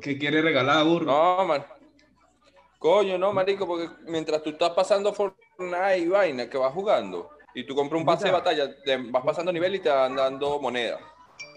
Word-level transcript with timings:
¿Qué 0.00 0.18
quiere 0.18 0.42
regalar, 0.42 0.84
burro? 0.84 1.06
No, 1.06 1.44
man. 1.44 1.64
Coño, 2.78 3.16
no, 3.16 3.32
marico, 3.32 3.66
porque 3.66 3.88
mientras 4.06 4.42
tú 4.42 4.50
estás 4.50 4.70
pasando 4.70 5.12
Fortnite 5.12 5.98
y 5.98 6.08
vaina 6.08 6.48
que 6.48 6.58
vas 6.58 6.72
jugando, 6.72 7.30
y 7.54 7.64
tú 7.64 7.74
compras 7.74 8.00
un 8.00 8.06
pase 8.06 8.26
de 8.26 8.32
batalla, 8.32 8.82
te 8.82 8.96
vas 8.96 9.24
pasando 9.24 9.52
nivel 9.52 9.76
y 9.76 9.80
te 9.80 9.88
van 9.88 10.16
dando 10.16 10.58
moneda. 10.60 10.98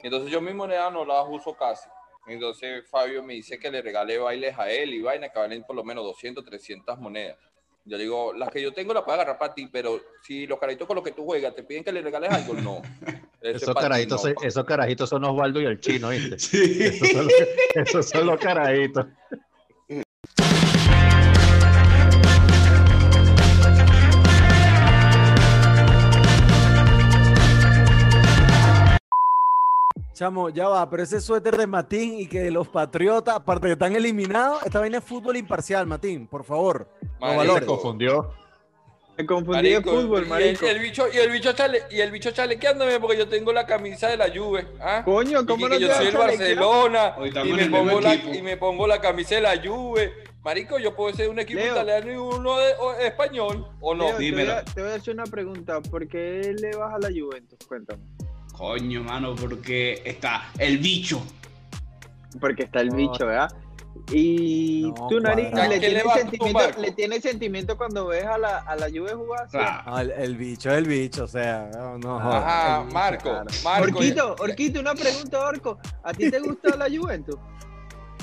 Entonces 0.03 0.31
yo 0.31 0.39
mis 0.39 0.53
monedas 0.53 0.93
no 0.93 1.03
las 1.03 1.25
uso 1.27 1.53
casi. 1.55 1.89
Entonces 2.27 2.87
Fabio 2.89 3.23
me 3.23 3.33
dice 3.33 3.57
que 3.57 3.71
le 3.71 3.81
regale 3.81 4.17
bailes 4.17 4.57
a 4.57 4.69
él 4.69 4.93
y 4.93 5.01
vaina 5.01 5.29
que 5.29 5.39
valen 5.39 5.63
por 5.63 5.75
lo 5.75 5.83
menos 5.83 6.03
200, 6.03 6.45
300 6.45 6.99
monedas. 6.99 7.37
Yo 7.83 7.97
digo, 7.97 8.33
las 8.33 8.49
que 8.49 8.61
yo 8.61 8.73
tengo 8.73 8.93
las 8.93 9.03
puedo 9.03 9.15
agarrar 9.15 9.37
para 9.37 9.53
ti, 9.53 9.67
pero 9.71 9.99
si 10.21 10.45
los 10.45 10.59
carajitos 10.59 10.87
con 10.87 10.95
los 10.95 11.03
que 11.03 11.13
tú 11.13 11.25
juegas 11.25 11.55
te 11.55 11.63
piden 11.63 11.83
que 11.83 11.91
le 11.91 12.01
regales 12.01 12.29
algo, 12.31 12.53
no. 12.53 12.81
Eso 13.41 13.55
es 13.55 13.61
Esos 13.61 13.75
carajitos, 13.75 14.23
no, 14.23 14.33
esos 14.41 14.65
carajitos 14.65 15.09
son 15.09 15.23
Osvaldo 15.23 15.61
y 15.61 15.65
el 15.65 15.79
chino, 15.79 16.09
¿viste? 16.09 16.39
Sí. 16.39 16.83
Esos 16.83 17.09
son 17.09 17.25
los, 17.25 17.33
esos 17.75 18.09
son 18.09 18.25
los 18.25 18.39
carajitos. 18.39 19.05
Chamo, 30.13 30.49
ya 30.49 30.67
va, 30.67 30.89
pero 30.89 31.03
ese 31.03 31.21
suéter 31.21 31.55
de 31.57 31.67
Matín 31.67 32.19
y 32.19 32.27
que 32.27 32.49
los 32.49 32.67
Patriotas, 32.67 33.35
aparte 33.35 33.67
que 33.67 33.73
están 33.73 33.95
eliminados, 33.95 34.63
esta 34.65 34.79
vaina 34.79 34.97
es 34.97 35.03
fútbol 35.03 35.37
imparcial, 35.37 35.85
Matín, 35.85 36.25
por 36.25 36.43
favor. 36.43 36.87
No 37.21 37.35
Marico. 37.35 37.59
Se 37.59 37.65
confundió. 37.67 38.33
Me 39.17 39.25
confundí 39.25 39.69
de 39.69 39.81
fútbol, 39.81 40.19
y 40.19 40.23
el- 40.23 40.29
marico. 40.29 40.65
Y 40.65 40.69
el, 40.69 40.79
bicho, 40.79 41.05
y 41.11 41.17
el 41.17 41.31
bicho 41.31 41.51
chale, 41.53 41.83
y 41.89 41.99
el 42.01 42.11
bicho 42.11 42.29
chalequeándome 42.31 42.99
porque 42.99 43.17
yo 43.17 43.27
tengo 43.27 43.51
la 43.51 43.65
camisa 43.65 44.07
de 44.09 44.17
la 44.17 44.29
Juve. 44.29 44.67
¿ah? 44.79 45.01
Coño, 45.03 45.41
Y 45.41 45.45
¿cómo 45.45 45.65
que 45.67 45.73
no 45.73 45.79
yo 45.79 45.93
soy 45.93 46.07
el? 46.07 46.17
Barcelona 46.17 47.15
y 47.45 47.53
me, 47.53 47.65
pongo 47.69 47.99
la, 47.99 48.13
y 48.15 48.41
me 48.43 48.57
pongo 48.57 48.85
la 48.87 49.01
camisa 49.01 49.35
de 49.35 49.41
la 49.41 49.59
Juve. 49.61 50.13
Marico, 50.43 50.77
yo 50.77 50.95
puedo 50.95 51.13
ser 51.15 51.29
un 51.29 51.39
equipo 51.39 51.59
Leo. 51.59 51.73
italiano 51.73 52.11
y 52.13 52.15
uno 52.15 52.57
de, 52.59 52.73
o- 52.79 52.93
español, 52.99 53.67
¿o 53.81 53.95
no? 53.95 54.03
Leo, 54.03 54.11
te, 54.11 54.15
voy 54.17 54.25
dímelo. 54.25 54.53
a, 54.53 54.63
te 54.63 54.81
voy 54.81 54.91
a 54.91 54.95
hacer 54.95 55.13
una 55.15 55.25
pregunta. 55.25 55.81
¿Por 55.81 56.07
qué 56.07 56.55
le 56.61 56.75
vas 56.77 56.93
a 56.93 56.99
la 56.99 57.09
Juventus? 57.09 57.57
Cuéntame. 57.67 58.01
Coño, 58.53 59.03
mano, 59.03 59.35
porque 59.35 60.01
está 60.05 60.51
el 60.59 60.77
bicho. 60.77 61.21
Porque 62.39 62.63
está 62.63 62.81
el 62.81 62.91
bicho, 62.91 63.25
¿verdad? 63.25 63.49
Y 64.11 64.93
No, 64.97 65.07
tú, 65.07 65.19
Nariz, 65.19 65.51
le 65.53 65.61
¿A 65.61 65.63
qué 65.63 65.69
le 65.69 65.79
tienes, 65.79 66.03
vas 66.03 66.13
tú, 66.13 66.19
sentimiento, 66.21 66.59
Marco? 66.59 66.81
le 66.81 66.91
tienes 66.91 67.21
sentimiento 67.23 67.77
cuando 67.77 68.07
ves 68.07 68.25
a 68.25 68.37
la, 68.37 68.57
a 68.59 68.75
la 68.75 68.87
Juve 68.87 69.13
jugar. 69.13 69.47
No, 69.85 69.99
el, 69.99 70.11
el 70.11 70.35
bicho 70.37 70.69
es 70.71 70.77
el 70.77 70.85
bicho, 70.87 71.23
o 71.23 71.27
sea, 71.27 71.69
no, 71.75 71.97
no. 71.97 72.19
Ajá, 72.19 72.81
bicho, 72.83 72.93
Marco, 72.93 73.23
claro. 73.29 73.45
Marco. 73.63 73.97
Orquito, 73.97 74.35
Orquito, 74.39 74.79
una 74.79 74.93
pregunta, 74.95 75.39
Orco. 75.47 75.77
¿A 76.03 76.13
ti 76.13 76.29
te 76.29 76.39
gusta 76.39 76.75
la 76.77 76.85
Juventus? 76.89 77.35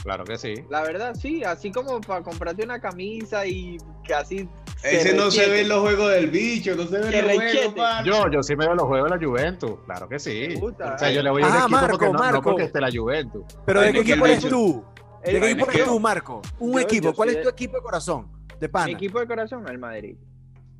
Claro 0.02 0.24
que 0.24 0.36
sí. 0.36 0.54
La 0.68 0.82
verdad, 0.82 1.14
sí. 1.14 1.42
Así 1.44 1.70
como 1.72 2.00
para 2.00 2.22
comprarte 2.22 2.62
una 2.62 2.78
camisa 2.78 3.46
y 3.46 3.78
que 4.04 4.12
así. 4.14 4.48
Ese 4.82 5.14
no 5.14 5.30
se 5.30 5.48
ve 5.48 5.62
en 5.62 5.70
los 5.70 5.80
juegos 5.80 6.10
del 6.10 6.28
bicho, 6.28 6.74
no 6.76 6.86
se 6.86 6.98
ve 6.98 7.18
en 7.20 7.26
los 7.26 7.36
juegos, 7.36 7.74
mano. 7.76 8.04
Yo, 8.06 8.30
yo 8.30 8.42
sí 8.42 8.54
me 8.54 8.66
veo 8.66 8.74
los 8.74 8.86
juegos 8.86 9.10
de 9.10 9.16
la 9.18 9.26
Juventus. 9.26 9.72
Claro 9.86 10.06
que 10.06 10.18
sí. 10.18 10.56
Gusta, 10.56 10.94
o 10.94 10.98
sea, 10.98 11.10
¿eh? 11.10 11.14
yo 11.14 11.22
le 11.22 11.30
voy 11.30 11.42
a 11.42 11.46
un 11.46 11.52
Ah, 11.52 11.56
equipo 11.60 11.70
Marco, 11.70 11.88
porque 11.92 12.06
no, 12.06 12.12
no 12.12 12.18
Marco. 12.18 12.42
porque 12.42 12.64
esté 12.64 12.80
la 12.82 12.90
Juventus. 12.92 13.44
Pero 13.64 13.80
¿de 13.80 13.92
qué 13.94 14.00
equipo 14.00 14.26
eres 14.26 14.44
bicho- 14.44 14.50
qué 15.24 15.36
equipo 15.50 15.66
es 15.70 15.74
eres 15.76 15.86
tú, 15.88 16.00
Marco? 16.00 16.42
Un 16.58 16.72
Yo- 16.72 16.78
equipo. 16.80 17.04
yo 17.08 17.14
¿Cuál 17.14 17.28
es 17.30 17.36
tu 17.38 17.44
de- 17.44 17.50
equipo 17.50 17.76
de 17.76 17.82
corazón? 17.82 18.30
De 18.60 18.68
pana. 18.68 18.86
Mi 18.86 18.92
equipo 18.92 19.18
de 19.20 19.26
corazón, 19.26 19.66
el 19.68 19.78
Madrid. 19.78 20.16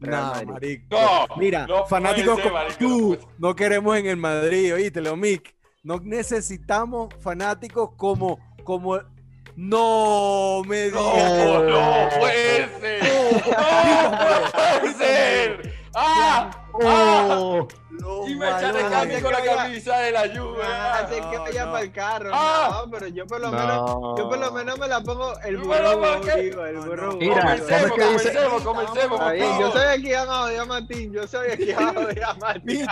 Madrid. 0.01 0.49
marico. 0.49 0.85
No, 0.91 1.37
Mira, 1.37 1.67
no 1.67 1.87
fanáticos 1.87 2.35
ser, 2.37 2.43
como 2.45 2.55
marico, 2.55 2.79
tú, 2.79 3.19
no 3.39 3.55
queremos 3.57 3.97
en 3.97 4.07
el 4.07 4.17
Madrid, 4.17 4.75
oíste, 4.75 5.01
Leomic. 5.01 5.55
No 5.83 5.99
necesitamos 6.01 7.09
fanáticos 7.21 7.91
como, 7.97 8.39
como, 8.65 8.99
no 9.57 10.63
me 10.67 10.89
No, 10.91 11.13
digas. 11.13 11.63
no 11.63 12.21
puede 12.21 12.69
ser. 12.81 13.03
No 13.41 14.81
puede 14.81 14.95
ser. 14.95 15.75
¡Ah! 15.95 16.64
¡Ah! 16.83 17.27
¡Oh! 17.39 17.69
No, 17.91 18.27
Y 18.29 18.35
me 18.35 18.47
echan 18.49 18.65
el 18.77 18.83
valores. 18.83 18.91
cambio 18.91 19.23
con 19.23 19.33
la 19.33 19.43
camisa 19.55 19.99
de 19.99 20.11
la 20.13 20.21
Juve. 20.23 20.63
Ah, 20.65 21.01
hace 21.05 21.15
que 21.31 21.39
vaya 21.39 21.67
para 21.71 21.81
el 21.85 21.93
carro. 21.93 22.31
Ah. 22.33 22.83
No, 22.85 22.91
pero 22.91 23.07
yo 23.09 23.27
por 23.27 23.41
lo 23.41 23.51
No. 23.53 23.59
menos, 23.59 24.19
yo 24.19 24.29
por 24.29 24.39
lo 24.39 24.53
menos 24.53 24.79
me 24.79 24.89
la 24.89 25.01
pongo 25.01 25.39
el 25.45 25.57
burro 25.59 26.25
el 26.27 26.77
burro. 26.81 27.13
Mira, 27.17 27.35
Bobo, 27.35 27.45
¿cómo 27.45 27.53
es 27.55 27.61
Comencemos, 27.63 27.93
que 27.93 28.01
comencemos, 28.05 28.63
comencemos. 28.63 29.21
Yo 29.39 29.47
favor. 29.49 29.73
soy 29.73 29.87
aquí 29.99 30.13
a 30.15 30.23
odiar 30.25 30.61
a 30.61 30.65
Martín, 30.65 31.13
yo 31.13 31.27
soy 31.29 31.51
aquí 31.53 31.71
a 31.71 31.91
odiar 31.91 32.25
a 32.31 32.35
Martín. 32.35 32.87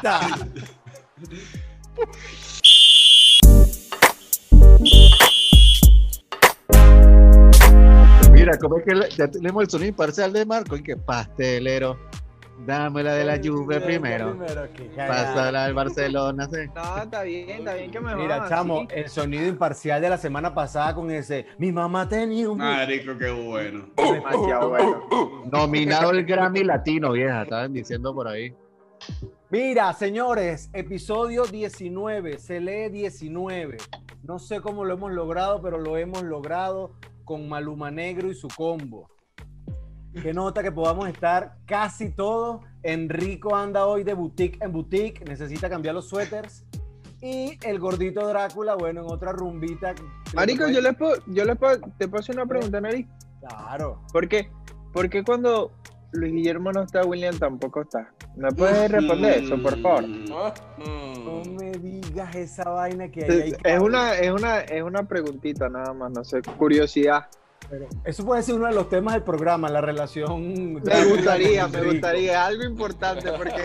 Mira, 8.32 8.58
¿cómo 8.58 8.78
es 8.78 8.84
que 8.84 8.94
le- 8.94 9.10
ya 9.10 9.28
tenemos 9.28 9.62
el 9.62 9.70
sonido 9.70 9.88
imparcial 9.90 10.32
de 10.32 10.44
Marco? 10.46 10.76
¿Y 10.76 10.82
qué 10.82 10.96
pastelero? 10.96 11.96
Dame 12.58 13.02
la 13.02 13.14
de 13.14 13.24
la 13.24 13.40
Juve 13.42 13.80
primero. 13.80 14.38
qué 14.74 14.88
cagada. 14.88 15.34
Pásala 15.34 15.64
al 15.64 15.74
Barcelona, 15.74 16.48
sí. 16.48 16.58
No, 16.74 16.98
está 17.02 17.22
bien, 17.22 17.50
está 17.50 17.74
bien 17.74 17.90
que 17.90 18.00
me 18.00 18.14
Mira, 18.14 18.48
chamo, 18.48 18.86
el 18.90 19.08
sonido 19.08 19.46
imparcial 19.46 20.00
de 20.00 20.08
la 20.08 20.18
semana 20.18 20.54
pasada 20.54 20.94
con 20.94 21.10
ese. 21.10 21.46
Mi 21.58 21.72
mamá 21.72 22.08
tenía 22.08 22.48
un. 22.48 22.58
Marico, 22.58 23.18
qué 23.18 23.30
bueno. 23.30 23.86
Demasiado 23.96 24.68
bueno. 24.68 25.02
Nominado 25.50 26.10
el 26.10 26.24
Grammy 26.24 26.62
Latino, 26.62 27.12
vieja, 27.12 27.42
estaban 27.42 27.72
diciendo 27.72 28.14
por 28.14 28.28
ahí. 28.28 28.54
Mira, 29.50 29.92
señores, 29.92 30.70
episodio 30.72 31.44
19, 31.44 32.38
se 32.38 32.60
lee 32.60 32.88
19. 32.88 33.76
No 34.22 34.38
sé 34.38 34.60
cómo 34.60 34.84
lo 34.84 34.94
hemos 34.94 35.12
logrado, 35.12 35.60
pero 35.60 35.78
lo 35.78 35.96
hemos 35.98 36.22
logrado 36.22 36.92
con 37.24 37.48
Maluma 37.48 37.90
Negro 37.90 38.30
y 38.30 38.34
su 38.34 38.48
combo. 38.48 39.10
Qué 40.20 40.34
nota 40.34 40.62
que 40.62 40.70
podamos 40.70 41.08
estar 41.08 41.56
casi 41.66 42.10
todos. 42.10 42.60
Enrico 42.82 43.56
anda 43.56 43.86
hoy 43.86 44.02
de 44.04 44.14
boutique 44.14 44.62
en 44.62 44.72
boutique, 44.72 45.24
necesita 45.24 45.70
cambiar 45.70 45.94
los 45.94 46.08
suéteres. 46.08 46.64
Y 47.22 47.56
el 47.62 47.78
gordito 47.78 48.26
Drácula, 48.26 48.74
bueno, 48.74 49.02
en 49.02 49.10
otra 49.10 49.32
rumbita. 49.32 49.94
Marico, 50.34 50.68
yo 50.68 50.80
les 50.80 50.96
puedo, 50.96 51.14
yo 51.28 51.44
les 51.44 51.56
puedo, 51.56 51.78
te 51.96 52.08
puedo 52.08 52.20
hacer 52.20 52.34
una 52.34 52.46
pregunta, 52.46 52.80
Nariz. 52.80 53.06
Claro. 53.40 54.02
¿Por 54.12 54.28
qué? 54.28 54.50
¿Por 54.92 55.08
qué 55.08 55.22
cuando 55.22 55.72
Luis 56.10 56.32
Guillermo 56.32 56.72
no 56.72 56.82
está, 56.82 57.04
William 57.04 57.38
tampoco 57.38 57.82
está? 57.82 58.12
¿Me 58.36 58.50
puedes 58.50 58.90
responder 58.90 59.44
eso, 59.44 59.60
por 59.62 59.80
favor? 59.80 60.04
Ah, 60.32 60.54
No 60.78 61.42
mm. 61.44 61.56
me 61.56 61.72
digas 61.72 62.34
esa 62.34 62.68
vaina 62.68 63.08
que 63.08 63.24
ahí 63.24 63.30
hay 63.30 63.52
que 63.52 63.72
es 63.72 63.80
una, 63.80 64.14
es 64.14 64.30
una, 64.30 64.58
es 64.60 64.82
una 64.82 65.04
preguntita 65.04 65.68
nada 65.68 65.92
más, 65.92 66.10
no 66.10 66.24
sé, 66.24 66.42
curiosidad. 66.58 67.26
Pero 67.72 67.88
eso 68.04 68.22
puede 68.22 68.42
ser 68.42 68.56
uno 68.56 68.66
de 68.66 68.74
los 68.74 68.90
temas 68.90 69.14
del 69.14 69.22
programa, 69.22 69.70
la 69.70 69.80
relación. 69.80 70.74
Me 70.74 71.04
gustaría, 71.06 71.66
me 71.68 71.82
gustaría, 71.82 72.44
algo 72.44 72.64
importante 72.64 73.32
porque 73.32 73.62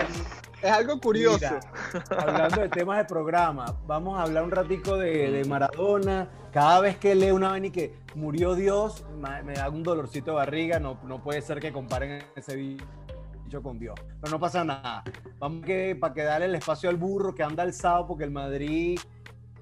es 0.61 0.71
algo 0.71 0.97
curioso. 1.01 1.59
Mira, 1.93 2.05
hablando 2.17 2.61
de 2.61 2.69
temas 2.69 2.99
de 2.99 3.03
programa, 3.03 3.65
vamos 3.85 4.17
a 4.17 4.21
hablar 4.21 4.45
un 4.45 4.51
ratico 4.51 4.95
de, 4.95 5.29
de 5.29 5.43
Maradona. 5.43 6.29
Cada 6.53 6.79
vez 6.79 6.95
que 6.95 7.15
leo 7.15 7.35
una 7.35 7.49
vaina 7.49 7.67
y 7.67 7.71
que 7.71 7.95
murió 8.15 8.55
Dios, 8.55 9.03
me 9.43 9.53
da 9.55 9.69
un 9.69 9.83
dolorcito 9.83 10.31
de 10.31 10.37
barriga. 10.37 10.79
No, 10.79 10.97
no 11.03 11.21
puede 11.21 11.41
ser 11.41 11.59
que 11.59 11.73
comparen 11.73 12.23
ese 12.33 12.55
bicho 12.55 13.61
con 13.61 13.77
Dios. 13.77 13.95
Pero 14.21 14.31
no 14.31 14.39
pasa 14.39 14.63
nada. 14.63 15.03
Vamos 15.37 15.65
que 15.65 15.97
para 15.99 16.13
que 16.13 16.23
darle 16.23 16.45
el 16.45 16.55
espacio 16.55 16.89
al 16.89 16.95
burro 16.95 17.35
que 17.35 17.43
anda 17.43 17.63
alzado 17.63 18.07
porque 18.07 18.23
el 18.23 18.31
Madrid 18.31 18.97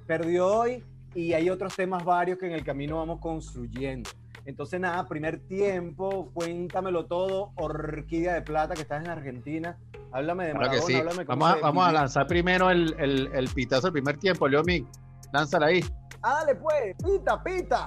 perdió 0.05 0.45
hoy 0.45 0.83
y 1.15 1.33
hay 1.33 1.49
otros 1.49 1.75
temas 1.75 2.05
varios 2.05 2.37
que 2.37 2.45
en 2.45 2.51
el 2.51 2.63
camino 2.63 2.97
vamos 2.97 3.19
construyendo. 3.19 4.07
Entonces, 4.45 4.79
nada, 4.79 5.07
primer 5.07 5.39
tiempo, 5.47 6.31
cuéntamelo 6.33 7.07
todo, 7.07 7.51
Orquídea 7.55 8.35
de 8.35 8.41
Plata, 8.43 8.75
que 8.75 8.81
estás 8.81 9.03
en 9.03 9.09
Argentina. 9.09 9.77
Háblame 10.11 10.45
de 10.45 10.51
Claro 10.51 10.67
Maradona, 10.67 10.87
sí. 10.87 10.95
háblame 10.95 11.25
cómo 11.25 11.39
Vamos 11.39 11.57
a, 11.57 11.61
vamos 11.61 11.87
a 11.87 11.91
lanzar 11.91 12.27
primero 12.27 12.69
el, 12.69 12.95
el, 12.99 13.29
el 13.33 13.49
pitazo 13.49 13.87
del 13.87 13.93
primer 13.93 14.17
tiempo, 14.17 14.47
Leomic. 14.47 14.85
Lánzala 15.33 15.67
ahí. 15.67 15.83
Ah, 16.21 16.41
dale 16.45 16.55
pues, 16.55 16.95
pita, 17.03 17.43
pita. 17.43 17.85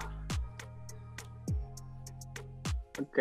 Ok. 3.00 3.18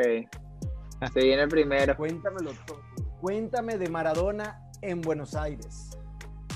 Se 1.13 1.19
viene 1.21 1.47
primero. 1.47 1.95
Cuéntamelo 1.95 2.51
todo. 2.65 2.81
Cuéntame 3.21 3.77
de 3.77 3.87
Maradona 3.89 4.59
en 4.81 5.01
Buenos 5.01 5.35
Aires. 5.35 5.97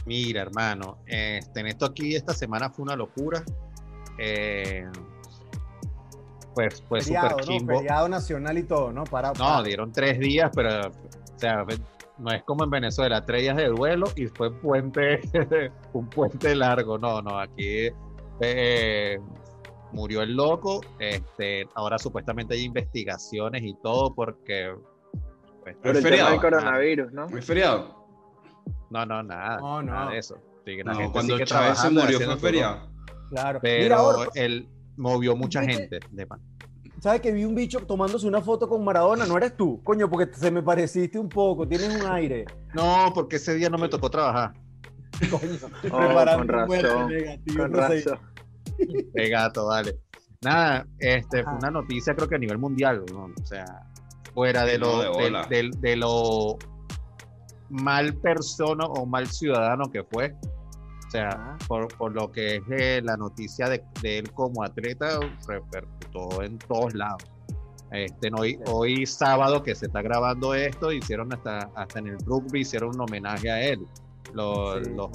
Mira, 0.06 0.42
hermano, 0.42 0.98
este, 1.06 1.60
en 1.60 1.68
esto 1.68 1.86
aquí 1.86 2.16
esta 2.16 2.34
semana 2.34 2.70
fue 2.72 2.84
una 2.84 2.96
locura. 2.96 3.44
Eh, 4.18 4.90
pues 6.54 6.82
fue 6.88 7.02
súper 7.02 7.32
¿no? 7.32 7.38
chimbo. 7.40 7.78
Feriado 7.78 8.10
nacional 8.10 8.58
y 8.58 8.64
todo, 8.64 8.92
¿no? 8.92 9.04
Para, 9.06 9.30
No, 9.30 9.40
para- 9.46 9.64
dieron 9.64 9.92
tres 9.92 10.20
días, 10.20 10.52
pero, 10.56 10.90
o 10.90 11.40
sea, 11.40 11.66
no 12.18 12.32
es 12.32 12.44
como 12.44 12.64
en 12.64 12.70
Venezuela, 12.70 13.26
tres 13.26 13.42
días 13.42 13.58
de 13.58 13.68
duelo 13.68 14.08
y 14.16 14.28
fue 14.28 14.54
puente, 14.54 15.22
un 15.94 16.10
puente 16.10 16.56
largo. 16.56 16.98
No, 16.98 17.22
no, 17.22 17.40
aquí 17.40 17.90
eh, 18.42 19.20
murió 19.92 20.22
el 20.22 20.36
loco. 20.36 20.82
Este, 21.00 21.68
ahora 21.76 21.98
supuestamente 21.98 22.54
hay 22.56 22.64
investigaciones 22.64 23.64
y 23.64 23.74
todo 23.82 24.14
porque. 24.14 24.74
pues, 25.64 25.76
Por 25.78 25.96
el 25.96 26.02
feriado. 26.04 26.30
tema 26.30 26.32
del 26.32 26.40
coronavirus, 26.42 27.12
¿no? 27.14 27.28
¿Muy 27.28 27.42
feriado? 27.42 28.06
No, 28.90 29.06
no, 29.06 29.24
nada. 29.24 29.58
No, 29.58 29.82
no. 29.82 29.92
Nada 29.94 30.12
de 30.12 30.18
eso. 30.20 30.36
Sí, 30.66 30.76
que 30.76 30.84
la 30.84 30.92
No, 30.94 31.00
gente 31.00 31.12
cuando 31.14 31.34
sigue 31.34 31.46
Chávez 31.46 31.78
se 31.80 31.90
murió 31.90 32.20
fue 32.20 32.38
feriado. 32.38 32.90
Claro. 33.32 33.60
Mira, 33.64 33.78
Pero 33.80 34.04
Orco, 34.08 34.32
el, 34.36 34.68
movió 34.98 35.36
mucha 35.36 35.62
Viste- 35.62 35.74
gente. 35.90 36.00
De 36.12 36.26
pan. 36.28 36.40
¿Sabes 37.00 37.22
que 37.22 37.32
vi 37.32 37.46
un 37.46 37.56
bicho 37.56 37.80
tomándose 37.88 38.28
una 38.28 38.42
foto 38.42 38.70
con 38.70 38.84
Maradona? 38.84 39.26
No 39.26 39.36
eres 39.38 39.58
tú, 39.58 39.82
coño, 39.84 40.08
porque 40.10 40.32
se 40.36 40.52
me 40.52 40.62
pareciste 40.62 41.18
un 41.18 41.30
poco, 41.30 41.68
tienes 41.68 42.00
un 42.00 42.06
aire. 42.12 42.46
No, 42.76 43.12
porque 43.14 43.38
ese 43.38 43.56
día 43.56 43.70
no 43.70 43.78
me 43.80 43.90
tocó 43.90 44.10
trabajar. 44.12 44.54
Coño, 45.32 45.58
Oh, 45.92 45.98
preparando 45.98 46.38
con 46.38 46.48
razón, 46.48 47.08
negativo, 47.10 47.64
Con 47.64 47.72
no 47.72 47.88
sé. 47.88 48.04
razón. 48.06 48.20
Qué 49.16 49.30
gato, 49.30 49.66
vale. 49.66 49.98
Nada, 50.44 50.86
este 51.00 51.44
fue 51.44 51.54
una 51.54 51.70
noticia 51.72 52.16
creo 52.16 52.28
que 52.28 52.36
a 52.36 52.40
nivel 52.40 52.58
mundial, 52.60 53.04
¿no? 53.12 53.26
O 53.26 53.46
sea, 53.46 53.66
fuera 54.34 54.64
de 54.66 54.78
No, 54.80 55.04
lo, 55.04 55.48
de 55.48 55.70
de 55.80 55.96
lo 55.96 56.58
mal 57.70 58.14
persona 58.16 58.86
o 58.86 59.06
mal 59.06 59.28
ciudadano 59.28 59.86
que 59.92 60.04
fue. 60.04 60.36
O 61.12 61.14
sea, 61.14 61.58
por, 61.68 61.90
por 61.98 62.14
lo 62.14 62.32
que 62.32 62.56
es 62.56 62.64
eh, 62.72 63.02
la 63.04 63.18
noticia 63.18 63.68
de, 63.68 63.84
de 64.02 64.20
él 64.20 64.32
como 64.32 64.64
atleta, 64.64 65.20
repercutó 65.46 66.42
en 66.42 66.58
todos 66.58 66.94
lados. 66.94 67.24
Este, 67.92 68.32
no, 68.32 68.38
hoy, 68.38 68.58
hoy 68.68 69.06
sábado 69.06 69.62
que 69.62 69.76
se 69.76 69.88
está 69.88 70.02
grabando 70.02 70.54
esto, 70.54 70.90
hicieron 70.90 71.34
hasta, 71.34 71.70
hasta 71.76 72.00
en 72.00 72.08
el 72.08 72.18
rugby, 72.20 72.62
hicieron 72.62 72.96
un 72.96 73.02
homenaje 73.02 73.52
a 73.52 73.62
él. 73.62 73.86
Los, 74.34 74.88
Sí, 74.88 74.94
los 74.96 75.12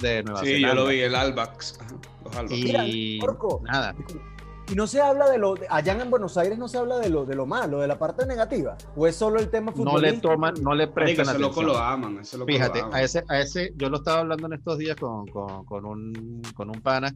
de 0.00 0.22
Nueva 0.22 0.40
Sí, 0.40 0.52
yo 0.52 0.54
Zelanda. 0.56 0.74
lo 0.74 0.86
vi, 0.88 1.00
el 1.00 1.14
Albax. 1.14 1.78
Los 2.24 2.36
Albax. 2.36 2.58
Y 2.58 3.20
nada, 3.64 3.94
Y 4.68 4.74
no 4.74 4.86
se 4.88 5.00
habla 5.00 5.30
de 5.30 5.38
lo, 5.38 5.54
allá 5.68 5.92
en 5.92 6.10
Buenos 6.10 6.36
Aires 6.36 6.58
no 6.58 6.66
se 6.68 6.78
habla 6.78 6.98
de 6.98 7.08
lo, 7.08 7.24
de 7.24 7.36
lo 7.36 7.46
malo, 7.46 7.78
de 7.78 7.86
la 7.86 7.98
parte 7.98 8.26
negativa. 8.26 8.76
¿O 8.96 9.06
es 9.06 9.14
solo 9.14 9.38
el 9.38 9.48
tema 9.48 9.72
no 9.80 9.98
le 9.98 10.12
futbolístico? 10.12 10.28
toman, 10.32 10.54
no 10.60 10.74
le 10.74 10.88
prestan 10.88 11.26
ese 11.26 11.38
loco 11.38 11.62
lo 11.62 11.78
atención. 11.78 11.92
aman, 12.04 12.18
ese 12.18 12.36
loco 12.38 12.50
Fíjate, 12.52 12.80
lo 12.80 12.86
aman. 12.86 12.98
a 12.98 13.02
ese, 13.02 13.22
a 13.28 13.38
ese, 13.40 13.72
yo 13.76 13.88
lo 13.90 13.98
estaba 13.98 14.20
hablando 14.20 14.46
en 14.48 14.54
estos 14.54 14.78
días 14.78 14.96
con, 14.96 15.26
con, 15.28 15.64
con 15.64 15.84
un, 15.84 16.42
con 16.54 16.68
un 16.70 16.80
pana 16.80 17.14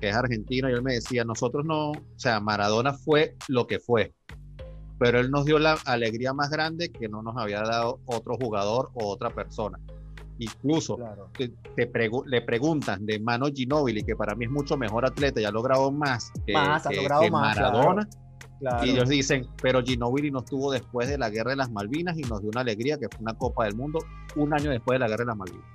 que 0.00 0.08
es 0.10 0.16
argentino 0.16 0.68
y 0.68 0.72
él 0.72 0.82
me 0.82 0.94
decía, 0.94 1.24
nosotros 1.24 1.64
no, 1.64 1.92
o 1.92 1.96
sea, 2.16 2.40
Maradona 2.40 2.92
fue 2.92 3.36
lo 3.48 3.66
que 3.66 3.78
fue, 3.78 4.12
pero 4.98 5.18
él 5.18 5.30
nos 5.30 5.44
dio 5.46 5.58
la 5.58 5.78
alegría 5.86 6.32
más 6.34 6.50
grande 6.50 6.90
que 6.90 7.08
no 7.08 7.22
nos 7.22 7.36
había 7.36 7.62
dado 7.62 8.00
otro 8.06 8.36
jugador 8.36 8.90
o 8.94 9.08
otra 9.08 9.30
persona. 9.30 9.78
Incluso 10.44 10.96
Claro. 10.96 11.28
te, 11.36 11.48
te 11.76 11.90
pregu- 11.92 12.24
le 12.26 12.42
preguntan 12.42 13.04
de 13.06 13.18
Mano 13.20 13.46
Ginóbili, 13.52 14.02
que 14.02 14.16
para 14.16 14.34
mí 14.34 14.44
es 14.46 14.50
mucho 14.50 14.76
mejor 14.76 15.04
atleta 15.06 15.40
y 15.40 15.44
ha 15.44 15.50
logrado 15.50 15.90
más 15.90 16.30
que, 16.46 16.52
Más, 16.52 16.86
ha 16.86 16.92
logrado 16.92 17.22
que 17.22 17.30
más, 17.30 17.56
Maradona. 17.56 18.08
Claro. 18.60 18.86
Y 18.86 18.90
ellos 18.90 19.08
dicen, 19.08 19.48
pero 19.60 19.82
Ginóbili 19.82 20.30
no 20.30 20.38
estuvo 20.40 20.70
después 20.70 21.08
de 21.08 21.18
la 21.18 21.30
guerra 21.30 21.50
de 21.50 21.56
las 21.56 21.70
Malvinas 21.70 22.16
y 22.16 22.22
nos 22.22 22.40
dio 22.40 22.50
una 22.50 22.60
alegría 22.60 22.96
que 22.98 23.08
fue 23.08 23.20
una 23.20 23.34
Copa 23.34 23.64
del 23.64 23.74
Mundo 23.74 23.98
un 24.36 24.54
año 24.54 24.70
después 24.70 24.94
de 24.96 25.00
la 25.00 25.08
guerra 25.08 25.24
de 25.24 25.26
las 25.26 25.36
Malvinas. 25.36 25.66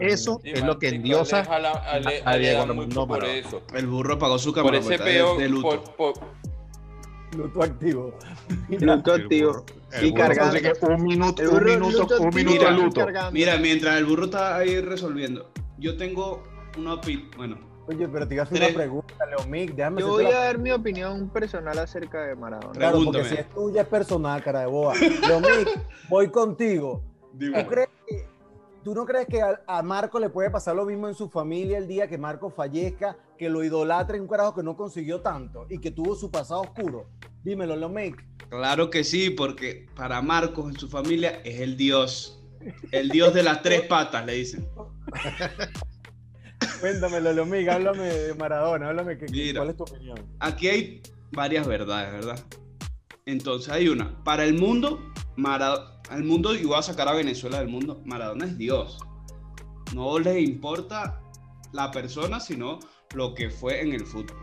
Eso 0.00 0.40
Sí, 0.42 0.50
es 0.52 0.64
lo 0.64 0.78
que 0.78 0.88
endiosa 0.88 1.40
a- 1.40 1.98
le- 2.00 2.22
a 2.24 2.32
le 2.32 2.38
Diego 2.40 2.62
Armando 2.62 3.06
por. 3.06 3.24
El 3.24 3.86
burro 3.86 4.18
pagó 4.18 4.38
su 4.38 4.52
Por 4.52 4.64
cámara. 4.64 4.78
ese 4.78 4.98
peo, 4.98 5.36
de 5.38 5.48
luto. 5.48 5.68
por- 5.96 6.14
por- 6.14 6.14
Luto 7.36 7.62
activo. 7.62 8.14
El 8.70 8.88
activo. 8.90 9.64
Y 10.02 10.12
cargando. 10.14 10.52
consigue 10.52 10.72
un 10.94 11.02
minuto, 11.04 11.42
un 11.42 11.48
burro 11.50 11.64
minuto, 11.66 11.98
luto 12.02 12.20
un 12.22 12.34
minuto 12.34 12.58
Mira, 12.58 12.70
luto. 12.70 13.06
Mira, 13.32 13.56
mientras 13.58 13.96
el 13.96 14.04
burro 14.06 14.24
está 14.24 14.56
ahí 14.56 14.80
resolviendo, 14.80 15.50
yo 15.78 15.96
tengo 15.96 16.42
una 16.78 16.94
opinión. 16.94 17.30
Bueno, 17.36 17.58
Oye, 17.86 18.08
pero 18.08 18.26
te 18.26 18.34
iba 18.34 18.42
a 18.44 18.46
hacer 18.46 18.56
Tres. 18.58 18.70
una 18.70 18.78
pregunta, 18.78 19.26
Leomic. 19.26 19.74
Déjame 19.74 20.00
Yo 20.00 20.08
voy 20.08 20.24
la- 20.24 20.30
a 20.30 20.44
dar 20.46 20.58
mi 20.58 20.70
opinión 20.70 21.28
personal 21.28 21.78
acerca 21.78 22.22
de 22.22 22.34
Maradona. 22.34 22.72
Claro, 22.72 22.96
porque 23.04 23.10
Pregúntame. 23.10 23.28
si 23.28 23.34
es 23.42 23.50
tuya 23.54 23.82
es 23.82 23.88
personal, 23.88 24.42
cara 24.42 24.60
de 24.60 24.66
boa. 24.66 24.94
Leomic, 24.96 25.80
voy 26.08 26.28
contigo. 26.30 27.02
¿Tú, 27.38 27.52
crees 27.68 27.88
que- 27.88 27.93
¿Tú 28.84 28.94
no 28.94 29.06
crees 29.06 29.26
que 29.26 29.40
a, 29.40 29.62
a 29.66 29.82
Marco 29.82 30.20
le 30.20 30.28
puede 30.28 30.50
pasar 30.50 30.76
lo 30.76 30.84
mismo 30.84 31.08
en 31.08 31.14
su 31.14 31.28
familia 31.30 31.78
el 31.78 31.88
día 31.88 32.06
que 32.06 32.18
Marco 32.18 32.50
fallezca, 32.50 33.16
que 33.38 33.48
lo 33.48 33.64
idolatren 33.64 34.20
un 34.20 34.28
carajo 34.28 34.54
que 34.54 34.62
no 34.62 34.76
consiguió 34.76 35.22
tanto 35.22 35.66
y 35.70 35.78
que 35.78 35.90
tuvo 35.90 36.14
su 36.14 36.30
pasado 36.30 36.60
oscuro? 36.60 37.08
Dímelo, 37.42 37.76
Leomic. 37.76 38.22
claro 38.50 38.90
que 38.90 39.02
sí, 39.04 39.30
porque 39.30 39.86
para 39.96 40.20
Marcos 40.22 40.70
en 40.72 40.78
su 40.78 40.88
familia 40.88 41.40
es 41.44 41.60
el 41.60 41.76
dios. 41.78 42.40
El 42.92 43.08
dios 43.10 43.32
de 43.34 43.42
las 43.42 43.62
tres 43.62 43.82
patas, 43.82 44.24
le 44.26 44.34
dicen. 44.34 44.66
Cuéntamelo, 46.80 47.32
Leomic. 47.32 47.68
Háblame 47.68 48.02
de 48.06 48.34
Maradona. 48.34 48.88
Háblame 48.88 49.18
que- 49.18 49.26
Mira. 49.26 49.60
cuál 49.60 49.70
es 49.70 49.76
tu 49.76 49.82
opinión. 49.84 50.18
Aquí 50.40 50.68
hay 50.68 51.02
varias 51.32 51.66
verdades, 51.66 52.12
¿verdad? 52.12 52.38
Entonces 53.26 53.72
hay 53.72 53.88
una. 53.88 54.22
Para 54.24 54.44
el 54.44 54.54
mundo, 54.54 55.00
Maradona, 55.36 55.90
al 56.10 56.24
mundo, 56.24 56.54
y 56.54 56.64
voy 56.64 56.76
a 56.78 56.82
sacar 56.82 57.08
a 57.08 57.12
Venezuela 57.12 57.58
del 57.58 57.68
mundo, 57.68 58.00
Maradona 58.04 58.44
es 58.46 58.56
Dios. 58.58 58.98
No 59.94 60.18
le 60.18 60.40
importa 60.40 61.20
la 61.72 61.90
persona, 61.90 62.40
sino 62.40 62.78
lo 63.14 63.34
que 63.34 63.50
fue 63.50 63.80
en 63.80 63.92
el 63.92 64.04
fútbol. 64.06 64.36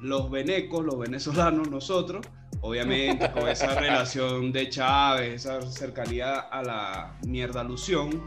Los 0.00 0.30
venecos, 0.30 0.84
los 0.84 0.98
venezolanos, 0.98 1.68
nosotros, 1.70 2.26
obviamente 2.60 3.30
con 3.32 3.48
esa 3.48 3.74
relación 3.80 4.52
de 4.52 4.68
Chávez, 4.68 5.44
esa 5.46 5.60
cercanía 5.62 6.38
a 6.40 6.62
la 6.62 7.18
mierda 7.26 7.60
alusión, 7.62 8.22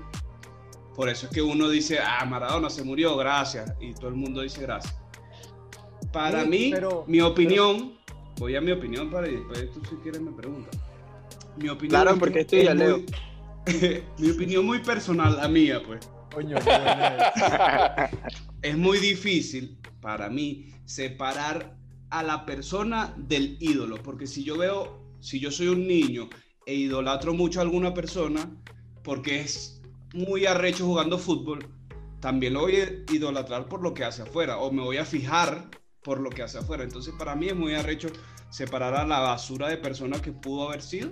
por 0.96 1.10
eso 1.10 1.28
es 1.28 1.32
que 1.32 1.42
uno 1.42 1.70
dice, 1.70 2.00
ah, 2.00 2.26
Maradona 2.26 2.70
se 2.70 2.84
murió, 2.84 3.16
gracias, 3.16 3.74
y 3.80 3.94
todo 3.94 4.10
el 4.10 4.16
mundo 4.16 4.42
dice 4.42 4.62
gracias. 4.62 4.96
Para 6.12 6.44
Sí, 6.44 6.50
mí, 6.50 6.70
pero- 6.74 7.06
mi 7.08 7.22
opinión, 7.22 7.94
voy 8.38 8.56
a 8.56 8.62
mi 8.62 8.72
opinión 8.72 9.10
para 9.12 9.28
y 9.28 9.36
después 9.36 9.72
tú 9.74 9.82
si 9.86 9.96
quieres 9.98 10.22
me 10.22 10.32
preguntas. 10.32 10.76
Mi 11.60 11.70
opinión 11.70 11.90
Claro, 12.02 12.18
porque 12.18 12.42
estoy 12.42 12.64
ya 12.66 12.72
es 12.72 12.78
leo. 12.78 12.98
muy- 13.00 13.06
mi 14.18 14.30
opinión 14.32 14.66
muy 14.66 14.80
personal, 14.80 15.38
la 15.38 15.48
mía, 15.48 15.82
pues. 15.86 16.00
Coño, 16.34 16.58
es. 16.60 16.66
Es 18.62 18.78
muy 18.78 18.98
difícil 19.00 19.78
para 20.02 20.30
mí 20.30 20.74
separar 20.86 21.76
a 22.10 22.24
la 22.24 22.46
persona 22.46 23.14
del 23.18 23.58
ídolo, 23.60 23.98
porque 24.02 24.28
si 24.28 24.44
yo 24.44 24.58
veo, 24.58 25.04
si 25.20 25.40
yo 25.40 25.52
soy 25.52 25.68
un 25.68 25.88
niño 25.88 26.30
e 26.66 26.74
idolatro 26.76 27.34
mucho 27.34 27.60
a 27.60 27.64
alguna 27.64 27.94
persona, 27.94 28.50
porque 29.04 29.42
es 29.42 29.82
muy 30.14 30.46
arrecho 30.46 30.86
jugando 30.86 31.18
fútbol, 31.18 31.66
también 32.20 32.54
lo 32.54 32.62
voy 32.62 32.76
a 32.78 32.90
idolatrar 33.14 33.68
por 33.68 33.82
lo 33.82 33.94
que 33.94 34.04
hace 34.04 34.24
afuera, 34.24 34.58
o 34.58 34.72
me 34.72 34.82
voy 34.82 34.98
a 34.98 35.06
fijar 35.06 35.70
por 36.04 36.20
lo 36.20 36.30
que 36.30 36.42
hace 36.44 36.58
afuera. 36.58 36.84
Entonces 36.84 37.14
para 37.18 37.36
mí 37.36 37.48
es 37.48 37.56
muy 37.56 37.74
arrecho 37.76 38.10
separar 38.50 38.96
a 38.96 39.06
la 39.06 39.20
basura 39.20 39.68
de 39.70 39.78
persona 39.78 40.22
que 40.22 40.32
pudo 40.32 40.68
haber 40.70 40.82
sido 40.82 41.12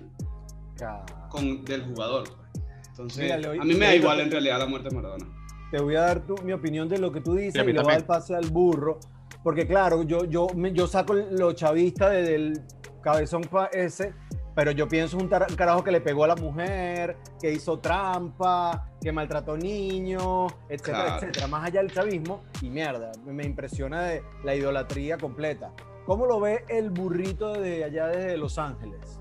con, 1.30 1.64
del 1.66 1.84
jugador. 1.86 2.24
pues. 2.54 2.64
Entonces, 2.90 3.24
Mira, 3.24 3.38
le 3.38 3.48
oí- 3.50 3.60
a 3.60 3.64
mí 3.64 3.74
me 3.74 3.80
le 3.80 3.86
da 3.86 3.96
igual 3.96 4.20
en 4.22 4.32
realidad 4.32 4.60
la 4.60 4.66
muerte 4.66 4.90
de 4.90 4.96
Maradona. 4.96 5.26
te 5.72 5.82
voy 5.82 5.96
a 5.96 6.02
dar 6.02 6.26
tu- 6.26 6.38
mi 6.44 6.54
opinión 6.54 6.88
de 6.90 6.98
lo 6.98 7.12
que 7.12 7.22
tú 7.22 7.36
dices 7.36 7.56
y 7.56 7.58
le 7.74 7.82
voy 7.82 7.92
a 7.92 7.98
dar 7.98 8.06
pase 8.08 8.36
al 8.36 8.50
burro. 8.50 9.00
Porque 9.44 9.68
claro, 9.68 10.04
yo, 10.04 10.26
yo, 10.26 10.48
me- 10.56 10.74
yo 10.74 10.88
saco 10.88 11.14
lo 11.14 11.54
chavista 11.54 12.10
de- 12.10 12.24
del 12.24 12.62
cabezón 13.02 13.44
ese, 13.72 14.14
pero 14.56 14.72
yo 14.72 14.88
pienso 14.88 15.18
un, 15.18 15.30
tar- 15.30 15.46
un 15.50 15.56
carajo 15.56 15.84
que 15.84 15.92
le 15.92 16.02
pegó 16.02 16.24
a 16.24 16.28
la 16.28 16.36
mujer, 16.36 17.18
que 17.40 17.52
hizo 17.52 17.78
trampa, 17.80 18.90
que 19.00 19.12
maltrató 19.12 19.56
niños, 19.56 20.52
etcétera, 20.68 21.04
Claro. 21.04 21.16
etcétera. 21.18 21.48
Más 21.48 21.66
allá 21.66 21.82
del 21.82 21.92
chavismo, 21.92 22.44
y 22.62 22.70
mierda, 22.70 23.12
me, 23.26 23.34
me 23.34 23.46
impresiona 23.46 24.02
de 24.04 24.24
la 24.44 24.56
idolatría 24.56 25.18
completa. 25.18 25.72
¿Cómo 26.06 26.26
lo 26.26 26.40
ve 26.40 26.66
el 26.70 26.90
burrito 26.90 27.54
de 27.54 27.84
allá 27.84 28.08
desde 28.08 28.38
Los 28.38 28.58
Ángeles? 28.58 29.17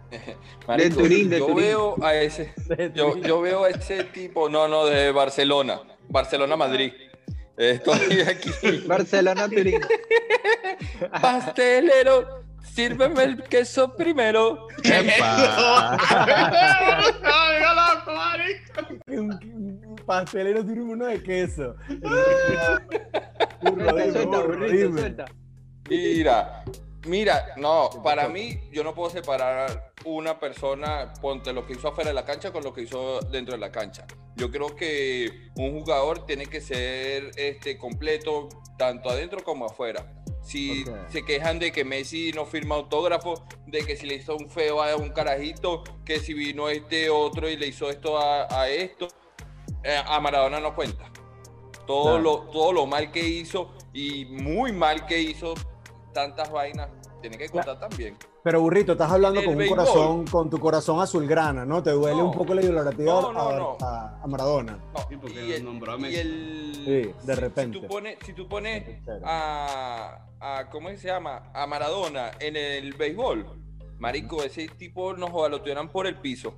Marico, 0.66 0.96
Turín, 1.00 1.28
de 1.30 1.38
yo 1.38 1.46
Turín. 1.46 1.64
veo 1.64 2.04
a 2.04 2.14
ese, 2.14 2.52
yo, 2.94 3.16
yo 3.16 3.40
veo 3.40 3.64
a 3.64 3.70
ese 3.70 4.04
tipo, 4.04 4.48
no, 4.48 4.68
no, 4.68 4.86
de 4.86 5.10
Barcelona, 5.12 5.80
Barcelona, 6.08 6.56
Madrid. 6.56 6.92
Estoy 7.56 8.20
aquí. 8.28 8.50
Barcelona, 8.86 9.48
Turín. 9.48 9.80
Pastelero, 11.20 12.44
sírveme 12.62 13.24
el 13.24 13.42
queso 13.44 13.94
primero. 13.94 14.68
¡Epa! 14.84 15.98
pastelero 20.06 20.64
tiene 20.64 20.82
uno 20.82 21.06
de 21.06 21.22
queso. 21.22 21.76
Burro, 23.60 23.94
dime, 23.96 24.24
burro, 24.26 24.66
dime. 24.66 25.14
Mira, 25.88 26.64
mira, 27.06 27.54
no, 27.56 27.90
para 28.02 28.28
mí 28.28 28.60
yo 28.72 28.84
no 28.84 28.94
puedo 28.94 29.10
separar 29.10 29.92
una 30.04 30.38
persona, 30.38 31.12
ponte 31.20 31.52
lo 31.52 31.66
que 31.66 31.74
hizo 31.74 31.88
afuera 31.88 32.10
de 32.10 32.14
la 32.14 32.24
cancha 32.24 32.52
con 32.52 32.64
lo 32.64 32.72
que 32.72 32.82
hizo 32.82 33.20
dentro 33.20 33.54
de 33.54 33.60
la 33.60 33.70
cancha. 33.70 34.06
Yo 34.36 34.50
creo 34.50 34.74
que 34.74 35.50
un 35.56 35.80
jugador 35.80 36.26
tiene 36.26 36.46
que 36.46 36.60
ser 36.60 37.30
este, 37.36 37.78
completo 37.78 38.48
tanto 38.78 39.10
adentro 39.10 39.44
como 39.44 39.66
afuera. 39.66 40.12
Si 40.42 40.84
se 41.08 41.24
quejan 41.24 41.60
de 41.60 41.70
que 41.70 41.84
Messi 41.84 42.32
no 42.32 42.46
firma 42.46 42.74
autógrafo, 42.74 43.46
de 43.66 43.84
que 43.84 43.96
si 43.96 44.06
le 44.06 44.16
hizo 44.16 44.36
un 44.36 44.50
feo 44.50 44.82
a 44.82 44.96
un 44.96 45.10
carajito, 45.10 45.84
que 46.04 46.18
si 46.18 46.34
vino 46.34 46.68
este 46.68 47.10
otro 47.10 47.48
y 47.48 47.56
le 47.56 47.68
hizo 47.68 47.88
esto 47.90 48.18
a, 48.18 48.48
a 48.50 48.68
esto, 48.68 49.06
eh, 49.84 50.02
a 50.04 50.18
Maradona 50.20 50.58
no 50.60 50.74
cuenta. 50.74 51.10
Todo, 51.86 52.18
lo, 52.18 52.40
todo 52.50 52.72
lo 52.72 52.86
mal 52.86 53.10
que 53.10 53.26
hizo 53.26 53.72
y 53.92 54.24
muy 54.24 54.72
mal 54.72 55.06
que 55.06 55.20
hizo 55.20 55.54
tantas 56.12 56.50
vainas, 56.50 56.88
tiene 57.20 57.38
que 57.38 57.48
contar 57.48 57.78
también. 57.78 58.16
Pero 58.42 58.60
burrito, 58.60 58.92
estás 58.92 59.10
hablando 59.12 59.38
En 59.38 59.44
el 59.44 59.46
con 59.46 59.52
un 59.54 59.58
béisbol. 59.58 59.78
corazón, 59.78 60.26
con 60.26 60.50
tu 60.50 60.58
corazón 60.58 61.00
azulgrana, 61.00 61.64
¿no? 61.64 61.80
Te 61.82 61.90
duele 61.92 62.18
No. 62.18 62.24
un 62.30 62.32
poco 62.36 62.54
la 62.54 62.62
idolatratividad 62.62 63.20
No, 63.20 63.32
no, 63.32 63.48
a, 63.48 63.56
no. 63.56 63.76
a- 63.80 64.20
a 64.22 64.26
Maradona. 64.26 64.78
No, 64.92 64.98
Sí, 65.08 65.16
porque 65.16 65.46
y 65.46 65.52
el, 65.52 65.64
nombró 65.64 65.92
a 65.92 65.96
y 65.96 66.00
Messi. 66.00 66.16
el- 66.18 66.72
Sí, 66.74 67.26
de 67.26 67.34
si- 67.34 67.40
repente. 67.40 67.78
Si 67.78 67.82
tú 67.82 67.88
pones, 67.88 68.18
si 68.26 68.32
tú 68.32 68.48
pones 68.48 68.84
a, 69.24 70.26
a- 70.40 70.70
¿cómo 70.70 70.88
se 70.90 71.06
llama? 71.08 71.50
A 71.54 71.66
Maradona 71.68 72.32
en 72.40 72.56
el 72.56 72.92
béisbol, 72.94 73.46
marico, 73.98 74.42
ese 74.42 74.66
tipo 74.68 75.12
nos 75.14 75.30
joda, 75.30 75.48
lo 75.48 75.60
tuvieran 75.60 75.88
por 75.90 76.06
el 76.08 76.16
piso. 76.16 76.54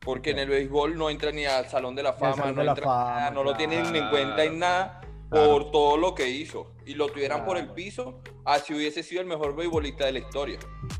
Porque 0.00 0.30
en 0.30 0.40
el 0.40 0.48
béisbol 0.48 0.98
no 0.98 1.08
entra 1.10 1.30
ni 1.30 1.44
al 1.44 1.68
Salón 1.68 1.94
de 1.94 2.02
la 2.02 2.12
Fama, 2.14 2.46
no, 2.46 2.54
de 2.54 2.64
la 2.64 2.72
entra 2.72 2.84
Fama, 2.84 3.10
nada, 3.20 3.30
no 3.30 3.44
lo 3.44 3.54
tienen 3.56 3.86
en 3.86 3.92
claro. 3.92 4.10
cuenta 4.10 4.42
en 4.44 4.58
nada 4.58 5.00
Claro. 5.32 5.50
por 5.52 5.70
todo 5.70 5.96
lo 5.96 6.14
que 6.14 6.28
hizo. 6.28 6.72
Y 6.86 6.94
lo 6.94 7.08
tuvieran 7.08 7.44
por 7.44 7.56
el 7.56 7.64
Claro. 7.64 7.74
piso, 7.74 8.20
así 8.44 8.74
hubiese 8.74 9.02
sido 9.02 9.20
el 9.22 9.26
mejor 9.26 9.56
beisbolista 9.56 10.04
de 10.06 10.12
la 10.12 10.18
historia. 10.20 10.58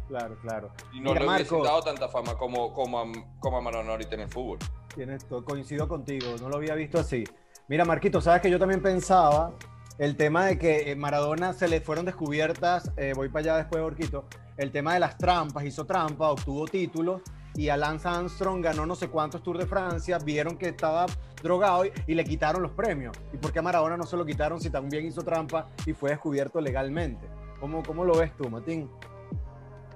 Claro, 0.09 0.37
claro. 0.41 0.73
Y 0.93 1.01
no 1.01 1.11
Mira, 1.13 1.21
le 1.25 1.29
hubiesen 1.31 1.59
Marco. 1.59 1.65
dado 1.65 1.83
tanta 1.83 2.09
fama 2.09 2.37
como, 2.37 2.73
como, 2.73 2.99
a, 3.01 3.05
como 3.41 3.59
a 3.59 3.61
Maradona 3.61 3.91
ahorita 3.93 4.15
en 4.15 4.21
el 4.23 4.29
fútbol. 4.29 4.59
Tienes 4.95 5.25
coincido 5.47 5.89
contigo, 5.89 6.27
no 6.41 6.49
lo 6.49 6.57
había 6.57 6.75
visto 6.75 6.99
así. 6.99 7.25
Mira, 7.69 7.85
Marquito, 7.85 8.21
sabes 8.21 8.43
que 8.43 8.51
yo 8.51 8.59
también 8.59 8.83
pensaba 8.83 9.55
el 9.99 10.17
tema 10.17 10.47
de 10.47 10.59
que 10.59 10.91
eh, 10.91 10.97
Maradona 10.97 11.53
se 11.53 11.69
le 11.69 11.81
fueron 11.81 12.05
descubiertas, 12.05 12.91
eh, 12.97 13.13
voy 13.15 13.29
para 13.29 13.41
allá 13.41 13.57
después, 13.59 13.83
Orquito, 13.83 14.25
el 14.57 14.71
tema 14.71 14.95
de 14.95 15.01
las 15.01 15.17
trampas, 15.17 15.65
hizo 15.65 15.85
trampa, 15.87 16.31
obtuvo 16.31 16.67
títulos 16.67 17.23
y 17.55 17.69
a 17.69 17.77
Lance 17.77 18.09
Armstrong 18.09 18.63
ganó 18.63 18.87
no 18.87 18.95
sé 18.95 19.09
cuántos 19.09 19.43
Tours 19.43 19.61
de 19.61 19.67
Francia, 19.67 20.19
vieron 20.19 20.57
que 20.57 20.69
estaba 20.69 21.07
drogado 21.43 21.85
y, 21.85 21.93
y 22.07 22.15
le 22.15 22.25
quitaron 22.25 22.63
los 22.63 22.73
premios. 22.73 23.17
¿Y 23.33 23.37
por 23.37 23.53
qué 23.53 23.59
a 23.59 23.63
Maradona 23.63 23.97
no 23.97 24.05
se 24.05 24.17
lo 24.17 24.25
quitaron 24.25 24.61
si 24.61 24.71
también 24.71 25.07
hizo 25.07 25.23
trampa 25.23 25.69
y 25.87 25.93
fue 25.93 26.11
descubierto 26.11 26.61
legalmente? 26.61 27.27
¿Cómo, 27.61 27.83
cómo 27.83 28.05
lo 28.05 28.15
ves 28.17 28.37
tú, 28.37 28.49
Matín? 28.51 28.91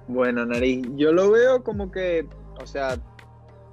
Bueno, 0.07 0.45
nariz, 0.45 0.87
yo 0.95 1.11
lo 1.11 1.31
veo 1.31 1.63
como 1.63 1.91
que, 1.91 2.25
o 2.61 2.65
sea, 2.65 2.97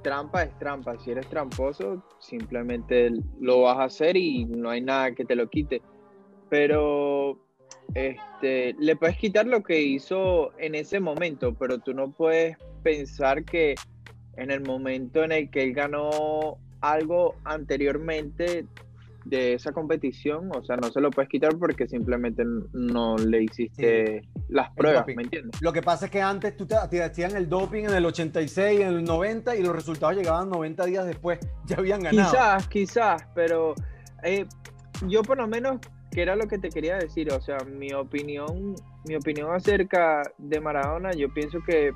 trampa 0.02 0.42
es 0.42 0.58
trampa. 0.58 0.98
Si 0.98 1.12
eres 1.12 1.28
tramposo, 1.28 2.02
simplemente 2.18 3.12
lo 3.40 3.62
vas 3.62 3.78
a 3.78 3.84
hacer 3.84 4.16
y 4.16 4.44
no 4.44 4.70
hay 4.70 4.80
nada 4.80 5.14
que 5.14 5.24
te 5.24 5.36
lo 5.36 5.48
quite. 5.48 5.80
Pero 6.50 7.38
este, 7.94 8.74
le 8.78 8.96
puedes 8.96 9.16
quitar 9.16 9.46
lo 9.46 9.62
que 9.62 9.80
hizo 9.80 10.52
en 10.58 10.74
ese 10.74 11.00
momento, 11.00 11.54
pero 11.54 11.78
tú 11.78 11.94
no 11.94 12.10
puedes 12.10 12.56
pensar 12.82 13.44
que 13.44 13.74
en 14.36 14.50
el 14.50 14.62
momento 14.62 15.22
en 15.22 15.32
el 15.32 15.50
que 15.50 15.62
él 15.62 15.74
ganó 15.74 16.58
algo 16.80 17.36
anteriormente 17.44 18.66
de 19.24 19.54
esa 19.54 19.72
competición, 19.72 20.50
o 20.54 20.62
sea, 20.64 20.76
no 20.76 20.90
se 20.90 21.00
lo 21.00 21.10
puedes 21.10 21.30
quitar 21.30 21.56
porque 21.56 21.86
simplemente 21.86 22.44
no 22.72 23.16
le 23.16 23.44
hiciste 23.44 24.22
las 24.48 24.70
pruebas, 24.74 25.02
doping. 25.02 25.16
¿me 25.16 25.22
entiendes? 25.22 25.62
Lo 25.62 25.72
que 25.72 25.80
pasa 25.80 26.06
es 26.06 26.10
que 26.10 26.20
antes 26.20 26.56
tú 26.56 26.66
te, 26.66 26.76
te 26.90 27.02
hacían 27.02 27.34
el 27.36 27.48
doping 27.48 27.84
en 27.84 27.94
el 27.94 28.04
86, 28.04 28.80
en 28.80 28.88
el 28.88 29.04
90 29.04 29.56
y 29.56 29.62
los 29.62 29.74
resultados 29.74 30.16
llegaban 30.16 30.50
90 30.50 30.84
días 30.84 31.06
después, 31.06 31.38
ya 31.66 31.76
habían 31.76 32.02
ganado. 32.02 32.30
Quizás, 32.30 32.68
quizás, 32.68 33.26
pero 33.34 33.74
eh, 34.22 34.44
yo 35.08 35.22
por 35.22 35.38
lo 35.38 35.48
menos, 35.48 35.78
que 36.14 36.22
era 36.22 36.36
lo 36.36 36.46
que 36.46 36.58
te 36.58 36.70
quería 36.70 36.96
decir, 36.96 37.32
o 37.32 37.40
sea, 37.40 37.58
mi 37.58 37.92
opinión, 37.92 38.76
mi 39.04 39.16
opinión 39.16 39.52
acerca 39.52 40.22
de 40.38 40.60
Maradona, 40.60 41.10
yo 41.10 41.32
pienso 41.34 41.58
que, 41.66 41.92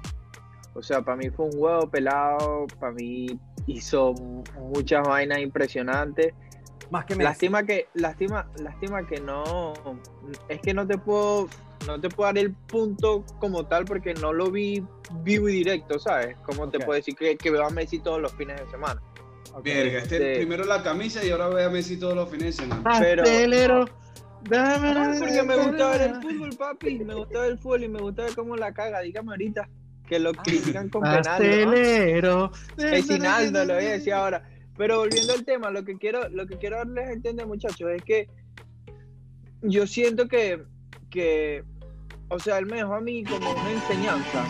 o 0.75 0.83
sea, 0.83 1.03
para 1.03 1.17
mí 1.17 1.31
fue 1.31 1.47
un 1.47 1.53
huevo 1.55 1.89
pelado, 1.89 2.67
para 2.81 2.93
mí 2.93 3.39
hizo 3.69 4.13
muchas 4.75 5.07
vainas 5.07 5.39
impresionantes. 5.39 6.35
Más 6.91 7.05
que. 7.05 7.15
Lástima 7.15 7.63
que, 7.63 7.87
lástima, 7.95 8.49
lástima 8.61 9.07
que 9.07 9.21
no, 9.21 9.73
es 10.49 10.61
que 10.61 10.75
no 10.75 10.85
te 10.85 10.99
puedo, 10.99 11.49
no 11.87 12.01
te 12.01 12.09
puedo 12.09 12.29
dar 12.29 12.39
el 12.39 12.53
punto 12.53 13.25
como 13.39 13.67
tal 13.67 13.85
porque 13.85 14.15
no 14.15 14.33
lo 14.33 14.51
vi 14.51 14.85
vivo 15.23 15.49
y 15.49 15.53
directo, 15.53 16.01
¿sabes? 16.01 16.37
Como 16.39 16.69
te 16.71 16.81
puedo 16.81 16.95
decir 16.95 17.15
que, 17.15 17.37
que 17.37 17.51
veo 17.53 17.65
a 17.65 17.71
Messi 17.71 18.01
todos 18.01 18.21
los 18.21 18.33
fines 18.33 18.59
de 18.61 18.69
semana. 18.69 19.01
Ok. 19.59 19.65
Verga, 19.65 19.99
este 19.99 20.17
Este- 20.17 20.37
primero 20.37 20.65
la 20.65 20.83
camisa 20.83 21.25
y 21.25 21.31
ahora 21.31 21.49
ve 21.49 21.65
a 21.65 21.71
Messi 21.71 21.99
todos 21.99 22.15
los 22.15 22.29
fines 22.31 22.57
de 22.57 22.63
semana. 22.65 22.99
Pero- 23.01 23.23
Pastelero, 23.25 23.85
dame 24.49 24.89
Ah, 24.91 24.95
la 25.13 25.19
porque 25.19 25.43
me 25.43 25.57
gusta 25.57 25.91
ver 25.91 26.01
el 26.03 26.15
fútbol, 26.23 26.51
papi. 26.57 26.99
Me 27.01 27.15
gusta 27.15 27.41
ver 27.41 27.51
el 27.53 27.59
fútbol 27.59 27.85
y 27.85 27.89
me 27.89 28.01
gusta 28.01 28.23
ver 28.25 28.35
cómo 28.35 28.57
la 28.57 28.73
caga. 28.73 29.01
Dígame 29.01 29.31
ahorita 29.33 29.69
que 30.09 30.19
lo 30.19 30.33
critican 30.33 30.89
con 30.89 31.03
penal. 31.03 31.23
Pastelero. 31.25 32.51
Esinaldo, 32.79 33.65
lo 33.65 33.75
voy 33.75 33.85
a 33.85 33.91
decir 33.93 34.13
ahora. 34.13 34.49
Pero 34.77 34.99
volviendo 34.99 35.33
al 35.33 35.45
tema, 35.45 35.71
lo 35.71 35.85
que 35.85 35.97
quiero, 35.99 36.29
lo 36.29 36.47
que 36.47 36.57
quiero 36.57 36.77
darles 36.77 37.09
a 37.09 37.13
entender, 37.13 37.47
muchachos, 37.47 37.91
es 37.91 38.03
que 38.05 38.29
yo 39.63 39.87
siento 39.89 40.29
que, 40.29 40.63
que, 41.11 41.65
o 42.29 42.39
sea, 42.39 42.59
él 42.59 42.67
me 42.67 42.77
dejó 42.77 42.95
a 42.95 43.01
mí 43.01 43.25
como 43.25 43.51
una 43.51 43.71
enseñanza. 43.73 44.45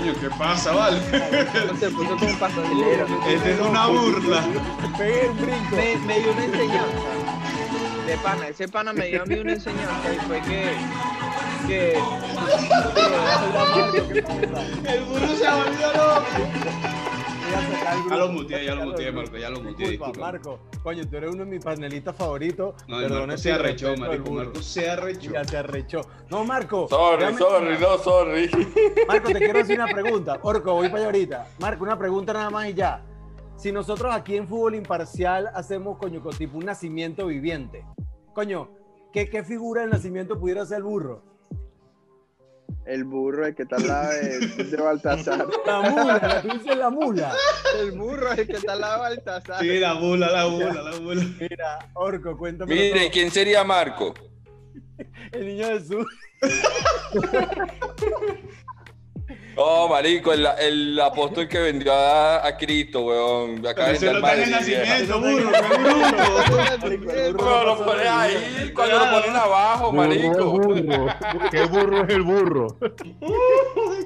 Coño, 0.00 0.14
¿qué 0.18 0.30
pasa, 0.30 0.72
vale? 0.72 0.98
No 1.66 1.76
se 1.76 1.90
puso 1.90 2.16
como 2.16 2.38
pastelero. 2.38 3.06
Este 3.28 3.52
es 3.52 3.60
una 3.60 3.86
burla. 3.88 4.42
Pegué 4.96 5.28
un 5.28 5.36
brinco. 5.36 5.76
me, 5.76 5.96
me 6.06 6.20
dio 6.20 6.32
una 6.32 6.44
enseñanza 6.44 7.08
de 8.06 8.16
pana. 8.16 8.48
Ese 8.48 8.66
pana 8.66 8.94
me 8.94 9.08
dio 9.08 9.22
a 9.22 9.26
mí 9.26 9.34
una 9.34 9.52
enseñanza 9.52 10.14
y 10.14 10.16
fue 10.26 10.40
que. 10.40 10.74
que 11.66 11.98
El 14.88 15.04
burro 15.04 15.36
se 15.36 15.50
volvió 15.50 15.92
loco. 15.92 16.99
Ya 18.08 18.16
lo 18.16 18.28
muteé, 18.28 18.64
ya 18.64 18.74
lo 18.74 18.84
muteé, 18.86 19.12
Marco, 19.12 19.36
ya 19.36 19.50
lo 19.50 19.60
muteé, 19.60 19.90
Disculpa, 19.90 20.06
disculpa. 20.06 20.20
Marco, 20.20 20.60
coño, 20.82 21.08
tú 21.08 21.16
eres 21.16 21.30
uno 21.32 21.44
de 21.44 21.50
mis 21.50 21.64
panelistas 21.64 22.16
favoritos. 22.16 22.74
No, 22.88 22.98
el 23.00 23.08
Perdona 23.08 23.26
Marco 23.26 23.42
se 23.42 23.52
arrechó, 23.52 23.94
burro. 23.94 24.32
Marco 24.32 24.62
se 24.62 24.90
arrechó. 24.90 25.32
Ya 25.32 25.44
se 25.44 25.56
arrechó. 25.56 26.00
No, 26.30 26.44
Marco. 26.44 26.88
Sorry, 26.88 27.34
sorry, 27.34 27.78
no, 27.78 27.98
sorry. 27.98 28.50
Marco, 29.08 29.32
te 29.32 29.38
quiero 29.38 29.60
hacer 29.60 29.80
una 29.80 29.92
pregunta. 29.92 30.38
Orco, 30.42 30.74
voy 30.74 30.88
para 30.88 30.98
allá 30.98 31.06
ahorita. 31.06 31.46
Marco, 31.58 31.84
una 31.84 31.98
pregunta 31.98 32.32
nada 32.32 32.50
más 32.50 32.68
y 32.68 32.74
ya. 32.74 33.04
Si 33.56 33.72
nosotros 33.72 34.14
aquí 34.14 34.36
en 34.36 34.48
Fútbol 34.48 34.74
Imparcial 34.74 35.50
hacemos, 35.54 35.98
coño, 35.98 36.22
con 36.22 36.34
tipo 36.34 36.56
un 36.56 36.64
nacimiento 36.64 37.26
viviente, 37.26 37.84
coño, 38.32 38.70
¿qué, 39.12 39.28
qué 39.28 39.44
figura 39.44 39.82
del 39.82 39.90
nacimiento 39.90 40.38
pudiera 40.38 40.64
ser 40.64 40.78
el 40.78 40.84
burro? 40.84 41.22
El 42.90 43.04
burro, 43.04 43.46
el 43.46 43.54
que 43.54 43.62
está 43.62 43.76
al 43.76 43.86
lado 43.86 44.10
de, 44.10 44.64
de 44.64 44.76
Baltasar. 44.76 45.46
La 45.66 45.80
mula, 45.80 46.18
la 46.18 46.42
tú 46.42 46.48
dices 46.48 46.76
la 46.76 46.90
mula. 46.90 47.32
El 47.78 47.92
burro, 47.92 48.32
el 48.32 48.46
que 48.46 48.56
está 48.56 48.72
al 48.72 48.80
lado 48.80 48.94
de 48.94 49.00
Baltasar. 49.10 49.60
Sí, 49.60 49.78
la 49.78 49.94
bula, 49.94 50.30
la 50.30 50.46
bula, 50.46 50.82
la 50.82 50.98
bula. 50.98 51.24
Mira, 51.38 51.78
Orco, 51.94 52.36
cuéntame. 52.36 52.74
Mire, 52.74 53.02
todo. 53.02 53.10
¿quién 53.12 53.30
sería 53.30 53.62
Marco? 53.62 54.12
El 55.32 55.46
niño 55.46 55.68
Jesús. 55.68 56.06
Oh, 59.56 59.88
marico, 59.88 60.32
el, 60.32 60.46
el 60.60 61.00
apóstol 61.00 61.46
que 61.48 61.58
vendió 61.58 61.92
a, 61.92 62.46
a 62.46 62.56
Cristo, 62.56 63.02
weón. 63.02 63.66
Acá 63.66 63.86
Pero 63.98 64.12
no 64.20 64.26
está 64.28 64.42
en 64.42 64.50
nacimiento, 64.50 65.20
burro, 65.20 65.50
burro 65.50 67.32
No, 67.32 67.42
no 67.42 67.64
lo 67.64 67.84
pones 67.84 68.06
ahí, 68.08 68.72
cuando 68.74 68.98
lo 68.98 69.10
ponen 69.10 69.36
abajo, 69.36 69.92
marico. 69.92 70.50
burro. 70.50 71.06
¿Qué 71.50 71.64
burro 71.66 72.02
es 72.04 72.08
el 72.10 72.22
burro? 72.22 72.76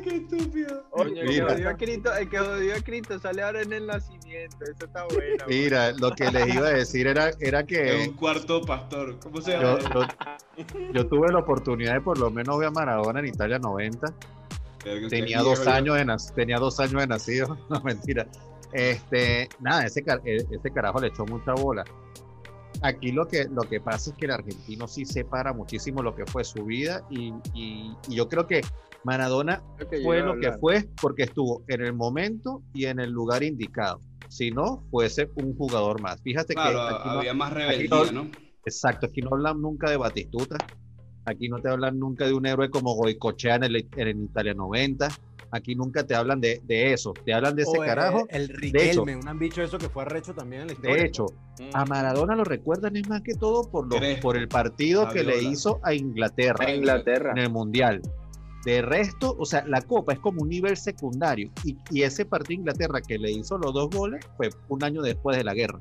Qué 0.02 0.16
estúpido. 0.16 0.84
Coño, 0.90 1.08
el 1.08 1.14
que 1.20 1.24
Mira. 1.24 1.46
odió 1.54 1.68
a 1.70 1.74
Cristo, 1.76 2.14
el 2.14 2.28
que 2.28 2.40
odió 2.40 2.74
a 2.74 2.80
Cristo 2.80 3.18
sale 3.18 3.42
ahora 3.42 3.62
en 3.62 3.72
el 3.72 3.86
nacimiento. 3.86 4.56
Eso 4.64 4.84
está 4.86 5.04
bueno. 5.04 5.44
Mira, 5.48 5.92
lo 5.92 6.10
que 6.12 6.30
les 6.30 6.54
iba 6.54 6.66
a 6.68 6.72
decir 6.72 7.06
era, 7.06 7.30
era 7.40 7.60
Es 7.60 7.66
que 7.66 8.06
un 8.08 8.14
cuarto 8.16 8.60
pastor. 8.62 9.18
¿Cómo 9.20 9.40
se 9.40 9.52
yo, 9.52 9.78
llama? 9.78 9.94
yo- 10.56 10.64
yo 10.92 11.06
tuve 11.06 11.32
la 11.32 11.38
oportunidad 11.40 11.94
de 11.94 12.00
por 12.00 12.18
lo 12.18 12.30
menos 12.30 12.58
ver 12.58 12.68
a 12.68 12.70
Maradona 12.70 13.20
en 13.20 13.26
Italia 13.26 13.58
90. 13.58 14.12
Tenía 15.09 15.41
dos 15.43 15.67
años 15.67 15.97
de 15.97 16.05
nac- 16.07 16.35
tenía 16.35 16.59
dos 16.59 16.79
años 16.81 17.00
de 17.00 17.07
nacido. 17.07 17.59
No, 17.71 17.81
mentira. 17.81 18.26
Este, 18.73 19.49
nada, 19.61 19.85
ese, 19.87 20.05
e- 20.25 20.47
ese 20.50 20.71
carajo 20.73 21.00
le 21.00 21.09
echó 21.09 21.25
mucha 21.26 21.53
bola. 21.55 21.85
Aquí 22.83 23.12
lo 23.12 23.26
que, 23.26 23.45
lo 23.45 23.62
que 23.62 23.81
pasa 23.81 24.11
es 24.11 24.17
que 24.17 24.25
el 24.26 24.33
argentino 24.33 24.88
sí 24.88 25.05
separa 25.05 25.53
muchísimo 25.53 26.03
lo 26.03 26.14
que 26.14 26.26
fue 26.26 26.45
su 26.45 26.64
vida 26.64 27.07
y, 27.09 27.33
y- 27.55 27.97
y 28.09 28.14
yo 28.17 28.29
creo 28.29 28.47
que 28.47 28.62
Maradona 29.05 29.62
Lo 29.79 29.88
que 29.88 30.00
fue 30.00 30.21
lo 30.23 30.38
que 30.41 30.53
fue 30.55 30.88
porque 31.00 31.23
estuvo 31.25 31.62
en 31.69 31.83
el 31.83 31.93
momento 31.93 32.62
y 32.73 32.87
en 32.87 32.99
el 33.00 33.11
lugar 33.11 33.43
indicado. 33.43 34.00
Si 34.29 34.50
no, 34.50 34.83
fuese 34.91 35.31
un 35.37 35.55
jugador 35.57 36.00
más. 36.00 36.21
Fíjate 36.23 36.55
Claro, 36.55 36.88
que 36.88 36.95
aquí 36.97 37.09
no- 37.09 37.19
había 37.21 37.35
más 37.35 37.53
aquí 37.53 37.59
rebeldía, 37.61 38.12
no- 38.12 38.25
¿no? 38.25 38.31
exacto, 38.64 39.07
aquí 39.07 39.21
no 39.21 39.31
hablan 39.35 39.61
nunca 39.61 39.88
de 39.91 39.97
Batistuta. 39.97 40.57
Aquí 41.26 41.49
no 41.49 41.59
te 41.59 41.69
hablan 41.69 41.99
nunca 41.99 42.26
de 42.26 42.35
un 42.35 42.47
héroe 42.47 42.71
como 42.71 42.95
Goicochea 42.95 43.57
en 43.57 43.64
el, 43.64 43.76
en 43.97 44.09
el 44.09 44.23
Italia 44.25 44.54
90. 44.54 45.09
Aquí 45.50 45.75
nunca 45.76 46.04
te 46.04 46.14
hablan 46.16 46.40
de, 46.40 46.61
de 46.64 46.93
eso. 46.93 47.12
Te 47.25 47.33
hablan 47.33 47.54
de 47.54 47.62
ese 47.62 47.78
O, 47.78 47.85
eh, 47.85 47.87
carajo. 47.87 48.26
El 48.28 48.45
hecho- 48.45 48.54
Riquelme, 48.57 49.16
un 49.16 49.28
han 49.28 49.38
dicho 49.38 49.62
eso 49.62 49.78
que 49.78 49.88
fue 49.88 50.02
arrecho 50.02 50.35
también 50.35 50.62
en 50.62 50.66
la 50.69 50.73
historia. 50.75 50.97
De 50.97 51.04
hecho, 51.07 51.26
a 51.73 51.85
Maradona 51.85 52.35
lo 52.35 52.43
recuerdan 52.45 52.97
es 52.97 53.09
más 53.09 53.23
que 53.23 53.35
todo 53.35 53.71
por, 53.71 53.87
los, 53.87 54.00
por 54.21 54.37
el 54.37 54.49
partido 54.49 55.09
que 55.09 55.23
le 55.23 55.43
hizo 55.43 55.78
a 55.85 55.95
Inglaterra 55.95 56.66
A 56.66 56.75
Inglaterra. 56.75 57.31
en 57.33 57.38
el 57.38 57.50
Mundial. 57.50 58.02
De 58.64 58.81
resto, 58.83 59.37
o 59.38 59.45
sea, 59.45 59.64
la 59.66 59.83
Copa 59.83 60.14
es 60.14 60.19
como 60.19 60.43
un 60.43 60.49
nivel 60.49 60.76
secundario. 60.76 61.50
Y, 61.62 61.76
y 61.90 62.02
ese 62.02 62.25
partido 62.25 62.49
de 62.49 62.54
Inglaterra 62.54 63.00
que 63.00 63.19
le 63.19 63.31
hizo 63.31 63.57
los 63.59 63.73
dos 63.75 63.90
goles 63.90 64.25
fue 64.37 64.49
un 64.69 64.83
año 64.83 65.02
después 65.02 65.37
de 65.37 65.45
la 65.45 65.54
guerra. 65.54 65.78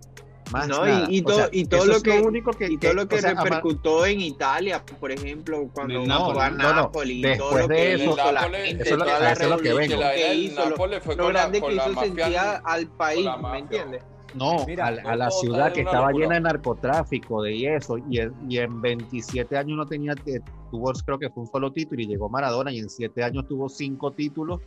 Más 0.51 0.67
No, 0.67 0.85
nada. 0.85 1.07
y, 1.09 1.17
y 1.17 1.21
O 1.21 1.23
todo, 1.25 1.35
sea, 1.37 1.49
y 1.51 1.65
todo 1.65 1.85
lo 1.85 2.01
que, 2.01 2.19
único 2.19 2.51
que, 2.51 2.67
y 2.67 2.77
todo 2.77 2.93
lo 2.93 3.07
que 3.07 3.15
o 3.15 3.19
sea, 3.19 3.31
ama- 3.31 3.43
repercutó 3.43 4.05
en 4.05 4.21
Italia, 4.21 4.83
por 4.99 5.11
ejemplo, 5.11 5.69
cuando 5.73 6.01
jugó 6.01 6.39
a. 6.41 6.49
No, 6.51 6.57
no, 6.57 6.73
Napoli, 6.75 7.21
todo 7.21 7.31
después 7.31 7.61
lo 7.63 7.67
de 7.69 7.75
que 7.75 7.93
eso- 7.93 8.03
hizo 8.03 8.31
la 8.31 8.41
Nápoles- 8.41 8.65
gente, 8.65 8.83
eso 8.83 8.93
es 8.93 8.99
lo- 8.99 9.05
toda 9.05 9.17
a 9.17 9.19
la 9.19 9.31
eso 9.31 9.43
es 9.43 9.49
lo 9.49 9.57
que 9.57 9.63
revolución 9.69 9.89
Que 9.89 9.95
vengo. 9.95 10.01
la 10.03 10.13
que 10.15 10.21
vaina 10.21 10.29
del 10.29 10.43
hizo, 10.43 10.63
lo, 10.63 10.69
Nápoles 10.69 11.03
fue 11.03 11.15
lo 11.15 11.23
con 11.23 11.33
la, 11.33 11.39
grande 11.39 11.61
que 11.61 11.73
hizo 11.73 11.83
sentir 12.01 12.23
al 12.63 12.87
país, 12.87 13.29
¿me 13.51 13.59
entiendes? 13.59 14.03
No, 14.35 14.65
Mira, 14.65 14.87
a, 14.87 14.91
la- 14.91 15.25
a 15.27 15.31
ciudad 15.31 15.71
que 15.73 15.81
estaba 15.81 16.07
locura. 16.07 16.23
llena 16.25 16.35
de 16.35 16.41
narcotráfico, 16.41 17.43
de 17.43 17.75
eso, 17.75 17.97
y, 18.09 18.19
en- 18.19 18.33
y 18.49 18.57
en 18.57 18.81
27 18.81 19.55
años 19.57 19.77
no 19.77 19.85
tenía, 19.85 20.13
eh, 20.25 20.39
tuvo 20.71 20.91
creo 21.05 21.19
que 21.19 21.29
fue 21.29 21.43
un 21.43 21.49
solo 21.51 21.71
título 21.71 22.01
y 22.01 22.07
llegó 22.07 22.29
Maradona 22.29 22.71
y 22.71 22.79
en 22.79 22.89
7 22.89 23.23
años 23.23 23.47
tuvo 23.47 23.69
5 23.69 24.11
títulos. 24.11 24.59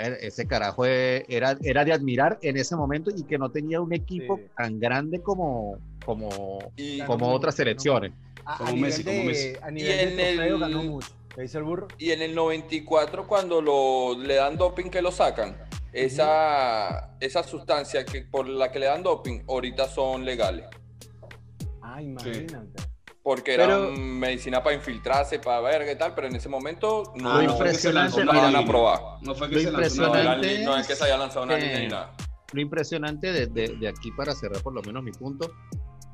Ese 0.00 0.46
carajo 0.46 0.86
eh, 0.86 1.24
era, 1.28 1.56
era 1.62 1.84
de 1.84 1.92
admirar 1.92 2.38
en 2.42 2.56
ese 2.56 2.74
momento 2.76 3.10
y 3.14 3.24
que 3.24 3.36
no 3.38 3.50
tenía 3.50 3.80
un 3.80 3.92
equipo 3.92 4.36
Sí. 4.38 4.44
tan 4.56 4.80
grande 4.80 5.20
como, 5.22 5.76
como, 6.04 6.58
Y, 6.76 7.00
como 7.02 7.30
otras 7.32 7.54
selecciones. 7.54 8.12
A, 8.44 8.54
a 8.54 8.58
Como 8.58 8.72
nivel 8.72 8.90
Messi, 8.90 9.04
como 9.04 9.22
Messi. 9.24 9.52
a 9.60 9.70
nivel 9.70 9.90
Y 9.92 9.94
de 9.96 10.02
en 10.02 10.16
trofeo 10.36 10.54
el- 10.54 10.60
ganó 10.60 10.82
mucho. 10.84 11.08
¿Qué 11.34 11.42
dice 11.42 11.58
el 11.58 11.64
burro? 11.64 11.86
y 11.98 12.10
en 12.10 12.22
el 12.22 12.34
94, 12.34 13.26
cuando 13.28 13.60
lo, 13.62 14.18
le 14.18 14.34
dan 14.34 14.56
doping 14.56 14.90
que 14.90 15.00
lo 15.02 15.12
sacan, 15.12 15.56
esa, 15.92 17.16
esa 17.20 17.42
sustancia 17.42 18.04
que, 18.04 18.22
por 18.22 18.48
la 18.48 18.72
que 18.72 18.78
le 18.80 18.86
dan 18.86 19.02
doping, 19.02 19.40
ahorita 19.48 19.86
son 19.88 20.24
legales. 20.24 20.64
Ah, 21.82 22.02
imagínate. 22.02 22.82
Porque 23.22 23.56
Pero- 23.56 23.88
eran 23.92 24.18
medicina 24.18 24.62
para 24.62 24.74
infiltrarse, 24.76 25.38
para 25.38 25.60
ver 25.60 25.84
qué 25.84 25.94
tal, 25.94 26.14
pero 26.14 26.26
en 26.28 26.36
ese 26.36 26.48
momento 26.48 27.12
no, 27.16 27.34
Lo 27.36 27.42
no 27.42 27.52
impresionante- 27.52 28.24
no 28.24 28.32
mira, 28.32 28.58
aprobadas. 28.58 29.20
No 29.22 29.34
fue 29.34 29.48
que 29.50 29.56
Lo 29.56 29.60
se 29.60 29.70
lanzó 29.72 30.10
una 30.10 30.22
No, 30.22 30.36
la- 30.42 30.64
no 30.64 30.76
es 30.78 30.86
que 30.86 30.94
se 30.96 31.04
haya 31.04 31.18
lanzado 31.18 31.44
una 31.44 31.56
que- 31.56 31.62
línea 31.62 31.80
ni 31.80 31.88
nada. 31.88 32.12
Lo 32.52 32.60
impresionante 32.62 33.30
de, 33.32 33.46
de- 33.46 33.76
de 33.78 33.88
aquí 33.88 34.10
para 34.12 34.34
cerrar 34.34 34.62
por 34.62 34.72
lo 34.74 34.82
menos 34.82 35.02
mi 35.02 35.12
punto 35.12 35.52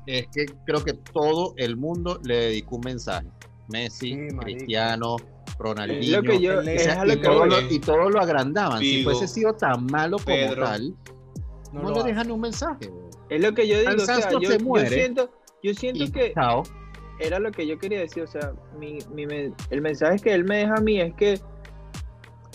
es 0.05 0.27
que 0.33 0.45
creo 0.65 0.83
que 0.83 0.93
todo 0.93 1.53
el 1.57 1.77
mundo 1.77 2.19
le 2.23 2.35
dedicó 2.37 2.75
un 2.75 2.81
mensaje. 2.85 3.27
Messi, 3.69 4.13
Sí. 4.13 4.37
Cristiano, 4.39 5.15
Ronaldinho. 5.59 6.01
Es 6.01 6.09
lo 6.09 6.21
que 6.23 6.39
yo, 6.39 6.59
el- 6.59 6.67
es 6.69 6.81
O 6.81 6.83
sea, 6.85 7.01
a 7.01 7.05
lo 7.05 7.13
y, 7.13 7.17
que 7.17 7.23
todo 7.23 7.39
voy. 7.39 7.49
lo, 7.49 7.59
y 7.61 7.79
todo 7.79 8.09
lo 8.09 8.19
agrandaban. 8.21 8.79
si 8.79 9.03
fuese 9.03 9.27
sido 9.27 9.53
tan 9.53 9.85
malo 9.87 10.17
como 10.17 10.35
Pedro. 10.35 10.63
tal, 10.65 10.93
No 11.73 11.91
le 11.91 12.03
dejan 12.03 12.31
un 12.31 12.39
mensaje. 12.41 12.89
Es 13.29 13.41
lo 13.41 13.53
que 13.53 13.67
yo 13.67 13.79
digo, 13.79 13.91
o 13.95 13.99
sea, 13.99 14.29
yo, 14.31 14.39
se 14.39 14.57
yo 14.57 14.63
muere. 14.63 14.89
siento, 14.89 15.29
yo 15.63 15.73
siento 15.73 16.03
Y 16.05 16.11
que 16.11 16.33
chao. 16.33 16.63
Era 17.19 17.39
lo 17.39 17.51
que 17.51 17.65
yo 17.65 17.77
quería 17.77 17.99
decir, 17.99 18.23
o 18.23 18.27
sea, 18.27 18.53
mi, 18.79 18.99
mi 19.13 19.25
el 19.69 19.81
mensaje 19.81 20.19
que 20.19 20.33
él 20.33 20.43
me 20.43 20.57
deja 20.57 20.75
a 20.75 20.81
mí 20.81 21.01
es 21.01 21.13
que 21.15 21.39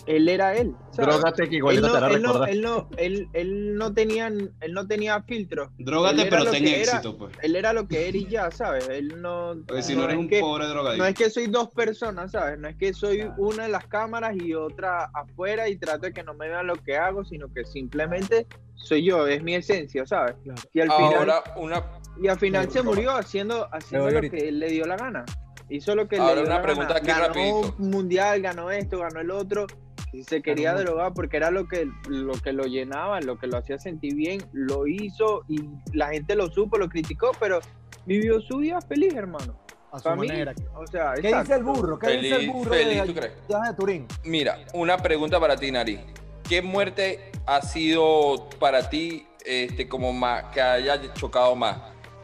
él 0.06 0.28
era 0.28 0.54
él. 0.56 0.75
¿sabes? 0.90 1.14
Drógate 1.16 1.49
que 1.49 1.56
igual 1.56 1.76
él, 1.76 1.82
no 1.82 1.92
te 1.92 2.14
él, 2.14 2.23
no, 2.23 2.44
él, 2.44 2.61
no, 2.62 2.88
él, 2.97 3.28
él 3.32 3.75
no 3.76 3.92
tenía, 3.94 4.26
él 4.26 4.52
no 4.73 4.87
tenía 4.87 5.23
filtro. 5.23 5.71
Drogate, 5.78 6.14
Él 6.14 6.21
era 6.21 6.30
pero 6.30 6.44
lo 6.44 6.50
ten 6.50 6.64
que 6.64 6.82
era. 6.82 6.92
éxito, 6.92 7.18
pues. 7.18 7.32
Él 7.42 7.56
era 7.56 7.73
lo 7.73 7.87
que 7.88 8.09
era 8.09 8.16
y 8.18 8.26
ya, 8.26 8.50
¿sabes? 8.50 8.88
Él 8.88 9.21
no. 9.23 9.54
Porque 9.66 9.82
si 9.82 9.94
no 9.94 10.02
eres 10.04 10.14
es 10.14 10.21
un 10.21 10.28
que- 10.28 10.40
pobre 10.40 10.66
drogadicto. 10.66 11.02
No 11.04 11.09
es 11.09 11.14
que 11.14 11.30
soy 11.30 11.47
dos 11.47 11.68
personas, 11.71 12.32
¿sabes? 12.32 12.59
No 12.59 12.68
es 12.68 12.76
que 12.76 12.92
soy 12.92 13.18
Claro. 13.18 13.35
una 13.38 13.64
en 13.66 13.73
las 13.73 13.87
cámaras 13.87 14.35
y 14.37 14.54
otra 14.54 15.11
afuera 15.14 15.68
y 15.68 15.76
trato 15.76 16.06
de 16.06 16.12
que 16.12 16.23
no 16.23 16.35
me 16.35 16.49
vean 16.49 16.66
lo 16.66 16.75
que 16.75 16.97
hago, 16.97 17.25
sino 17.25 17.52
que 17.52 17.64
simplemente 17.64 18.47
soy 18.75 19.04
yo, 19.04 19.26
es 19.28 19.42
mi 19.42 19.54
esencia, 19.54 20.04
¿sabes? 20.06 20.35
Claro. 20.42 20.61
Y 20.73 20.80
al 20.80 20.90
final, 20.90 21.14
Ahora, 21.14 21.42
una, 21.56 21.85
y 22.21 22.26
al 22.28 22.38
final 22.38 22.68
se 22.71 22.82
murió 22.82 23.12
haciendo, 23.12 23.68
haciendo 23.73 24.11
lo 24.11 24.21
que 24.21 24.49
él 24.49 24.59
le 24.59 24.68
dio 24.68 24.85
la 24.87 24.97
gana. 24.97 25.25
Hizo 25.68 25.94
lo 25.94 26.06
que 26.09 26.16
Ahora 26.18 26.35
le 26.35 26.40
dio 26.40 26.47
una 26.49 26.56
la 26.56 26.62
pregunta 26.62 26.88
gana. 26.94 26.99
aquí 26.99 27.06
ganó 27.06 27.26
rapidito. 27.62 27.75
mundial, 27.78 28.42
ganó 28.42 28.71
esto, 28.71 28.99
ganó 28.99 29.21
el 29.21 29.30
otro. 29.30 29.66
Si 30.12 30.25
se 30.25 30.42
quería 30.42 30.75
drogar 30.75 31.14
porque 31.14 31.38
era 31.38 31.50
lo 31.50 31.66
que, 31.66 31.88
lo 32.07 32.35
que 32.35 32.52
lo 32.52 32.64
llenaba, 32.64 33.21
lo 33.23 33.38
que 33.38 33.47
lo 33.47 33.57
hacía 33.57 33.78
sentir 33.78 34.14
bien, 34.14 34.42
lo 34.52 34.87
hizo 34.87 35.42
y 35.49 35.64
la 35.95 36.09
gente 36.09 36.37
lo 36.37 36.50
supo, 36.50 36.76
lo 36.76 36.90
criticó, 36.90 37.33
pero 37.40 37.61
vivió 38.04 38.38
su 38.42 38.59
vida 38.59 38.81
feliz, 38.83 39.14
hermano. 39.14 39.57
A 39.90 39.99
su 39.99 40.11
mí, 40.11 40.28
manera. 40.28 40.54
o 40.75 40.87
sea, 40.87 41.12
¿Qué 41.14 41.23
dice 41.23 41.31
el 41.31 41.40
exacto. 41.40 41.64
burro? 41.64 41.99
¿Qué 41.99 42.09
dice 42.09 42.28
el 42.28 42.35
feliz, 42.35 42.52
burro 42.52 42.71
feliz, 42.73 43.00
de 43.00 43.07
¿tú 43.07 43.14
crees? 43.14 43.33
viaje 43.49 43.69
de 43.71 43.75
Turín? 43.75 44.07
Mira, 44.25 44.59
una 44.75 44.99
pregunta 44.99 45.40
para 45.40 45.57
ti, 45.57 45.71
Nari. 45.71 46.00
¿Qué 46.47 46.61
muerte 46.61 47.31
ha 47.47 47.62
sido 47.62 48.50
para 48.59 48.88
ti 48.90 49.26
este, 49.47 49.88
como 49.88 50.12
más, 50.12 50.45
que 50.52 50.61
haya 50.61 51.00
chocado 51.14 51.57
más, 51.57 51.78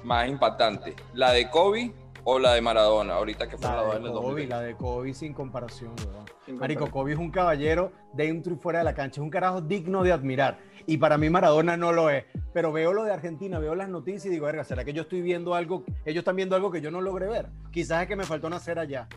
más 0.04 0.28
impactante? 0.28 0.95
¿La 1.14 1.33
de 1.33 1.49
Kobe 1.49 1.92
o 2.30 2.38
la 2.38 2.52
de 2.52 2.61
Maradona? 2.61 3.14
Ahorita 3.14 3.49
que 3.49 3.56
fue 3.56 3.70
la, 3.70 3.82
de 3.82 3.88
Kobe, 3.88 4.11
2020. 4.11 4.54
la 4.54 4.61
de 4.61 4.75
Kobe 4.75 5.14
sin 5.14 5.32
comparación, 5.32 5.94
weón. 6.06 6.26
Sin 6.44 6.58
Marico, 6.58 6.81
comparación. 6.81 6.90
Kobe 6.90 7.12
es 7.12 7.18
un 7.18 7.31
caballero 7.31 7.92
dentro 8.12 8.52
y 8.52 8.57
fuera 8.57 8.81
de 8.81 8.85
la 8.85 8.94
cancha, 8.94 9.20
es 9.20 9.24
un 9.24 9.31
carajo 9.31 9.62
digno 9.62 10.02
de 10.02 10.12
admirar. 10.12 10.59
Y 10.85 10.98
para 10.98 11.16
mí 11.16 11.31
Maradona 11.31 11.79
no 11.79 11.92
lo 11.92 12.11
es. 12.11 12.26
Pero 12.52 12.70
veo 12.70 12.92
lo 12.92 13.05
de 13.05 13.12
Argentina, 13.12 13.59
veo 13.59 13.74
las 13.74 13.88
noticias 13.88 14.26
y 14.26 14.29
digo, 14.29 14.44
verga, 14.44 14.62
¿será 14.62 14.85
que 14.85 14.92
yo 14.92 15.02
estoy 15.02 15.22
viendo 15.22 15.55
algo, 15.55 15.85
ellos 16.05 16.20
están 16.20 16.37
viendo 16.37 16.55
algo 16.55 16.70
que 16.70 16.83
yo 16.83 16.90
no 16.90 17.00
logré 17.00 17.29
ver? 17.29 17.48
Quizás 17.70 18.02
es 18.02 18.09
que 18.09 18.16
me 18.16 18.24
faltó 18.24 18.50
nacer 18.50 18.79
allá. 18.79 19.09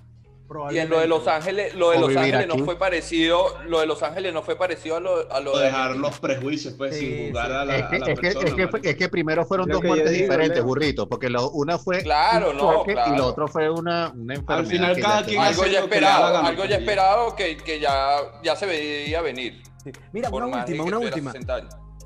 Y 0.71 0.79
en 0.79 0.89
lo 0.89 0.99
de 0.99 1.07
Los 1.07 1.27
Ángeles, 1.27 1.73
lo 1.75 1.91
de 1.91 1.99
Los 1.99 2.15
Ángeles 2.15 2.47
no 2.47 2.55
aquí. 2.55 2.63
fue 2.63 2.75
parecido, 2.77 3.57
lo 3.67 3.79
de 3.79 3.85
Los 3.85 4.03
Ángeles 4.03 4.33
no 4.33 4.41
fue 4.43 4.55
parecido 4.57 4.97
a 4.97 4.99
lo, 4.99 5.31
a 5.31 5.39
lo 5.39 5.57
de 5.57 5.65
dejar 5.65 5.95
los 5.95 6.19
prejuicios, 6.19 6.73
pues, 6.73 6.95
Sí, 6.97 7.05
sin 7.07 7.27
jugar 7.29 7.47
sí. 7.47 7.53
a 7.53 7.65
la, 7.65 7.75
Es 7.77 7.85
que, 7.87 7.95
a 7.95 7.99
la 7.99 8.05
es 8.11 8.19
que- 8.19 8.21
persona. 8.21 8.47
es 8.47 8.53
que 8.55 8.61
fue- 8.67 8.71
marico. 8.79 8.89
es 8.89 8.95
que 8.97 9.09
primero 9.09 9.45
fueron 9.45 9.67
Lo 9.69 9.73
dos 9.75 9.81
que 9.81 9.87
muertes 9.87 10.11
diferentes, 10.11 10.57
Leo. 10.57 10.65
burrito, 10.65 11.07
porque 11.07 11.29
la, 11.29 11.41
una 11.45 11.77
fue 11.77 12.03
Claro, 12.03 12.51
un 12.51 12.57
no, 12.57 12.73
choque 12.73 12.91
y 12.91 12.95
claro. 12.95 13.15
la 13.17 13.25
otra 13.25 13.47
fue 13.47 13.69
una, 13.69 14.11
una 14.15 14.33
enfermedad. 14.35 14.69
final, 14.69 14.95
que 14.95 15.01
cada 15.01 15.23
quien 15.23 15.41
algo 15.41 15.65
ya 15.65 15.71
lo 15.81 15.87
que 15.89 15.95
esperado, 15.95 16.37
algo 16.37 16.65
ya 16.65 16.75
esperado 16.75 17.35
que, 17.35 17.57
que 17.57 17.79
ya, 17.79 18.17
ya 18.43 18.55
se 18.55 18.65
veía 18.65 19.21
venir. 19.21 19.61
Sí. 19.83 19.91
Mira, 20.11 20.29
por 20.29 20.43
una 20.43 20.57
última, 20.59 20.83
que 20.83 20.89
una 20.89 20.99
última. 20.99 21.33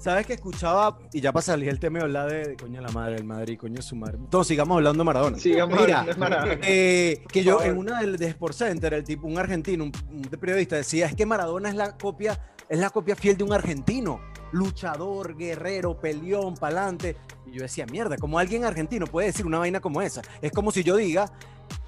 60 0.06 0.12
años. 0.12 0.16
¿Sabes 0.16 0.26
que 0.28 0.34
escuchaba? 0.34 1.00
Y 1.14 1.22
ya 1.22 1.32
para 1.32 1.44
salir 1.44 1.70
el 1.70 1.80
tema 1.80 2.00
de 2.00 2.06
hablar 2.06 2.30
de, 2.30 2.48
de 2.50 2.56
coño 2.58 2.82
la 2.82 2.90
madre, 2.90 3.16
del 3.16 3.24
Madrid, 3.26 3.58
coño 3.60 3.82
su 3.82 3.96
madre. 3.96 4.18
Entonces 4.18 4.50
sigamos 4.50 4.78
hablando 4.78 5.00
de 5.00 5.06
Maradona. 5.06 5.38
Sigamos 5.40 5.80
Mira, 5.80 6.00
hablando 6.02 6.14
de 6.14 6.20
Maradona. 6.20 6.60
eh, 6.64 7.24
que 7.32 7.44
yo 7.44 7.62
en 7.64 7.78
una 7.78 8.00
del 8.02 8.18
de 8.18 8.28
Sport 8.28 8.54
Center, 8.56 8.94
el 8.94 9.04
tipo, 9.04 9.28
un 9.28 9.38
argentino, 9.38 9.84
un, 9.84 9.92
un 10.12 10.22
periodista 10.24 10.76
decía, 10.76 11.08
es 11.08 11.16
que 11.16 11.26
Maradona 11.26 11.70
es 11.70 11.76
la 11.76 11.98
copia, 11.98 12.40
es 12.70 12.80
la 12.80 12.90
copia 12.90 13.16
fiel 13.16 13.38
de 13.38 13.44
un 13.44 13.54
argentino, 13.54 14.20
luchador, 14.52 15.36
guerrero, 15.36 16.00
peleón, 16.00 16.56
pa'lante. 16.56 17.18
Y 17.48 17.52
yo 17.58 17.62
decía, 17.64 17.86
mierda, 17.86 18.18
como 18.18 18.40
alguien 18.40 18.64
argentino 18.66 19.08
puede 19.08 19.28
decir 19.28 19.46
una 19.46 19.60
vaina 19.60 19.80
como 19.80 20.02
esa. 20.02 20.22
Es 20.42 20.52
como 20.52 20.72
si 20.72 20.84
yo 20.84 20.96
diga, 20.96 21.32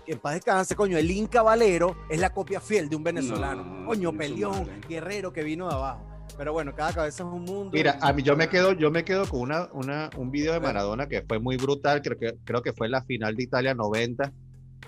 en 0.06 0.20
paz 0.20 0.36
descanse, 0.36 0.76
coño, 0.76 0.98
el 0.98 1.10
Inca 1.12 1.42
Valero 1.42 1.98
es 2.10 2.20
la 2.20 2.30
copia 2.32 2.60
fiel 2.62 2.90
de 2.90 2.96
un 2.96 3.04
venezolano. 3.04 3.64
No, 3.64 3.86
coño, 3.88 4.14
peleón, 4.14 4.60
madre. 4.62 4.82
guerrero 4.88 5.34
que 5.34 5.44
vino 5.44 5.68
de 5.68 5.74
abajo. 5.76 6.04
Pero 6.36 6.54
bueno, 6.54 6.74
cada 6.76 6.94
cabeza 6.94 7.24
es 7.24 7.30
un 7.30 7.44
mundo. 7.44 7.72
Mira, 7.74 7.98
a 8.02 8.14
mí 8.14 8.22
yo 8.24 8.36
me 8.36 8.48
quedo, 8.50 8.74
yo 8.74 8.92
me 8.92 9.04
quedo 9.04 9.26
con 9.28 9.42
una, 9.42 9.70
una, 9.74 10.10
un 10.18 10.30
video 10.32 10.54
de 10.54 10.60
Maradona 10.60 11.08
que 11.08 11.22
fue 11.28 11.40
muy 11.40 11.58
brutal, 11.58 12.02
creo 12.02 12.18
que, 12.18 12.34
creo 12.44 12.62
que 12.62 12.74
fue 12.74 12.90
la 12.90 13.04
final 13.04 13.36
de 13.36 13.44
Italia 13.44 13.74
90, 13.74 14.32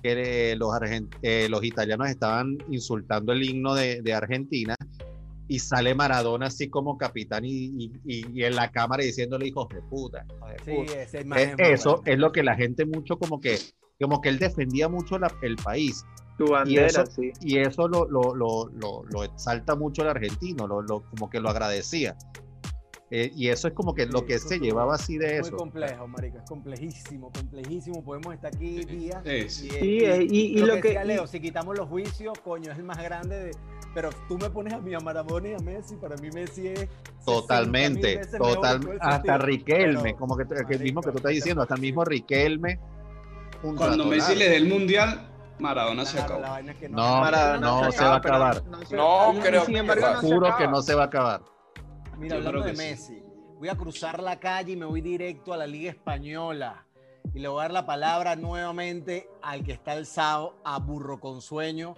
que 0.04 0.52
eh, 0.52 0.56
los, 0.56 0.69
argen- 0.69 1.10
eh, 1.21 1.47
los 1.49 1.63
italianos 1.63 2.10
estaban 2.10 2.58
insultando 2.69 3.32
el 3.34 3.43
himno 3.43 3.73
de, 3.75 4.02
de 4.02 4.13
Argentina 4.13 4.75
y 5.47 5.60
sale 5.60 5.95
Maradona 5.95 6.45
así 6.47 6.69
como 6.69 6.97
capitán 6.97 7.43
y, 7.45 7.52
y- 7.78 7.91
y- 8.06 8.43
en 8.43 8.56
la 8.56 8.69
cámara 8.71 9.04
diciéndole 9.04 9.47
hijos 9.47 9.67
de 9.69 9.82
puta. 9.82 10.23
Sí, 10.63 10.71
puta". 10.71 11.02
esa 11.02 11.21
imagen 11.21 11.49
Eh, 11.49 11.52
es 11.54 11.58
muy 11.58 11.73
eso 11.73 12.02
es 12.06 12.19
lo 12.19 12.32
que 12.32 12.43
la 12.43 12.56
gente 12.56 12.86
mucho 12.86 13.17
como 13.17 13.39
que, 13.41 13.58
como 13.99 14.21
que 14.21 14.30
él 14.30 14.38
defendía 14.38 14.88
mucho 14.88 15.17
la- 15.17 15.34
el 15.41 15.56
país 15.56 16.06
Tu 16.45 16.47
bandera, 16.52 16.88
eso- 16.88 17.06
sí. 17.06 17.32
y 17.41 17.58
eso 17.60 17.88
lo, 17.88 18.06
lo, 18.10 18.34
lo, 18.34 18.69
lo, 18.73 19.04
lo 19.04 19.23
exalta 19.23 19.75
mucho 19.75 20.02
el 20.04 20.08
argentino, 20.10 20.67
lo, 20.67 20.82
lo- 20.82 21.02
como 21.10 21.30
que 21.30 21.39
lo 21.39 21.49
agradecía. 21.49 22.15
Eh, 23.12 23.32
y 23.36 23.47
eso 23.49 23.67
es 23.67 23.73
como 23.73 23.95
que 23.95 24.06
lo 24.06 24.23
que 24.25 24.38
se 24.38 24.60
llevaba 24.60 24.93
así 24.93 25.17
de 25.17 25.39
Muy 25.39 25.47
eso. 25.47 25.58
complejo, 25.58 26.08
marico, 26.08 26.38
es 26.38 26.43
complejísimo, 26.47 27.32
complejísimo. 27.32 28.04
Podemos 28.04 28.36
estar 28.36 28.56
aquí 28.56 28.86
días. 28.86 29.21
Sí, 29.25 29.49
sí. 29.49 29.69
Sí, 29.71 29.99
eh, 30.06 30.28
y- 30.30 30.39
y 30.58 30.60
lo 30.60 30.75
que- 30.75 30.89
decía 30.89 31.04
y- 31.04 31.08
Leo, 31.08 31.25
si 31.28 31.39
quitamos 31.39 31.75
los 31.75 31.89
juicios, 31.89 32.38
coño, 32.43 32.71
es 32.71 32.78
el 32.78 32.84
más 32.84 33.02
grande 33.02 33.36
de... 33.45 33.52
Pero 33.95 34.12
tú 34.28 34.38
me 34.38 34.52
pones 34.52 34.73
a 34.73 34.80
mí 34.80 34.93
a 34.93 34.99
Maradona 34.99 35.49
y 35.49 35.54
a 35.54 35.58
Messi, 35.58 35.95
para 35.95 36.15
mí 36.17 36.30
Messi 36.32 36.67
es... 36.67 36.82
60.000 36.82 37.25
Totalmente, 37.25 38.21
mejor 38.34 38.54
total, 38.56 38.97
hasta 39.02 39.12
sentido. 39.15 39.38
Riquelme, 39.39 40.04
Pero, 40.04 40.17
como 40.17 40.38
que, 40.38 40.45
que 40.45 40.73
el 40.75 40.84
mismo 40.84 41.02
que 41.02 41.10
tú 41.12 41.17
estás 41.17 41.30
¿qué 41.32 41.34
te 41.34 41.36
diciendo, 41.36 41.62
hasta 41.63 41.73
el 41.75 41.82
mismo 41.82 42.06
Riquelme. 42.06 42.80
Cuando 43.75 44.06
Messi 44.06 44.36
le 44.36 44.49
dé 44.49 44.58
el 44.58 44.69
mundial, 44.69 45.28
Maradona 45.60 46.06
se 46.06 46.19
acabó. 46.19 46.43
es 46.58 46.76
que 46.78 46.89
No, 46.89 47.19
Maradona 47.22 47.60
no 47.60 47.84
se 47.91 47.98
se 47.98 48.04
va 48.04 48.13
a 48.13 48.17
acabar. 48.17 48.63
se- 48.88 48.95
No, 48.95 49.34
creo 49.41 49.65
sin 49.65 49.74
que 49.76 49.80
embargo, 49.80 50.08
no 50.13 50.22
se 50.22 50.28
Juro 50.28 50.58
que 50.58 50.67
no 50.67 50.82
se 50.82 50.95
va 50.95 51.04
a 51.04 51.06
acabar. 51.06 51.41
Mira, 52.17 52.36
Yo 52.38 52.48
hablando 52.48 52.62
de 52.67 52.72
que 52.72 52.78
sí. 52.78 52.84
Messi, 52.84 53.24
voy 53.58 53.69
a 53.69 53.76
cruzar 53.76 54.22
la 54.22 54.39
calle 54.39 54.74
y 54.74 54.76
me 54.76 54.86
voy 54.86 55.02
directo 55.02 55.54
a 55.54 55.58
la 55.58 55.67
Liga 55.67 55.89
Española. 55.91 56.86
Y 57.34 57.39
le 57.39 57.48
voy 57.48 57.60
a 57.60 57.63
dar 57.63 57.72
la 57.72 57.86
palabra 57.86 58.36
nuevamente 58.36 59.30
al 59.41 59.63
que 59.63 59.74
está 59.74 59.91
alzado 59.91 60.56
a 60.63 60.80
Burro 60.80 61.19
con 61.19 61.41
Sueño 61.41 61.93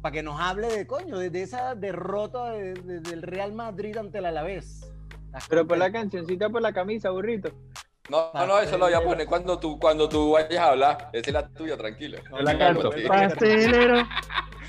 para 0.00 0.12
que 0.12 0.22
nos 0.22 0.40
hable 0.40 0.68
de 0.68 0.86
coño, 0.86 1.18
de, 1.18 1.30
de 1.30 1.42
esa 1.42 1.74
derrota 1.74 2.50
de- 2.52 2.74
de- 2.74 3.00
del 3.00 3.22
Real 3.22 3.52
Madrid 3.52 3.96
ante 3.96 4.18
el 4.18 4.26
Alavés. 4.26 4.92
¿Estás 5.26 5.48
Pero 5.48 5.66
por 5.66 5.76
la 5.78 5.90
cancioncita, 5.90 6.48
por 6.48 6.62
la 6.62 6.72
camisa, 6.72 7.10
burrito. 7.10 7.50
No, 8.08 8.30
no, 8.32 8.46
no, 8.46 8.58
eso 8.60 8.78
lo 8.78 8.84
voy 8.86 8.94
a 8.94 9.00
poner 9.02 9.26
cuando 9.26 9.58
tú, 9.58 9.78
cuando 9.78 10.08
tú 10.08 10.32
vayas 10.32 10.58
a 10.58 10.68
hablar. 10.70 11.10
Esa 11.12 11.26
es 11.30 11.32
la 11.34 11.48
tuya, 11.48 11.76
tranquilo. 11.76 12.18
No, 12.30 12.38
Yo 12.38 12.42
la 12.44 12.58
canto. 12.58 12.90
Pastelero. 13.08 14.06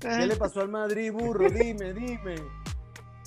¿Qué 0.00 0.26
le 0.26 0.36
pasó 0.36 0.60
al 0.62 0.68
Madrid, 0.68 1.12
Burro? 1.12 1.48
Dime, 1.50 1.92
dime. 1.92 2.36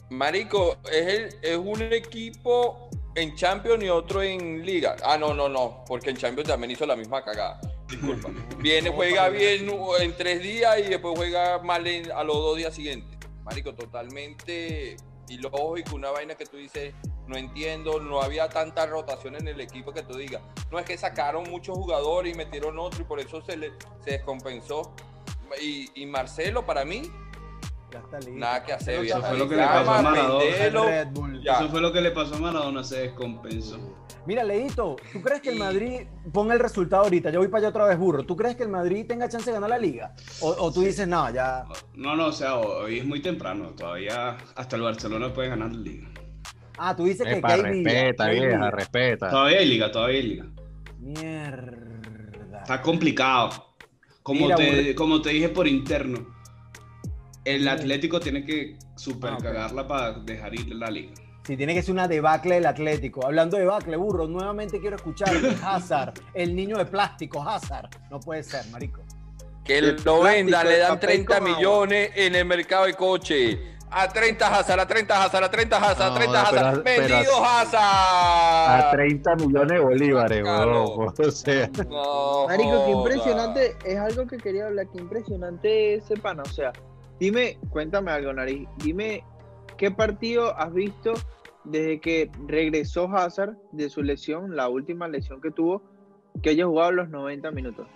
Marico, 0.09 0.77
es, 0.91 1.07
el- 1.07 1.35
es 1.41 1.57
un 1.57 1.81
equipo 1.81 2.89
en 3.15 3.35
Champions 3.35 3.83
y 3.83 3.89
otro 3.89 4.21
en 4.23 4.65
Liga. 4.65 4.95
Ah, 5.03 5.17
no, 5.17 5.33
no, 5.33 5.47
no, 5.49 5.83
porque 5.87 6.09
en 6.11 6.17
Champions 6.17 6.49
también 6.49 6.71
hizo 6.71 6.85
la 6.85 6.95
misma 6.95 7.23
cagada. 7.23 7.59
Disculpa. 7.87 8.29
Viene, 8.57 8.89
juega 8.89 9.29
bien 9.29 9.67
en 9.99 10.17
tres 10.17 10.41
días 10.41 10.79
y 10.79 10.83
después 10.89 11.13
juega 11.15 11.59
mal 11.59 11.85
en- 11.87 12.11
a 12.11 12.23
los 12.23 12.35
dos 12.37 12.57
días 12.57 12.73
siguientes. 12.73 13.17
Marico, 13.43 13.73
totalmente 13.75 14.97
ilógico, 15.29 15.95
una 15.95 16.11
vaina 16.11 16.35
que 16.35 16.45
tú 16.45 16.57
dices, 16.57 16.93
no 17.27 17.37
entiendo, 17.37 17.99
no 17.99 18.21
había 18.21 18.49
tanta 18.49 18.85
rotación 18.85 19.35
en 19.35 19.47
el 19.47 19.61
equipo 19.61 19.91
que 19.93 20.03
tú 20.03 20.17
digas. 20.17 20.41
No 20.71 20.79
es 20.79 20.85
que 20.85 20.97
sacaron 20.97 21.49
muchos 21.49 21.77
jugadores 21.77 22.33
y 22.33 22.37
metieron 22.37 22.77
otro 22.79 23.01
y 23.01 23.05
por 23.05 23.19
eso 23.19 23.41
se, 23.41 23.57
le, 23.57 23.71
se 24.03 24.11
descompensó. 24.11 24.93
Y, 25.61 25.89
y 26.01 26.05
Marcelo, 26.05 26.65
para 26.65 26.83
mí, 26.83 27.03
Ya 27.91 27.99
está 27.99 28.17
listo. 28.19 28.33
nada 28.33 28.63
que 28.63 28.73
hacer. 28.73 29.05
Eso 29.05 29.21
fue 29.21 29.37
lo 29.37 29.47
que 29.47 29.55
le 29.55 29.63
pasó 29.63 29.91
a 29.91 30.01
Maradona. 30.01 30.43
Eso 30.45 31.69
fue 31.69 31.81
lo 31.81 31.93
que 31.93 32.01
le 32.01 32.11
pasó 32.11 32.35
a 32.35 32.39
Maradona, 32.39 32.83
se 32.83 32.99
descompensó. 33.01 33.79
Mira, 34.25 34.41
Leito, 34.43 34.95
¿tú 35.11 35.21
crees 35.21 35.41
que 35.41 35.49
el 35.49 35.59
Madrid 35.59 36.07
ponga 36.31 36.53
el 36.53 36.59
resultado 36.61 37.03
ahorita? 37.03 37.29
Yo 37.29 37.39
voy 37.39 37.49
para 37.49 37.59
allá 37.59 37.69
otra 37.69 37.85
vez, 37.85 37.97
burro. 37.99 38.23
¿Tú 38.23 38.37
crees 38.37 38.55
que 38.55 38.63
el 38.63 38.69
Madrid 38.69 39.05
tenga 39.05 39.27
chance 39.27 39.45
de 39.49 39.53
ganar 39.53 39.69
la 39.69 39.77
liga? 39.77 40.15
O, 40.39 40.47
o 40.57 40.71
tú 40.71 40.81
dices, 40.81 41.05
no, 41.07 41.29
ya. 41.29 41.65
No, 41.93 42.15
no, 42.15 42.27
o 42.27 42.31
sea, 42.31 42.55
hoy 42.57 42.99
es 42.99 43.05
muy 43.05 43.21
temprano. 43.21 43.71
Todavía 43.77 44.37
hasta 44.55 44.77
el 44.77 44.81
Barcelona 44.83 45.33
puede 45.33 45.49
ganar 45.49 45.73
la 45.73 45.77
liga. 45.81 46.07
Ah, 46.77 46.95
tú 46.95 47.05
dices 47.05 47.25
que, 47.25 47.33
que 47.33 47.39
Epa, 47.39 47.53
hay 47.53 47.61
liga, 47.61 47.91
respeta, 47.91 48.23
hay 48.25 48.39
vieja, 48.39 48.55
liga. 48.55 48.71
respeta. 48.71 49.29
Todavía 49.29 49.59
hay 49.59 49.65
liga, 49.67 49.91
todavía 49.91 50.17
hay 50.19 50.23
liga. 50.27 50.45
Mierda. 50.99 52.59
Está 52.61 52.81
complicado. 52.81 53.49
Como, 54.21 54.45
Mira, 54.45 54.55
te, 54.55 54.95
como 54.95 55.21
te 55.21 55.29
dije 55.31 55.49
por 55.49 55.67
interno, 55.67 56.25
el 57.43 57.67
Atlético 57.67 58.19
tiene 58.19 58.45
que 58.45 58.77
super 58.95 59.33
Ah, 59.33 59.85
para 59.87 60.13
dejar 60.19 60.53
ir 60.55 60.73
la 60.75 60.89
liga. 60.89 61.13
Sí, 61.45 61.57
tiene 61.57 61.73
que 61.73 61.81
ser 61.81 61.91
una 61.91 62.07
debacle 62.07 62.55
del 62.55 62.65
Atlético. 62.65 63.25
Hablando 63.25 63.57
de 63.57 63.63
debacle, 63.63 63.97
burro, 63.97 64.27
nuevamente 64.27 64.79
quiero 64.79 64.95
escuchar 64.95 65.29
Hazard, 65.63 66.13
el 66.33 66.55
niño 66.55 66.77
de 66.77 66.85
plástico, 66.85 67.41
Hazard. 67.47 67.89
No 68.09 68.19
puede 68.21 68.43
ser, 68.43 68.65
marico. 68.71 69.01
Que 69.65 69.81
De 69.81 69.95
lo 70.05 70.21
venda, 70.21 70.63
le 70.63 70.77
dan 70.77 70.93
papel 70.95 71.09
30 71.25 71.39
con 71.39 71.47
agua. 71.47 71.57
millones 71.57 72.11
en 72.15 72.35
el 72.35 72.45
mercado 72.45 72.85
de 72.85 72.93
coche. 72.93 73.59
A 73.95 74.07
30 74.09 74.47
Hazard, 74.47 74.79
a 74.79 74.87
30 74.87 75.23
Hazard, 75.23 75.43
a 75.43 75.51
30 75.51 75.77
Hazard, 75.77 76.01
a 76.07 76.09
No, 76.09 76.15
30 76.15 76.45
pero- 76.49 76.59
Hazard. 76.67 76.83
pero- 76.83 77.07
¡Vendido 77.07 77.45
Hazard! 77.45 78.87
A 78.87 78.91
30 78.91 79.35
millones 79.35 79.67
de 79.67 79.79
bolívares. 79.79 80.43
O 80.47 81.31
sea, 81.31 81.69
No 81.89 82.47
Marico, 82.47 82.85
qué 82.85 82.91
impresionante, 82.91 83.75
es 83.85 83.97
algo 83.99 84.25
que 84.27 84.37
quería 84.37 84.65
hablar, 84.65 84.87
qué 84.91 84.99
impresionante 84.99 85.95
ese 85.95 86.17
pana. 86.17 86.41
O 86.43 86.49
sea, 86.49 86.71
dime, 87.19 87.59
cuéntame 87.69 88.11
algo, 88.11 88.33
Nariz, 88.33 88.67
dime 88.77 89.23
qué 89.77 89.91
partido 89.91 90.57
has 90.57 90.73
visto 90.73 91.13
desde 91.63 91.99
que 92.01 92.31
regresó 92.47 93.05
Hazard 93.15 93.55
de 93.71 93.89
su 93.89 94.01
lesión, 94.01 94.55
la 94.55 94.69
última 94.69 95.07
lesión 95.07 95.39
que 95.39 95.51
tuvo, 95.51 95.81
que 96.41 96.49
haya 96.49 96.65
jugado 96.65 96.91
los 96.93 97.09
90 97.09 97.51
minutos. 97.51 97.87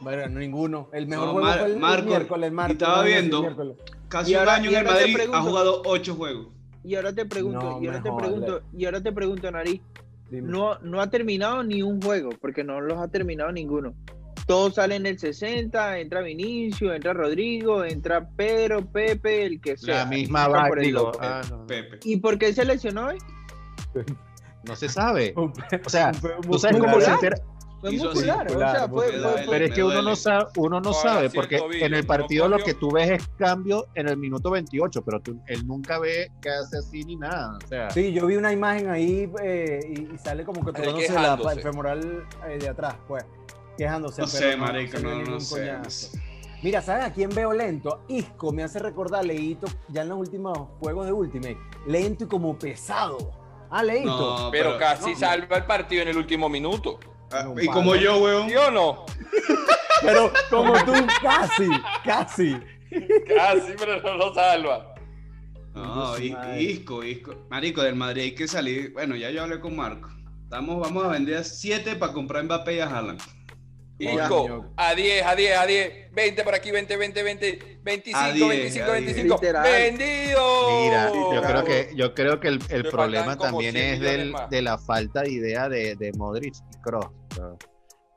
Bueno, 0.00 0.28
ninguno. 0.38 0.88
El 0.92 1.06
mejor 1.08 1.26
No, 1.26 1.32
juego 1.32 1.46
Mar- 1.46 1.58
fue 1.58 1.66
el, 1.68 1.72
el 1.74 1.78
Marco, 1.80 2.06
miércoles, 2.06 2.52
estaba 2.70 3.02
viendo. 3.02 3.40
miércoles. 3.40 3.76
Casi 4.08 4.32
Y 4.32 4.34
ahora- 4.34 4.52
un 4.54 4.58
año 4.60 4.70
en 4.70 4.76
el 4.76 4.84
Madrid 4.84 5.16
ha 5.32 5.42
jugado 5.42 5.82
8 5.84 6.14
juegos. 6.14 6.48
Y 6.84 6.94
ahora 6.94 7.12
te 7.12 7.26
pregunto, 7.26 7.60
No 7.60 7.82
y 7.82 7.86
ahora 7.88 8.02
te 8.02 8.10
pregunto, 8.12 8.62
y 8.72 8.84
ahora 8.86 9.02
te 9.02 9.12
pregunto, 9.12 9.50
Nariz, 9.50 9.80
Dime. 10.30 10.48
no, 10.50 10.78
no 10.78 11.00
ha 11.00 11.10
terminado 11.10 11.62
ni 11.62 11.82
un 11.82 12.00
juego, 12.00 12.30
porque 12.40 12.64
no 12.64 12.80
los 12.80 12.98
ha 12.98 13.08
terminado 13.08 13.50
ninguno. 13.52 13.94
Todos 14.46 14.76
salen 14.76 15.02
en 15.04 15.12
el 15.12 15.18
60, 15.18 15.98
entra 15.98 16.22
Vinicio, 16.22 16.94
entra 16.94 17.12
Rodrigo, 17.12 17.84
entra 17.84 18.26
Pedro, 18.30 18.86
Pepe, 18.86 19.44
el 19.44 19.60
que 19.60 19.76
sea. 19.76 20.04
la 20.04 20.06
misma 20.06 20.46
por 20.68 20.78
el 20.78 20.86
digo. 20.86 21.12
ah, 21.20 21.42
no, 21.50 21.66
Pepe. 21.66 21.98
¿Y 22.04 22.16
por 22.18 22.38
qué 22.38 22.54
se 22.54 22.64
lesionó 22.64 23.08
hoy? 23.08 23.18
no 24.64 24.76
se 24.76 24.88
sabe. 24.88 25.34
O 25.84 25.90
sea, 25.90 26.12
¿tú 26.12 26.58
sabes 26.58 26.78
cómo 26.80 27.00
se 27.00 27.10
entera? 27.10 27.36
Fue 27.80 27.90
así. 27.90 27.98
muscular, 27.98 28.46
o 28.46 28.58
sea, 28.58 28.88
fue, 28.88 29.06
muscular. 29.06 29.32
fue- 29.32 29.42
fue- 29.44 29.52
Pero 29.52 29.64
es 29.66 29.72
que 29.72 29.84
uno 29.84 30.02
no 30.02 30.16
sabe, 30.16 30.44
uno 30.56 30.80
no 30.80 30.88
Ahora 30.90 31.00
sabe, 31.02 31.30
porque 31.30 31.54
el 31.56 31.60
tobillo, 31.62 31.86
en 31.86 31.94
el 31.94 32.00
no 32.02 32.06
partido 32.06 32.48
lo 32.48 32.58
que 32.58 32.74
tú 32.74 32.90
ves 32.90 33.10
es 33.10 33.28
cambio 33.38 33.86
en 33.94 34.08
el 34.08 34.16
minuto 34.16 34.50
28, 34.50 35.02
pero 35.04 35.20
tú- 35.20 35.40
él 35.46 35.66
nunca 35.66 35.98
ve 35.98 36.30
que 36.40 36.48
hace 36.50 36.78
así 36.78 37.04
ni 37.04 37.16
nada. 37.16 37.56
O 37.64 37.66
sea, 37.68 37.90
Sí, 37.90 38.12
yo 38.12 38.26
vi 38.26 38.36
una 38.36 38.52
imagen 38.52 38.88
ahí 38.90 39.30
eh, 39.42 39.80
y, 39.88 40.14
y 40.14 40.18
sale 40.18 40.44
como 40.44 40.60
que 40.64 40.72
tocándose 40.72 41.12
la, 41.12 41.38
el 41.52 41.60
femoral 41.60 42.24
eh, 42.48 42.58
de 42.58 42.68
atrás, 42.68 42.96
pues. 43.06 43.24
Quejándose. 43.76 44.22
No 44.22 44.26
sé, 44.26 44.56
marico, 44.56 44.98
no, 44.98 45.22
no 45.22 45.38
sé. 45.40 45.78
Mira, 46.60 46.82
¿sabes 46.82 47.04
a 47.04 47.12
quién 47.12 47.30
veo 47.30 47.52
lento? 47.52 48.02
Isco 48.08 48.50
me 48.52 48.64
hace 48.64 48.80
recordar 48.80 49.20
a 49.20 49.22
Leito 49.22 49.68
ya 49.88 50.02
en 50.02 50.08
los 50.08 50.18
últimos 50.18 50.58
juegos 50.80 51.06
de 51.06 51.12
Ultimate. 51.12 51.56
Lento 51.86 52.24
y 52.24 52.26
como 52.26 52.58
pesado. 52.58 53.18
Ah, 53.70 53.84
Leito. 53.84 54.08
No, 54.46 54.50
Pero 54.50 54.76
casi 54.76 55.12
no. 55.12 55.16
salva 55.18 55.58
el 55.58 55.64
partido 55.66 56.02
en 56.02 56.08
el 56.08 56.16
último 56.16 56.48
minuto. 56.48 56.98
Ah, 57.30 57.52
y 57.60 57.66
como 57.66 57.94
yo, 57.94 58.18
weón. 58.18 58.48
¿Sí 58.48 58.56
o 58.56 58.70
no? 58.70 59.06
Pero 60.02 60.32
como 60.50 60.72
tú, 60.84 60.92
casi, 61.22 61.68
casi. 62.04 62.56
Casi, 63.26 63.72
pero 63.76 64.00
no 64.00 64.14
lo 64.14 64.32
salva. 64.32 64.94
No. 65.74 66.16
Isco, 66.18 67.02
Isco. 67.04 67.46
Marico, 67.50 67.82
del 67.82 67.96
Madrid 67.96 68.22
hay 68.22 68.34
que 68.34 68.48
salir. 68.48 68.92
Bueno, 68.92 69.16
ya 69.16 69.30
yo 69.30 69.42
hablé 69.42 69.60
con 69.60 69.76
Marco. 69.76 70.08
Estamos, 70.44 70.80
vamos 70.80 71.04
a 71.04 71.08
vender 71.08 71.44
7 71.44 71.96
para 71.96 72.12
comprar 72.12 72.44
Mbappé 72.44 72.76
y 72.76 72.80
a 72.80 72.86
Haaland. 72.86 73.20
Isco, 73.98 74.28
Coño. 74.42 74.72
a 74.76 74.94
10, 74.94 75.26
a 75.26 75.34
10, 75.34 75.58
a 75.58 75.66
10, 75.66 76.12
20 76.12 76.44
por 76.44 76.54
aquí, 76.54 76.70
20, 76.70 76.96
20, 76.96 77.22
20, 77.22 77.78
25, 77.82 78.18
A 78.18 78.32
10, 78.32 78.48
25, 78.48 78.90
a 78.90 78.94
10. 78.94 79.04
25. 79.06 79.34
Literal. 79.34 79.62
¡Vendido! 79.64 80.80
Mira, 80.82 81.12
yo 81.12 81.42
creo 81.42 81.64
que, 81.64 81.90
yo 81.96 82.14
creo 82.14 82.40
que 82.40 82.48
el, 82.48 82.58
el 82.70 82.82
Le 82.84 82.90
problema 82.90 83.36
también 83.36 83.72
100 83.74 83.84
es 83.94 84.00
del, 84.00 84.34
de 84.50 84.62
la 84.62 84.78
falta 84.78 85.22
de 85.22 85.30
idea 85.32 85.68
de, 85.68 85.96
de 85.96 86.12
Modric 86.12 86.54
y 86.54 86.80
Kroos. 86.82 87.06
O 87.06 87.56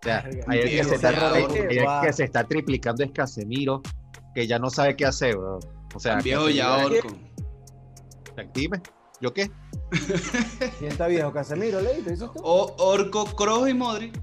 sea, 0.04 0.20
el 0.52 0.62
que, 0.70 0.84
se 0.84 0.96
está, 0.96 1.12
ya, 1.12 1.32
ahí- 1.34 1.44
bro. 1.44 1.54
ahí 1.54 1.78
el 1.78 1.84
Guau. 1.84 2.06
que 2.06 2.13
se 2.13 2.24
está 2.24 2.44
triplicando 2.44 3.04
es 3.04 3.12
Casemiro, 3.12 3.82
que 4.36 4.48
ya 4.48 4.58
no 4.60 4.70
sabe 4.70 4.96
qué 4.96 5.06
hacer, 5.06 5.36
bro. 5.36 5.60
O 5.96 6.00
sea, 6.00 6.15
Viejo 6.17 6.50
ya 6.50 6.78
orco. 6.86 7.08
Dime, 8.54 8.82
¿yo 9.20 9.34
qué? 9.34 9.52
¿Quién 10.80 10.91
está 10.91 11.08
viejo? 11.08 11.32
Casemiro, 11.34 11.82
Leito, 11.82 12.10
¿dices 12.10 12.30
tú? 12.34 12.39
O, 12.44 12.74
orco, 12.80 13.26
Kroos 13.36 13.70
y 13.70 13.74
Modric. 13.74 14.20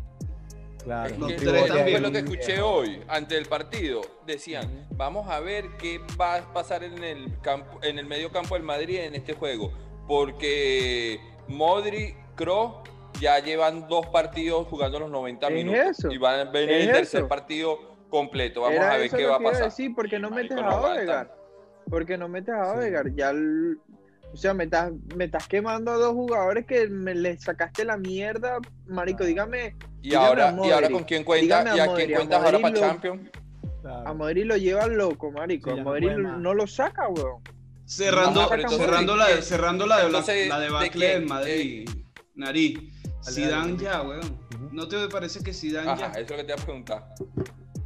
Claro. 0.89 1.29
Es 1.29 1.43
que 1.43 1.91
fue 1.91 2.01
lo 2.01 2.11
que 2.11 2.19
escuché 2.19 2.61
hoy, 2.63 3.03
ante 3.09 3.37
el 3.37 3.45
partido. 3.45 4.01
Decían, 4.27 4.87
vamos 4.93 5.29
a 5.29 5.39
ver 5.41 5.67
qué 5.79 6.01
va 6.19 6.37
a 6.37 6.53
pasar 6.55 6.83
en 6.83 7.05
el 7.05 7.39
campo, 7.43 7.79
en 7.83 7.99
el 7.99 8.07
medio 8.07 8.33
campo 8.33 8.55
del 8.55 8.65
Madrid 8.65 9.01
en 9.01 9.15
este 9.15 9.35
juego. 9.35 9.71
Porque 10.07 11.21
Modri, 11.47 12.15
Kroos 12.37 12.89
ya 13.21 13.39
llevan 13.39 13.87
dos 13.87 14.07
partidos 14.07 14.67
jugando 14.69 14.99
los 14.99 15.11
90 15.11 15.49
Es 15.49 15.53
minutos. 15.53 15.81
eso, 15.99 16.11
Y 16.11 16.17
van 16.17 16.41
a 16.49 16.51
venir 16.51 16.71
es 16.77 16.87
el 16.87 16.93
tercer 16.93 17.21
eso. 17.21 17.29
partido 17.29 17.79
completo. 18.09 18.63
Vamos 18.63 18.77
Era 18.79 18.95
a 18.95 18.97
ver 18.97 19.11
qué 19.11 19.27
va 19.27 19.37
a 19.37 19.41
pasar. 19.41 19.65
decir, 19.65 19.93
porque 19.95 20.19
no 20.19 20.31
metes 20.31 20.57
a. 20.57 20.81
Odegaard. 20.81 21.29
Porque 21.91 22.17
no 22.17 22.29
metes 22.29 22.55
a 22.55 22.73
Sí. 22.73 22.79
Odegaard. 22.79 23.15
Ya, 23.15 23.29
el- 23.31 23.79
o 24.33 24.37
sea, 24.37 24.55
me 24.55 24.65
estás, 24.65 24.93
me 25.17 25.25
estás 25.25 25.49
quemando 25.49 25.91
a 25.91 25.97
dos 25.97 26.13
jugadores 26.13 26.67
que 26.67 26.89
me 26.89 27.15
le 27.15 27.39
sacaste 27.39 27.85
la 27.85 27.97
mierda. 27.97 28.59
Marico, 28.87 29.25
dígame, 29.25 29.75
Y 30.03 30.11
dígame 30.11 30.27
ahora, 30.27 30.57
y 30.65 30.71
ahora 30.71 30.91
con 30.91 31.05
quién 31.05 31.25
cuenta 31.25 31.65
y 31.75 31.79
a 31.81 31.87
Modric, 31.87 32.07
quién 32.07 32.19
cuentas 32.19 32.45
ahora 32.45 32.59
para 32.61 32.75
lo- 32.75 32.81
Champions. 32.81 33.31
Claro. 33.81 34.09
a 34.09 34.13
Modric 34.15 34.45
lo 34.47 34.57
lleva 34.57 34.87
loco, 34.87 35.31
marico. 35.31 35.71
Sí, 35.73 35.79
a 35.81 35.99
ya 36.01 36.17
no 36.19 36.39
no 36.39 36.55
lo 36.55 36.67
saca, 36.67 37.09
weón. 37.09 37.43
Cerrando, 37.85 38.47
pero 38.51 38.63
entonces, 38.63 38.87
cerrando, 38.87 39.17
la, 39.17 39.27
¿de- 39.29 39.43
cerrando 39.43 39.87
la, 39.87 39.97
la, 39.99 40.05
entonces, 40.07 40.49
la 40.49 40.59
¿de 40.59 40.65
del 40.91 41.27
Madrid. 41.27 41.89
Nariz. 42.35 42.79
Dale, 43.25 43.33
Zidane 43.33 43.77
ya, 43.79 44.03
weón. 44.03 44.39
¿No 44.73 44.87
te 44.87 45.09
parece 45.09 45.43
que 45.43 45.53
Zidane 45.55 45.91
Ajá, 45.91 46.13
ya? 46.13 46.21
eso 46.21 46.21
es 46.21 46.31
lo 46.31 46.37
que 46.37 46.45
te 46.45 46.53
iba 46.53 46.61
a 46.63 46.65
preguntar. 46.65 47.15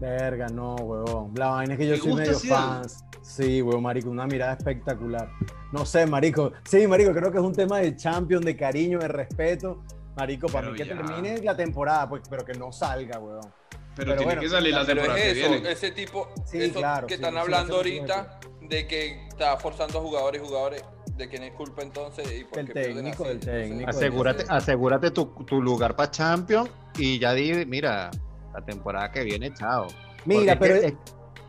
Verga, 0.00 0.48
no, 0.48 0.74
huevón. 0.74 1.33
La 1.37 1.48
vaina 1.50 1.74
es 1.74 1.78
que 1.78 1.87
yo 1.87 1.94
¿Te 1.94 2.00
soy 2.00 2.14
medio 2.14 2.35
Zidane? 2.38 2.62
fans. 2.83 3.05
Sí, 3.22 3.62
huevón, 3.62 3.83
marico, 3.85 4.11
una 4.11 4.26
mirada 4.26 4.55
espectacular. 4.55 5.31
No 5.72 5.85
sé, 5.87 6.06
marico. 6.06 6.52
Sí, 6.64 6.87
marico, 6.87 7.12
creo 7.12 7.30
que 7.32 7.38
es 7.38 7.44
un 7.44 7.54
tema 7.54 7.78
de 7.78 7.96
champion, 7.96 8.42
de 8.44 8.56
cariño, 8.56 8.98
de 8.98 9.08
respeto. 9.08 9.82
Marico, 10.16 10.46
para 10.48 10.70
Pero 10.70 10.72
mí 10.72 10.78
que 10.78 10.85
termine 10.85 11.38
la 11.42 11.56
temporada, 11.56 12.08
pues, 12.08 12.22
pero 12.28 12.44
que 12.44 12.52
no 12.54 12.70
salga, 12.72 13.18
huevón. 13.18 13.40
Pero, 13.40 13.80
Pero 13.94 14.06
tiene 14.16 14.24
bueno, 14.24 14.40
que 14.42 14.48
salir 14.48 14.74
la 14.74 14.80
Pero 14.85 14.94
temporada 15.00 15.18
es 15.18 15.32
que 15.32 15.40
eso, 15.40 15.50
viene. 15.50 15.72
ese 15.72 15.90
tipo, 15.92 16.28
Sí, 16.46 16.62
eso 16.62 16.78
claro, 16.78 17.06
que 17.06 17.14
sí, 17.16 17.20
están 17.22 17.35
sí, 17.35 17.40
hablando 17.40 17.76
ahorita 17.76 18.40
de 18.61 18.87
que 18.87 19.26
está 19.28 19.56
forzando 19.58 19.98
a 19.98 20.02
jugadores 20.02 20.42
y 20.42 20.46
jugadores, 20.46 20.85
de 21.16 21.28
quién 21.28 21.42
es 21.42 21.52
culpa 21.54 21.82
entonces 21.82 22.26
y 22.32 22.44
por 22.44 22.64
qué 22.64 22.72
pierden 22.72 22.94
técnico, 22.96 23.24
así. 23.24 23.32
Entonces, 23.32 23.68
técnico. 23.68 23.90
Asegúrate, 23.90 24.44
asegúrate 24.48 25.11
tu, 25.11 25.26
tu 25.46 25.61
lugar 25.61 25.94
para 25.94 26.11
Champions 26.11 26.70
y 26.98 27.18
ya 27.18 27.32
di, 27.35 27.66
mira, 27.66 28.11
la 28.54 28.64
temporada 28.64 29.11
que 29.12 29.24
viene, 29.24 29.52
chao. 29.52 29.88
Mira, 30.24 30.58
Porque 30.58 30.74
pero. 30.74 30.87
es 30.87 30.92
que- 30.92 30.98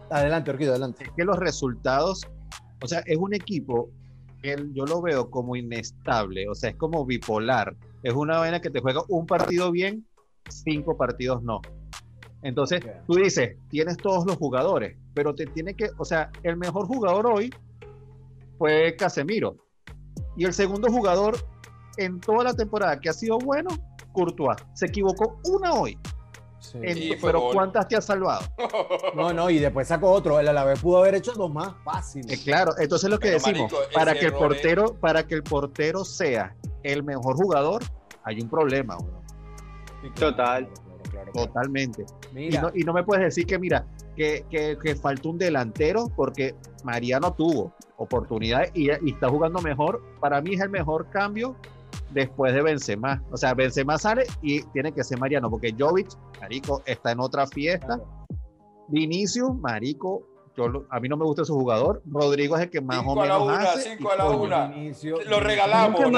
Adelante, 0.09 0.51
Orquido, 0.51 0.71
adelante. 0.71 1.05
es 1.05 1.11
que 1.15 1.23
los 1.23 1.37
resultados, 1.39 2.27
o 2.81 2.87
sea, 2.87 2.99
es 3.05 3.17
un 3.17 3.33
equipo 3.33 3.89
yo 4.73 4.85
lo 4.85 5.01
veo 5.01 5.29
como 5.29 5.55
inestable, 5.55 6.47
o 6.49 6.55
sea, 6.55 6.71
es 6.71 6.75
como 6.75 7.05
bipolar. 7.05 7.75
Es 8.03 8.13
una 8.13 8.39
vaina 8.39 8.59
que 8.59 8.69
te 8.69 8.81
juega 8.81 9.01
un 9.07 9.25
partido 9.25 9.71
bien, 9.71 10.05
cinco 10.49 10.97
partidos 10.97 11.41
no. 11.43 11.61
Entonces, 12.41 12.81
tú 13.07 13.15
dices, 13.15 13.55
tienes 13.69 13.95
todos 13.97 14.25
los 14.25 14.35
jugadores, 14.35 14.97
pero 15.13 15.33
te 15.33 15.45
tiene 15.45 15.75
que, 15.75 15.89
o 15.97 16.03
sea, 16.03 16.29
el 16.43 16.57
mejor 16.57 16.87
jugador 16.87 17.27
hoy 17.27 17.53
fue 18.57 18.95
Casemiro. 18.97 19.55
Y 20.35 20.45
el 20.45 20.53
segundo 20.53 20.91
jugador 20.91 21.37
en 21.97 22.19
toda 22.19 22.43
la 22.43 22.53
temporada 22.53 22.99
que 22.99 23.09
ha 23.09 23.13
sido 23.13 23.37
bueno, 23.37 23.69
Courtois. 24.11 24.57
Se 24.73 24.87
equivocó 24.87 25.39
una 25.45 25.73
hoy. 25.73 25.97
Sí. 26.63 26.79
En- 26.81 27.19
pero 27.21 27.41
gol. 27.41 27.53
¿cuántas 27.53 27.87
te 27.89 27.97
ha 27.97 28.01
salvado? 28.01 28.45
No, 29.15 29.31
no, 29.33 29.49
y 29.49 29.59
después 29.59 29.87
sacó 29.87 30.11
otro. 30.11 30.39
El 30.39 30.47
Alavés 30.47 30.79
pudo 30.79 30.99
haber 30.99 31.15
hecho 31.15 31.33
dos 31.33 31.51
más 31.53 31.73
fácil. 31.83 32.25
Eh, 32.31 32.37
claro, 32.43 32.73
entonces 32.79 33.09
lo 33.09 33.19
que 33.19 33.27
Pero, 33.27 33.39
decimos, 33.39 33.71
marico, 33.71 33.93
para 33.93 34.13
que 34.13 34.21
el 34.27 34.33
es- 34.33 34.39
portero, 34.39 34.95
para 34.95 35.27
que 35.27 35.35
el 35.35 35.43
portero 35.43 36.03
sea 36.05 36.55
el 36.83 37.03
mejor 37.03 37.35
jugador, 37.35 37.83
hay 38.23 38.39
un 38.41 38.49
problema, 38.49 38.97
Total. 40.15 40.67
claro, 40.67 40.73
claro, 41.11 41.31
claro. 41.31 41.31
totalmente. 41.47 42.05
Y 42.35 42.49
no, 42.57 42.71
y 42.73 42.83
no 42.83 42.93
me 42.93 43.03
puedes 43.03 43.23
decir 43.23 43.45
que, 43.45 43.59
mira, 43.59 43.85
que, 44.15 44.45
que, 44.49 44.77
que 44.81 44.95
falta 44.95 45.29
un 45.29 45.37
delantero 45.37 46.09
porque 46.15 46.55
Mariano 46.83 47.33
tuvo 47.33 47.73
oportunidades 47.97 48.71
y, 48.73 48.89
y 48.89 49.11
está 49.13 49.29
jugando 49.29 49.61
mejor. 49.61 50.01
Para 50.19 50.41
mí 50.41 50.55
es 50.55 50.61
el 50.61 50.69
mejor 50.69 51.09
cambio 51.09 51.55
después 52.13 52.53
de 52.53 52.61
Benzema. 52.61 53.23
O 53.31 53.37
sea, 53.37 53.53
Benzema 53.53 53.97
sale 53.97 54.25
y 54.41 54.61
tiene 54.71 54.91
que 54.91 55.03
ser 55.03 55.19
Mariano 55.19 55.49
porque 55.49 55.73
Jovic, 55.77 56.07
marico, 56.41 56.81
está 56.85 57.11
en 57.11 57.19
otra 57.19 57.47
fiesta. 57.47 57.99
Vinicius, 58.87 59.55
marico, 59.59 60.27
yo 60.55 60.85
a 60.89 60.99
mí 60.99 61.09
no 61.09 61.17
me 61.17 61.25
gusta 61.25 61.45
su 61.45 61.53
jugador. 61.55 62.01
Rodrigo 62.05 62.55
es 62.57 62.63
el 62.63 62.69
que 62.69 62.81
más 62.81 62.99
Cinco 62.99 63.13
o 63.13 63.21
a 63.21 63.25
la 63.25 63.33
menos 63.39 63.47
una, 63.47 63.63
hace. 63.71 63.97
cinco 63.97 64.11
a 64.11 64.15
la 64.15 64.29
una. 64.29 64.67
Vinicio- 64.67 65.17
Lo 65.29 65.39
regalamos. 65.39 65.99
No, 66.01 66.09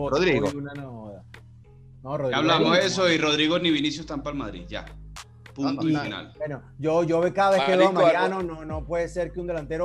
botó 0.00 0.16
Rodrigo. 0.16 0.48
una, 0.54 0.72
no 0.74 2.16
Rodrigo. 2.16 2.36
hablamos 2.38 2.72
de 2.78 2.86
eso 2.86 3.08
y 3.10 3.18
Rodrigo 3.18 3.58
ni 3.58 3.70
Vinicius 3.70 4.00
están 4.00 4.22
para 4.22 4.32
el 4.32 4.38
Madrid. 4.38 4.64
Ya. 4.68 4.86
Punto 5.54 5.82
Ah, 5.82 5.84
y 5.84 5.88
final. 5.88 6.32
Bueno, 6.38 6.62
yo, 6.78 7.02
yo 7.04 7.20
ve- 7.20 7.32
cada 7.32 7.50
vez 7.50 7.62
que 7.64 7.76
veo 7.76 7.88
a 7.88 7.92
Mariano, 7.92 8.42
no, 8.42 8.64
no 8.64 8.84
puede 8.86 9.08
ser 9.08 9.32
que 9.32 9.40
un 9.40 9.46
delantero 9.48 9.84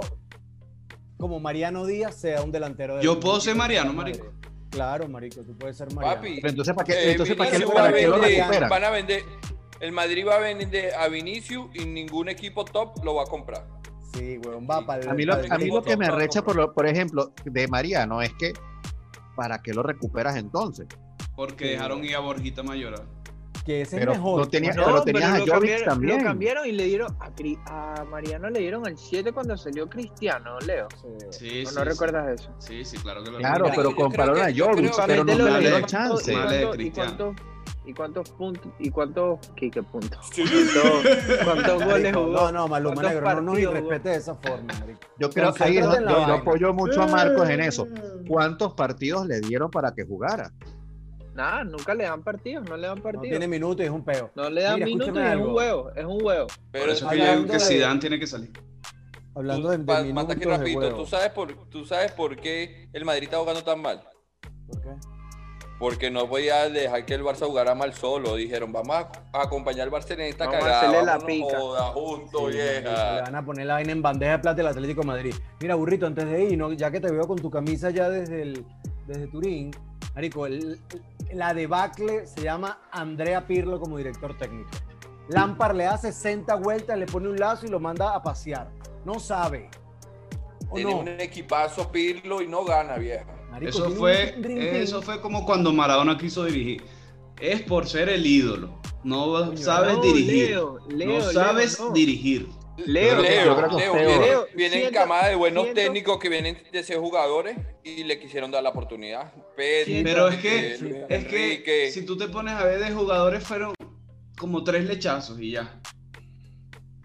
como 1.18 1.40
Mariano 1.40 1.86
Díaz 1.86 2.16
sea 2.16 2.42
un 2.42 2.52
delantero. 2.52 2.98
de 2.98 3.04
Yo 3.04 3.20
puedo 3.20 3.40
ser 3.40 3.56
Mariano, 3.56 3.94
marico. 3.94 4.28
Claro, 4.70 5.08
marico, 5.08 5.42
tú 5.44 5.58
puedes 5.58 5.78
ser 5.78 5.92
Mariano. 5.94 6.16
Papi, 6.18 6.36
Pero 6.42 6.50
entonces, 6.50 6.74
¿para 6.76 6.86
qué, 6.86 6.94
eh, 6.94 7.12
entonces, 7.12 7.36
¿para 7.36 7.52
qué, 7.52 7.60
para 7.66 7.92
lo 7.92 8.18
recuperan? 8.18 8.70
Van 8.70 8.84
a 8.84 8.90
vender. 8.90 9.24
El 9.80 9.92
Madrid 9.92 10.26
va 10.28 10.36
a 10.36 10.40
vender 10.40 10.94
a 10.96 11.08
Vinicius 11.08 11.68
y 11.74 11.86
ningún 11.86 12.30
equipo 12.30 12.66
top 12.66 13.04
lo 13.04 13.16
va 13.16 13.24
a 13.24 13.26
comprar. 13.26 13.68
Sí, 14.14 14.38
weón, 14.38 14.68
va 14.70 14.86
para 14.86 15.02
el. 15.04 15.10
A 15.10 15.14
mí, 15.14 15.24
lo, 15.26 15.34
para 15.42 15.56
a 15.56 15.58
mí 15.58 15.68
lo 15.68 15.82
que 15.84 15.92
top. 15.92 16.00
me 16.00 16.06
arrecha, 16.08 16.42
por, 16.44 16.56
lo- 16.56 16.74
por 16.74 16.88
ejemplo, 16.88 17.34
de 17.44 17.68
Mariano 17.68 18.22
es 18.22 18.34
que, 18.34 18.54
¿para 19.36 19.62
qué 19.62 19.74
lo 19.74 19.84
recuperas 19.84 20.38
entonces? 20.38 20.88
Porque 21.36 21.66
Sí. 21.66 21.72
dejaron 21.72 22.04
ir 22.06 22.16
a 22.16 22.20
Borjita 22.20 22.64
Mayora. 22.64 23.04
Que 23.66 23.82
ese 23.82 23.98
Pero 23.98 24.12
es 24.12 24.18
mejor. 24.20 24.40
no 24.42 24.48
tenía- 24.48 24.74
Bueno, 24.74 24.86
pero 24.86 24.98
No, 24.98 25.04
tenías 25.04 25.32
pero 25.32 25.34
a 25.34 25.40
lo 25.40 25.46
Jovic 25.56 25.70
cambiaron, 25.72 25.86
también. 25.86 26.18
lo 26.20 26.24
cambiaron 26.24 26.66
y 26.68 26.72
le 26.72 26.84
dieron 26.86 27.16
a, 27.20 27.30
Cri- 27.32 27.60
a 27.66 28.06
Mariano 28.06 28.50
le 28.52 28.60
dieron 28.60 28.88
el 28.88 28.98
7 28.98 29.32
cuando 29.32 29.58
salió 29.58 29.90
Cristiano, 29.90 30.60
Leo. 30.60 30.88
sí. 31.02 31.08
Sí, 31.32 31.64
¿O 31.66 31.70
sí. 31.70 31.76
no 31.76 31.82
sí. 31.82 31.88
recuerdas 31.90 32.40
eso? 32.42 32.52
Sí, 32.60 32.86
sí, 32.86 32.98
claro 32.98 33.24
que 33.24 33.32
lo 33.32 33.38
Claro, 33.40 33.66
pero 33.76 33.90
yo 33.90 33.96
compararon 33.96 34.38
a 34.40 34.46
Jovic, 34.56 34.92
creo- 34.94 35.06
pero 35.08 35.24
no 35.24 35.34
le 35.50 35.60
dieron 35.60 35.84
chance. 35.86 36.32
¿Y 36.32 36.36
cuántos- 36.36 36.62
y 36.76 36.78
Cristiano. 36.78 37.16
cuántos 37.18 37.46
y 37.88 37.94
cuántos 37.94 38.30
puntos 38.32 38.72
y 38.80 38.90
cuántos 38.90 39.40
qué, 39.56 39.70
qué 39.72 39.82
puntos? 39.84 40.20
¿Cuántos, 40.36 41.44
cuántos 41.44 41.84
goles 41.86 42.16
jugó? 42.16 42.32
No, 42.32 42.52
no, 42.52 42.68
Maluma 42.68 42.96
¿Cuántos 42.96 43.14
Negro, 43.16 43.34
no 43.36 43.42
nos 43.42 43.60
irrespete 43.60 44.10
de 44.10 44.16
esa 44.16 44.36
forma, 44.36 44.74
marico. 44.80 45.00
Yo 45.20 45.30
creo 45.30 45.54
que 45.54 45.64
ahí 45.64 45.76
yo, 45.76 46.00
yo 46.02 46.34
apoyo 46.34 46.74
mucho 46.74 47.02
a 47.02 47.08
Marcos 47.08 47.50
en 47.50 47.62
eso. 47.62 47.88
¿Cuántos 48.28 48.74
partidos 48.74 49.26
le 49.28 49.40
dieron 49.40 49.70
para 49.72 49.92
que 49.94 50.04
jugara? 50.04 50.52
Nada, 51.36 51.64
nunca 51.66 51.94
le 51.94 52.06
dan 52.06 52.24
partidos, 52.24 52.68
no 52.70 52.78
le 52.78 52.88
dan 52.88 52.98
No 52.98 53.04
partidos. 53.04 53.28
tiene 53.30 53.48
minutos 53.48 53.82
y 53.84 53.86
es 53.86 53.92
un 53.92 54.04
peo. 54.06 54.32
No 54.36 54.50
le 54.50 54.62
dan 54.64 54.76
Mira, 54.76 54.86
minutos 54.86 55.10
y 55.16 55.20
es 55.20 55.36
un 55.36 55.54
huevo, 55.54 55.92
es 55.96 56.06
un 56.06 56.24
huevo. 56.26 56.48
Por 56.48 56.58
Pero 56.72 56.92
eso 56.92 57.06
es 57.06 57.12
que 57.12 57.18
yo 57.18 57.24
hablando 57.24 57.42
digo 57.44 57.48
que 57.52 57.54
de- 57.54 57.60
Zidane 57.60 58.00
tiene 58.00 58.20
que 58.20 58.28
salir. 58.28 58.52
Hablando 59.36 59.70
de, 59.70 59.78
de 59.80 59.84
Pa- 59.84 60.02
minutos 60.02 60.24
mata 60.28 60.36
de 60.40 60.46
rapidito, 60.46 60.80
huevo. 60.80 60.96
¿tú 60.98 61.06
sabes, 61.06 61.30
por, 61.32 61.70
¿tú 61.70 61.86
sabes 61.86 62.12
por 62.14 62.38
qué 62.38 62.88
el 62.94 63.04
Madrid 63.04 63.24
está 63.24 63.38
jugando 63.38 63.64
tan 63.66 63.82
mal? 63.82 64.02
¿Por 64.68 64.82
qué? 64.82 64.90
Porque 65.78 66.10
no 66.10 66.30
podía 66.30 66.70
dejar 66.70 67.06
que 67.06 67.16
el 67.16 67.22
Barça 67.24 67.46
jugara 67.46 67.76
mal 67.76 67.94
solo. 67.94 68.36
Dijeron, 68.38 68.72
vamos 68.72 68.96
a 68.96 69.12
a 69.34 69.44
acompañar 69.44 69.90
al 69.90 69.92
Barça 69.94 70.12
en 70.12 70.22
esta 70.22 70.46
Vamos 70.46 70.62
a 70.62 70.66
cagada. 70.68 70.80
hacerle 70.88 71.06
la 71.06 71.20
pica". 71.20 71.60
joda, 71.60 71.94
Sí, 71.94 72.00
marico, 72.00 72.48
Le 72.48 73.22
van 73.24 73.36
a 73.36 73.46
poner 73.46 73.66
la 73.66 73.74
vaina 73.74 73.92
en 73.92 74.02
bandeja 74.02 74.32
de 74.32 74.40
plata 74.40 74.56
del 74.56 74.68
Atlético 74.68 75.02
de 75.02 75.08
Madrid. 75.08 75.36
Mira, 75.60 75.76
burrito, 75.76 76.06
antes 76.08 76.26
de 76.30 76.46
ir, 76.46 76.58
¿no? 76.58 76.72
ya 76.72 76.90
que 76.92 77.02
te 77.02 77.12
veo 77.12 77.28
con 77.28 77.38
tu 77.38 77.50
camisa 77.52 77.90
ya 77.90 78.10
desde, 78.10 78.42
el, 78.42 78.66
desde 79.06 79.28
Turín, 79.28 79.72
Marico, 80.16 80.46
el- 80.46 80.80
la 81.34 81.54
debacle 81.54 82.26
se 82.26 82.42
llama 82.42 82.80
Andrea 82.92 83.46
Pirlo 83.46 83.80
como 83.80 83.98
director 83.98 84.38
técnico. 84.38 84.70
Lampard 85.28 85.76
le 85.76 85.86
da 85.86 85.98
60 85.98 86.56
vueltas, 86.56 86.98
le 86.98 87.06
pone 87.06 87.28
un 87.30 87.36
lazo 87.38 87.66
y 87.66 87.70
lo 87.70 87.80
manda 87.80 88.16
a 88.16 88.22
pasear. 88.24 88.70
No 89.04 89.20
sabe. 89.20 89.70
¿O 90.70 90.76
Tiene 90.76 90.92
no? 90.92 91.00
un 91.00 91.08
equipazo 91.10 91.92
Pirlo 91.92 92.42
y 92.42 92.48
no 92.48 92.64
gana, 92.64 92.96
vieja. 92.98 93.26
Marico, 93.52 93.70
Eso 93.70 93.92
fue, 93.92 94.36
eso 94.82 95.02
fue 95.02 95.22
como 95.22 95.46
cuando 95.46 95.72
Maradona 95.74 96.18
quiso 96.18 96.46
dirigir. 96.46 96.84
Es 97.40 97.62
por 97.62 97.88
ser 97.88 98.08
el 98.10 98.26
ídolo. 98.26 98.80
No 99.04 99.26
Coño, 99.34 99.58
sabes 99.58 99.96
No, 99.98 100.02
dirigir. 100.02 100.50
Leo, 100.50 100.80
Leo, 100.88 101.08
no 101.08 101.20
Leo, 101.20 101.32
sabes 101.32 101.80
no. 101.80 101.92
dirigir. 101.92 102.48
Leo, 102.86 103.16
Yo 103.46 103.56
creo 103.58 103.70
que- 103.70 103.76
Leo, 103.78 103.96
Leo, 103.96 104.08
viene, 104.08 104.26
Leo, 104.26 104.48
viene 104.56 104.76
siento- 104.78 104.90
encamada 104.90 105.28
de 105.30 105.36
buenos 105.36 105.64
siento- 105.64 105.82
técnicos 105.82 106.20
que 106.20 106.30
vienen 106.30 106.58
de 106.72 106.84
ser 106.84 106.98
jugadores 106.98 107.58
y 107.84 108.04
le 108.04 108.20
quisieron 108.20 108.52
dar 108.52 108.64
la 108.64 108.70
oportunidad. 108.70 109.34
Pero 109.56 110.28
es 110.28 110.38
que, 110.38 110.74
es 110.74 110.80
que 110.80 111.06
Enrique. 111.54 111.92
si 111.92 112.06
tú 112.06 112.18
te 112.18 112.28
pones 112.28 112.54
a 112.56 112.64
ver 112.66 112.80
de 112.80 112.92
jugadores 112.92 113.44
fueron 113.44 113.74
como 114.38 114.64
tres 114.64 114.86
lechazos 114.86 115.40
y 115.40 115.52
ya. 115.52 115.80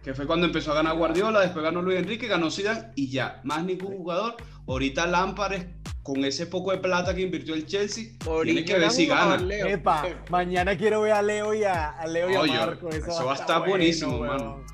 Que 0.03 0.15
fue 0.15 0.27
cuando 0.27 0.47
empezó 0.47 0.73
a 0.73 0.77
ganar 0.77 0.97
Guardiola, 0.97 1.41
después 1.41 1.63
ganó 1.63 1.83
Luis 1.83 1.99
Enrique, 1.99 2.27
ganó 2.27 2.51
Zidane 2.51 2.91
y 2.97 3.11
ya. 3.11 3.41
Más 3.45 3.63
ningún 3.65 3.97
jugador. 3.99 4.37
Ahorita 4.67 5.07
Lampard 5.07 5.53
es- 5.53 5.67
con 6.03 6.25
ese 6.25 6.47
poco 6.47 6.71
de 6.73 6.79
plata 6.79 7.15
que 7.15 7.21
invirtió 7.21 7.55
el 7.55 7.67
Chelsea, 7.67 8.05
tiene 8.43 8.65
que 8.65 8.79
ver 8.79 8.91
si 8.91 9.07
gana. 9.07 9.37
Epa, 9.69 10.07
mañana 10.31 10.77
quiero 10.77 11.03
ver 11.03 11.13
a 11.13 11.21
Leo 11.23 11.53
y 11.55 11.63
a, 11.65 11.91
a 11.91 12.07
Leo 12.07 12.31
y 12.31 12.35
a 12.35 12.43
Marco. 12.43 12.89
eso 12.89 13.25
va 13.27 13.33
a 13.33 13.37
estar 13.37 13.69
buenísimo, 13.69 14.17
bueno, 14.19 14.33
mano. 14.33 14.65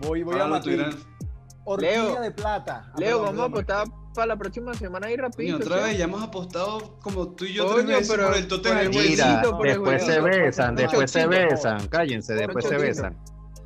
Voy, 0.00 0.22
voy 0.22 0.34
Ojalá 0.34 0.56
a 0.56 0.58
Horquilla 1.68 2.02
Leo. 2.04 2.20
de 2.20 2.30
plata. 2.30 2.92
Leo, 2.96 3.22
vamos 3.22 3.40
a 3.40 3.44
apostar 3.46 3.86
para 4.14 4.28
la 4.28 4.36
próxima 4.36 4.72
semana 4.74 5.08
ahí 5.08 5.14
Coño, 5.16 5.28
rapidito. 5.28 5.56
otra 5.56 5.78
¿sí? 5.78 5.82
vez, 5.84 5.98
ya 5.98 6.04
hemos 6.04 6.22
apostado 6.22 6.98
como 7.00 7.28
tú 7.30 7.44
y 7.44 7.54
yo 7.54 7.64
Coño, 7.66 7.74
tres 7.76 7.86
veces 7.88 8.08
pero- 8.10 8.28
por 8.28 8.36
el 8.36 8.48
Tottenham. 8.48 8.90
Chelsea. 8.92 9.42
Mira, 9.42 9.58
después 9.72 10.04
se 10.06 10.20
besan, 10.20 10.74
después 10.76 11.10
se 11.10 11.26
besan. 11.26 11.88
Cállense, 11.88 12.34
después 12.34 12.64
se 12.66 12.76
besan. 12.78 13.16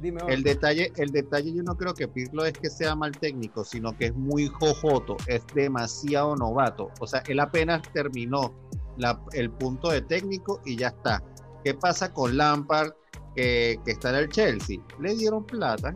Dime, 0.00 0.22
El 0.28 0.42
detalle, 0.42 0.90
el 0.96 1.10
detalle 1.10 1.52
yo 1.52 1.62
no 1.62 1.76
creo 1.76 1.92
que 1.92 2.08
Pirlo 2.08 2.46
es 2.46 2.54
que 2.54 2.70
sea 2.70 2.96
mal 2.96 3.12
técnico, 3.12 3.64
sino 3.64 3.94
que 3.98 4.06
es 4.06 4.14
muy 4.16 4.46
jojoto, 4.48 5.18
es 5.26 5.42
demasiado 5.54 6.34
novato. 6.36 6.90
O 7.00 7.06
sea, 7.06 7.22
él 7.28 7.38
apenas 7.38 7.82
terminó 7.92 8.54
la- 8.96 9.20
el 9.34 9.50
punto 9.50 9.90
de 9.90 10.00
técnico 10.00 10.62
y 10.64 10.76
ya 10.76 10.88
está. 10.88 11.22
¿Qué 11.62 11.74
pasa 11.74 12.14
con 12.14 12.34
Lampard, 12.38 12.92
que, 13.36 13.78
que 13.84 13.90
está 13.90 14.08
en 14.08 14.16
el 14.16 14.28
Chelsea? 14.30 14.78
Le 14.98 15.14
dieron 15.16 15.44
plata, 15.44 15.94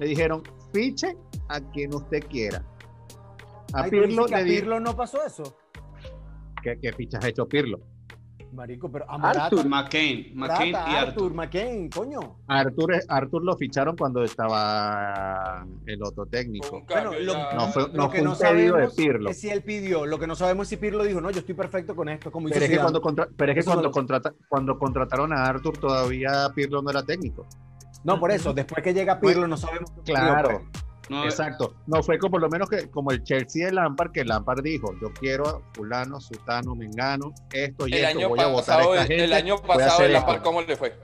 le 0.00 0.06
dijeron, 0.06 0.42
fiche 0.72 1.14
a 1.48 1.60
quien 1.60 1.94
usted 1.94 2.20
quiera. 2.28 2.64
A 3.72 3.82
Ay, 3.84 3.90
¿tú 3.90 3.96
dices 3.96 4.08
Pirlo 4.08 4.26
que 4.26 4.34
a 4.34 4.42
Pirlo 4.44 4.80
no 4.80 4.96
pasó 4.96 5.18
eso. 5.24 5.56
¿Qué, 6.62 6.78
qué 6.80 6.92
fichas 6.92 7.22
ha 7.24 7.28
hecho 7.28 7.46
Pirlo? 7.46 7.78
Marico, 8.52 8.90
pero 8.90 9.08
a 9.08 9.16
Morata, 9.16 9.44
Arthur, 9.44 9.68
McCain, 9.68 10.32
McCain 10.34 10.72
y 10.72 10.74
Arthur, 10.74 10.96
Arthur. 10.96 11.34
McCain, 11.34 11.88
coño. 11.90 12.38
Arthur, 12.48 12.94
Arthur 13.08 13.44
lo 13.44 13.56
ficharon 13.56 13.94
cuando 13.96 14.24
estaba 14.24 15.64
el 15.86 16.02
otro 16.02 16.26
técnico. 16.26 16.82
Bueno, 16.88 17.12
lo-. 17.20 17.34
No 17.54 17.68
fue- 17.68 17.82
Lo 17.88 17.88
no 17.94 18.10
que 18.10 18.18
fue 18.18 18.24
no 18.24 18.32
un 18.32 18.38
pedido 18.38 18.76
de 18.76 18.82
sabemos 18.88 18.94
Pirlo. 18.96 19.30
es 19.30 19.40
si 19.40 19.50
él 19.50 19.62
pidió. 19.62 20.04
Lo 20.04 20.18
que 20.18 20.26
no 20.26 20.34
sabemos 20.34 20.64
es 20.64 20.70
si 20.70 20.76
Pirlo 20.78 21.04
dijo, 21.04 21.20
no, 21.20 21.30
yo 21.30 21.40
estoy 21.40 21.54
perfecto 21.54 21.94
con 21.94 22.08
esto, 22.08 22.32
como 22.32 22.48
Pero 22.48 22.64
es 22.64 22.70
que, 22.70 22.78
cuando, 22.78 23.00
contra- 23.00 23.28
pero 23.36 23.52
es 23.52 23.58
que 23.58 23.64
cuando, 23.64 23.90
contrata- 23.92 24.34
cuando 24.48 24.76
contrataron 24.78 25.32
a 25.32 25.44
Arthur 25.44 25.78
todavía 25.78 26.50
Pirlo 26.52 26.82
no 26.82 26.90
era 26.90 27.04
técnico. 27.04 27.46
No, 28.04 28.18
por 28.18 28.30
eso, 28.30 28.52
después 28.54 28.82
que 28.82 28.94
llega 28.94 29.20
Pirlo 29.20 29.46
no 29.46 29.56
sabemos. 29.56 29.90
Claro, 30.04 30.62
pues. 30.70 30.84
No, 31.10 31.24
exacto. 31.24 31.74
No 31.86 32.02
fue 32.04 32.18
como 32.20 32.30
por 32.32 32.40
lo 32.40 32.48
menos 32.48 32.68
que 32.70 32.88
como 32.88 33.10
el 33.10 33.22
Chelsea 33.24 33.66
de 33.66 33.72
Lampard, 33.72 34.12
que 34.12 34.24
Lampard 34.24 34.62
dijo, 34.62 34.94
yo 35.02 35.12
quiero 35.12 35.48
a 35.48 35.60
fulano, 35.74 36.20
sutano, 36.20 36.76
mengano, 36.76 37.32
esto 37.52 37.88
y 37.88 37.94
El 37.94 38.04
esto, 38.04 38.18
año 38.18 38.28
voy 38.28 38.38
a 38.40 38.46
votar 38.46 38.80
a 38.80 38.98
gente. 39.04 39.24
el 39.24 39.32
año 39.32 39.56
pasado 39.58 40.04
el 40.04 40.12
esto". 40.12 40.26
Lampard, 40.26 40.42
¿cómo 40.42 40.62
le 40.62 40.76
fue? 40.76 40.96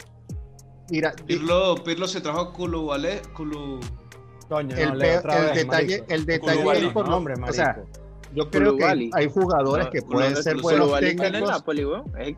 Mira, 0.90 1.12
Pirlo, 1.26 1.74
Pirlo 1.82 2.06
se 2.06 2.20
trajo 2.20 2.38
a 2.40 2.52
Koulibaly, 2.52 3.18
Kulu, 3.34 3.80
Coño, 4.48 4.76
el, 4.76 4.86
no, 4.86 4.92
el 4.94 4.98
vez, 5.00 5.22
detalle, 5.54 6.04
el 6.08 6.24
detalle 6.24 6.38
Koulibaly, 6.62 6.86
es 6.86 6.92
por 6.92 7.04
No, 7.06 7.10
lo- 7.10 7.16
hombre, 7.16 7.34
o 7.42 7.52
sea. 7.52 7.76
Yo 8.36 8.50
creo 8.50 8.76
que 8.76 8.84
hay 8.84 9.28
jugadores 9.30 9.86
No, 9.86 9.90
que 9.90 10.02
pueden 10.02 10.34
no, 10.34 10.42
ser 10.42 10.56
no, 10.56 10.62
buenos 10.62 11.00
técnicos, 11.00 11.48
Napoli, 11.50 11.86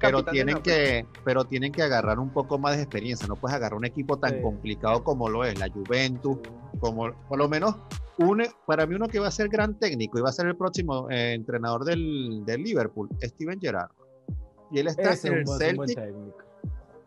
pero 0.01 0.25
tienen 0.25 0.63
que 0.63 1.05
pero 1.25 1.45
tienen 1.45 1.73
que 1.73 1.83
agarrar 1.83 2.19
un 2.21 2.31
poco 2.33 2.57
más 2.59 2.77
de 2.77 2.83
experiencia 2.83 3.27
no 3.27 3.35
puedes 3.35 3.57
agarrar 3.57 3.77
un 3.77 3.85
equipo 3.85 4.17
tan 4.19 4.35
Sí. 4.37 4.41
complicado 4.43 5.03
como 5.03 5.29
lo 5.29 5.45
es 5.45 5.59
la 5.59 5.69
Juventus 5.69 6.39
como 6.79 7.11
por 7.29 7.39
lo 7.39 7.49
menos 7.49 7.75
un, 8.19 8.45
para 8.67 8.87
mí 8.87 8.95
uno 8.95 9.09
que 9.09 9.19
va 9.19 9.27
a 9.29 9.31
ser 9.33 9.49
gran 9.49 9.79
técnico 9.79 10.19
y 10.19 10.23
va 10.23 10.29
a 10.29 10.33
ser 10.33 10.47
el 10.47 10.57
próximo 10.57 11.11
eh, 11.11 11.33
entrenador 11.35 11.85
del, 11.85 12.45
del 12.45 12.63
Liverpool 12.63 13.09
Steven 13.21 13.61
Gerrard 13.61 13.91
y 14.71 14.79
él 14.79 14.87
está 14.87 15.13
Ese 15.15 15.29
en 15.29 15.39
es 15.39 15.49
un 15.51 15.59
Celtic 15.59 15.97
técnico. 15.97 16.39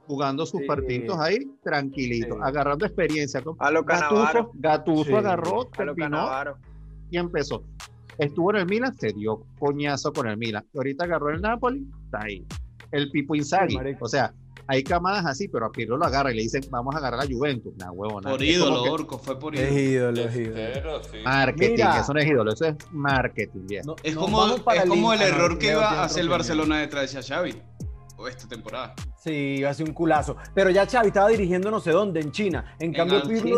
jugando 0.08 0.45
sus 0.45 0.60
Sí. 0.62 0.67
partidos 0.67 1.17
ahí 1.19 1.38
tranquilito 1.63 2.36
Sí. 2.36 2.41
agarrando 2.43 2.86
experiencia 2.86 3.41
A 3.60 3.71
lo 3.71 3.84
Gattuso. 3.84 4.51
Gattuso 4.56 5.04
Sí. 5.06 5.13
agarró 5.13 5.62
A 5.77 5.84
lo 5.86 5.95
terminó 5.95 6.30
y 7.10 7.17
empezó 7.17 7.63
estuvo 8.25 8.51
en 8.51 8.57
el 8.57 8.65
Milan, 8.67 8.95
se 8.97 9.12
dio 9.13 9.45
coñazo 9.60 10.13
con 10.13 10.27
el 10.27 10.38
Milan. 10.38 10.63
Y 10.73 10.77
ahorita 10.77 11.05
agarró 11.05 11.29
el 11.31 11.41
Napoli, 11.41 11.86
está 12.05 12.23
ahí. 12.23 12.45
El 12.91 13.10
Pipo 13.10 13.36
Inzaghi, 13.36 13.73
Sí, 13.77 13.95
o 13.99 14.07
sea, 14.07 14.34
hay 14.67 14.84
camadas 14.84 15.25
así, 15.25 15.47
pero 15.47 15.65
a 15.65 15.71
Pirlo 15.71 15.97
lo 15.97 16.05
agarra 16.05 16.31
y 16.31 16.36
le 16.36 16.41
dicen, 16.43 16.62
vamos 16.69 16.93
a 16.95 16.99
agarrar 16.99 17.21
a 17.21 17.25
Juventus. 17.27 17.73
Nah, 17.77 17.91
huevo, 17.91 18.21
Por 18.21 18.41
ídolo, 18.43 18.84
Orco, 18.84 19.17
fue 19.17 19.39
por 19.39 19.55
Es 19.55 19.71
ídolo. 19.71 20.12
ídolo, 20.12 20.21
es 20.29 20.36
ídolo. 20.36 20.55
Tercero, 20.55 21.03
sí. 21.03 21.17
Marketing, 21.23 21.71
Mira. 21.71 21.99
eso 21.99 22.13
no 22.13 22.19
es 22.19 22.27
ídolo, 22.27 22.53
eso 22.53 22.65
es 22.65 22.75
marketing. 22.91 23.62
No- 23.86 23.95
Es 24.03 24.15
como, 24.15 24.45
es 24.55 24.62
como 24.88 25.13
el 25.13 25.19
Liga. 25.19 25.31
Ah, 25.31 25.36
error 25.36 25.53
que 25.57 25.67
tiene 25.67 25.81
a 25.81 26.03
hacer 26.03 26.21
el 26.21 26.29
Barcelona 26.29 26.79
de 26.79 26.88
traerse 26.88 27.17
a 27.17 27.23
Xavi. 27.23 27.62
O 28.17 28.27
esta 28.27 28.47
temporada. 28.47 28.93
Sí, 29.17 29.55
iba 29.60 29.69
a 29.69 29.73
ser 29.73 29.88
un 29.88 29.93
culazo. 29.95 30.36
Pero 30.53 30.69
ya 30.69 30.86
Xavi 30.86 31.07
estaba 31.07 31.29
dirigiendo 31.29 31.71
no 31.71 31.79
sé 31.79 31.89
dónde, 31.91 32.19
en 32.19 32.31
China. 32.31 32.75
En, 32.79 32.89
En 32.89 32.93
cambio, 32.93 33.23
Pirlo... 33.23 33.57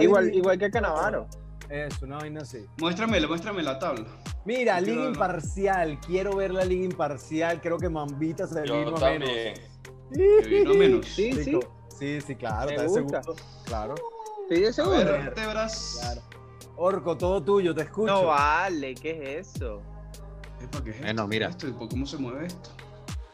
Igual, 0.00 0.34
igual 0.34 0.58
que 0.58 0.70
Canavaro. 0.70 1.26
Eso, 1.70 2.06
una 2.06 2.16
vaina 2.18 2.40
así. 2.42 2.64
Muéstrame, 2.78 3.24
muéstrame 3.26 3.62
la 3.62 3.78
tabla. 3.78 4.06
Mira, 4.44 4.80
liga 4.80 5.04
imparcial. 5.04 5.98
Quiero 6.06 6.36
ver 6.36 6.52
la 6.52 6.64
liga 6.64 6.84
imparcial. 6.84 7.60
Creo 7.60 7.76
que 7.78 7.88
Mambita 7.88 8.46
se 8.46 8.66
Yo 8.66 8.78
vino 8.84 8.96
menos. 8.96 9.28
Que 9.28 10.48
vino 10.48 10.74
menos. 10.74 11.06
Sí, 11.14 11.32
sí. 11.32 11.58
Sí, 11.98 12.20
sí, 12.20 12.36
claro. 12.36 12.66
Me 12.68 12.76
está 12.76 12.88
segundo. 12.88 13.20
Claro, 13.64 13.94
Estoy 14.42 14.60
de 14.60 14.72
seguro. 14.72 14.96
vértebras. 14.96 15.98
claro. 16.00 16.20
Orco, 16.76 17.16
todo 17.18 17.42
tuyo, 17.42 17.74
te 17.74 17.82
escucho. 17.82 18.12
No 18.14 18.26
vale, 18.26 18.94
¿qué 18.94 19.38
es 19.40 19.48
eso? 19.56 19.82
Epa, 20.62 20.82
¿qué 20.84 20.90
es 20.90 21.00
Bueno, 21.00 21.22
esto? 21.22 21.26
mira. 21.28 21.48
¿Esto? 21.48 21.68
¿Y 21.68 21.72
por 21.72 21.88
¿Cómo 21.88 22.06
se 22.06 22.16
mueve 22.18 22.46
esto? 22.46 22.70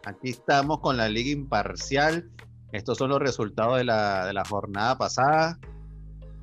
Aquí 0.06 0.30
estamos 0.30 0.80
con 0.80 0.96
la 0.96 1.08
liga 1.08 1.30
imparcial. 1.30 2.30
Estos 2.72 2.96
son 2.98 3.10
los 3.10 3.20
resultados 3.20 3.76
de 3.76 3.84
la, 3.84 4.26
de 4.26 4.32
la 4.32 4.44
jornada 4.46 4.96
pasada. 4.98 5.58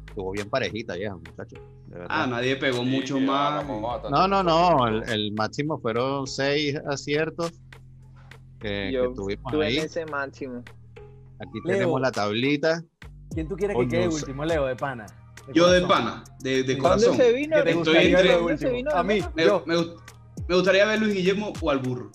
Estuvo 0.08 0.32
bien 0.32 0.50
parejita 0.50 0.96
ya, 0.96 1.16
muchachos. 1.16 1.60
De. 2.00 2.06
Ah, 2.10 2.26
nadie 2.28 2.56
pegó 2.56 2.80
Sí, 2.80 2.86
mucho 2.90 3.20
más. 3.20 3.66
No, 4.10 4.28
no, 4.28 4.44
no. 4.44 4.88
El, 4.88 5.04
el 5.10 5.32
máximo 5.34 5.80
fueron 5.80 6.26
seis 6.28 6.76
aciertos 6.88 7.52
que, 8.60 8.68
que 8.68 8.92
Yo 8.94 9.14
tuvimos 9.14 9.46
estuve 9.46 9.66
ahí. 9.68 9.78
en 9.78 9.86
ese 9.86 10.06
máximo. 10.06 10.64
Aquí 11.40 11.60
Leo. 11.66 11.78
tenemos 11.78 12.02
la 12.02 12.12
tablita. 12.12 12.84
¿Quién 13.34 13.48
tú 13.48 13.56
quieres 13.56 13.78
que 13.78 13.88
quede 13.88 14.08
último, 14.08 14.46
Leo, 14.46 14.66
de 14.66 14.76
pana? 14.76 15.06
Yo 15.54 15.70
de 15.72 15.82
pana, 15.82 16.24
de, 16.42 16.64
de 16.64 16.74
Sí. 16.76 16.80
corazón. 16.80 17.10
¿Dónde 17.10 17.24
se 17.26 17.34
vino? 17.34 17.56
¿Qué 17.58 17.64
te 17.64 17.72
Estoy 17.72 17.98
entre- 17.98 18.24
de 18.24 18.34
¿Dónde 18.36 18.58
se 18.58 18.66
último? 18.66 18.72
vino? 18.74 18.92
A 18.92 19.04
mí, 19.04 19.20
Me, 19.36 19.46
me 20.48 20.56
gustaría 20.56 20.86
ver 20.86 21.00
Luis 21.00 21.14
Guillermo 21.16 21.52
o 21.60 21.70
al 21.72 21.80
burro. 21.80 22.12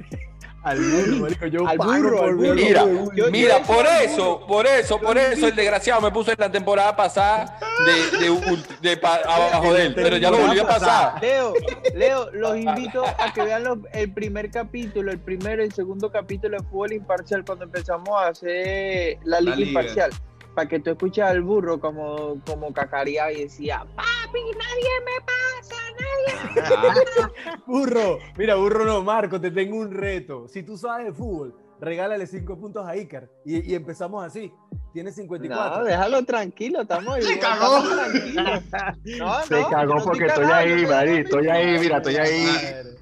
al 0.62 0.78
burro, 0.78 1.16
marico, 1.16 1.46
yo 1.46 1.66
Al 1.66 1.78
burro, 1.78 2.22
al 2.24 2.34
burro. 2.34 2.54
Mira, 2.54 2.84
de. 2.84 3.08
Yo- 3.14 3.30
Mira, 3.30 3.58
yo 3.60 3.64
por 3.66 3.86
eso, 3.86 4.46
por 4.46 4.66
eso, 4.66 5.00
por 5.00 5.16
eso 5.16 5.46
el 5.48 5.56
desgraciado 5.56 6.00
me 6.00 6.10
puso 6.10 6.30
en 6.32 6.36
la 6.38 6.50
temporada 6.52 6.94
pasada 6.94 7.58
de, 7.86 8.18
de, 8.18 8.58
de 8.82 8.96
pa- 8.98 9.20
abajo 9.24 9.72
de 9.72 9.86
él, 9.86 9.94
pero 9.94 10.16
ya 10.18 10.30
lo 10.30 10.38
volvió 10.38 10.62
a 10.64 10.66
pasar. 10.68 11.14
Leo, 11.22 11.54
Leo, 11.94 12.30
los 12.32 12.56
invito 12.56 13.04
a 13.06 13.32
que 13.32 13.42
vean 13.42 13.64
los- 13.64 13.78
el 13.92 14.12
primer 14.12 14.50
capítulo, 14.50 15.10
el 15.10 15.18
primero 15.18 15.62
y 15.62 15.66
el 15.66 15.72
segundo 15.72 16.10
capítulo 16.12 16.58
de 16.58 16.64
Fútbol 16.64 16.92
Imparcial 16.92 17.44
cuando 17.44 17.64
empezamos 17.64 18.08
a 18.10 18.28
hacer 18.28 19.18
la 19.24 19.40
Liga, 19.40 19.56
liga. 19.56 19.68
Imparcial. 19.68 20.10
Para 20.54 20.68
que 20.68 20.80
tú 20.80 20.90
escuches 20.90 21.24
al 21.24 21.42
burro 21.42 21.80
como, 21.80 22.40
como 22.44 22.72
cacareaba 22.72 23.32
y 23.32 23.44
decía, 23.44 23.86
papi, 23.94 24.40
nadie 24.58 24.90
me 25.04 25.20
pasa, 25.24 25.76
nadie. 25.98 27.56
Burro, 27.66 28.18
mira, 28.36 28.56
burro 28.56 28.84
no, 28.84 29.02
Marco, 29.02 29.40
te 29.40 29.50
tengo 29.50 29.76
un 29.76 29.92
reto. 29.92 30.48
Si 30.48 30.62
tú 30.62 30.76
sabes 30.76 31.06
de 31.06 31.12
fútbol, 31.12 31.54
regálale 31.80 32.26
cinco 32.26 32.58
puntos 32.58 32.86
a 32.86 32.96
Icar 32.96 33.28
y, 33.44 33.70
y 33.72 33.74
empezamos 33.74 34.24
así. 34.24 34.52
Tienes 34.92 35.14
54. 35.14 35.78
No, 35.78 35.84
déjalo 35.84 36.24
tranquilo, 36.24 36.82
estamos 36.82 37.14
Se 37.24 37.32
igual, 37.34 37.40
cagó. 37.40 37.78
No, 39.18 39.42
Se 39.44 39.60
no, 39.60 39.68
cagó 39.68 40.04
porque 40.04 40.26
estoy 40.26 40.44
estoy 40.44 40.52
ahí, 40.52 40.86
Mari, 40.86 41.10
no, 41.12 41.18
estoy 41.18 41.48
ahí, 41.48 41.78
mira, 41.78 41.96
estoy 41.98 42.16
ahí. 42.16 42.44
Madre. 42.44 42.99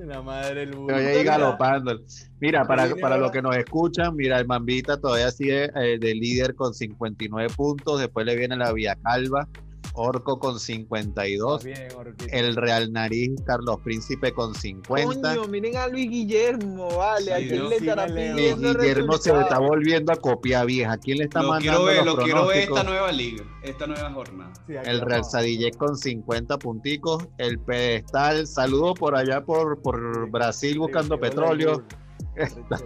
La 0.06 0.22
madre 0.22 0.60
del 0.60 0.74
burro. 0.74 0.96
Estoy 0.96 1.16
ahí 1.16 1.24
galopando. 1.24 2.00
Mira, 2.40 2.64
para, 2.64 2.94
para 2.96 3.16
los 3.18 3.30
que 3.30 3.42
nos 3.42 3.56
escuchan, 3.56 4.16
mira, 4.16 4.38
el 4.38 4.46
Mambita 4.46 4.98
todavía 4.98 5.30
sigue 5.30 5.70
eh, 5.74 5.98
de 5.98 6.14
líder 6.14 6.54
con 6.54 6.72
59 6.72 7.52
puntos. 7.54 8.00
Después 8.00 8.24
le 8.26 8.36
viene 8.36 8.56
la 8.56 8.72
Vía 8.72 8.96
Calva, 9.02 9.48
Orco 9.94 10.38
con 10.38 10.58
52. 10.60 11.64
Bien. 11.64 11.88
El 12.30 12.56
Real 12.56 12.92
Nariz, 12.92 13.32
Carlos 13.44 13.78
Príncipe 13.82 14.32
con 14.32 14.54
50. 14.54 15.34
Coño, 15.36 15.48
miren 15.48 15.76
a 15.76 15.88
Luis 15.88 16.08
Guillermo, 16.08 16.88
vale, 16.96 17.26
Sí, 17.26 17.30
¿a 17.32 17.36
quién 17.36 17.68
le 17.68 17.78
sí 17.78 17.86
estará 17.88 18.06
pidiendo 18.06 18.74
Guillermo 18.74 19.18
se 19.18 19.30
está 19.30 19.58
volviendo 19.58 20.12
a 20.12 20.16
copiar 20.16 20.66
vieja. 20.66 20.96
¿Quién 20.98 21.18
le 21.18 21.24
está 21.24 21.42
Lo 21.42 21.48
mandando 21.48 21.84
quiero 21.84 21.84
ver, 21.84 22.06
los 22.06 22.16
lo 22.16 22.22
quiero 22.22 22.46
ver 22.46 22.58
esta 22.58 22.84
nueva 22.84 23.12
liga, 23.12 23.44
esta 23.62 23.86
nueva 23.86 24.10
jornada. 24.12 24.52
Sí, 24.66 24.74
El. 24.84 25.00
Real 25.00 25.24
Sadillé 25.24 25.70
con 25.72 25.96
50 25.96 26.58
punticos. 26.58 27.26
El 27.38 27.58
pedestal, 27.58 28.46
saludo 28.46 28.94
por 28.94 29.16
allá 29.16 29.44
por, 29.44 29.80
por 29.82 30.30
Brasil 30.30 30.78
buscando 30.78 31.18
petróleo. 31.18 31.82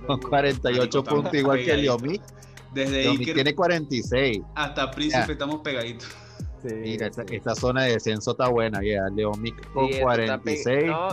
con 0.07 0.21
48 0.21 0.73
Marico, 0.73 0.99
estamos 0.99 1.05
puntos, 1.23 1.35
igual 1.35 1.64
que. 1.64 1.77
Liomi. 1.77 2.21
Desde 2.73 3.03
Liomi 3.03 3.19
Iker 3.19 3.35
tiene 3.35 3.55
46. 3.55 4.40
hasta 4.55 4.90
Príncipe 4.90 5.27
Ya. 5.27 5.33
estamos 5.33 5.61
pegaditos. 5.61 6.09
Sí, 6.66 6.74
Mira, 6.74 7.11
esta, 7.31 7.55
zona 7.55 7.85
de 7.85 7.92
descenso 7.92 8.33
está 8.33 8.48
buena. 8.48 8.81
ya 8.83 9.09
Leomic 9.14 9.55
con 9.72 9.87
Sí, 9.88 9.94
esto 9.94 10.11
está 10.12 10.38
pe- 10.38 10.62
46. 10.62 10.87
No, 10.87 11.09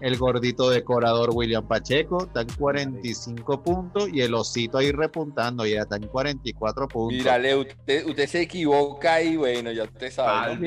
El 0.00 0.16
gordito 0.16 0.70
decorador 0.70 1.30
William 1.34 1.66
Pacheco 1.66 2.24
está 2.24 2.40
en 2.40 2.48
45 2.58 3.62
puntos. 3.62 4.08
Y 4.12 4.22
el 4.22 4.34
osito 4.34 4.78
ahí 4.78 4.92
repuntando, 4.92 5.66
ya 5.66 5.82
está 5.82 5.96
en 5.96 6.06
44 6.08 6.88
puntos. 6.88 7.18
Mira, 7.18 7.38
Leo, 7.38 7.60
usted, 7.60 8.06
usted 8.06 8.26
se 8.26 8.40
equivoca 8.42 9.22
y 9.22 9.36
bueno, 9.36 9.70
ya 9.72 9.84
usted 9.84 10.10
sabe. 10.10 10.54
¿no? 10.56 10.60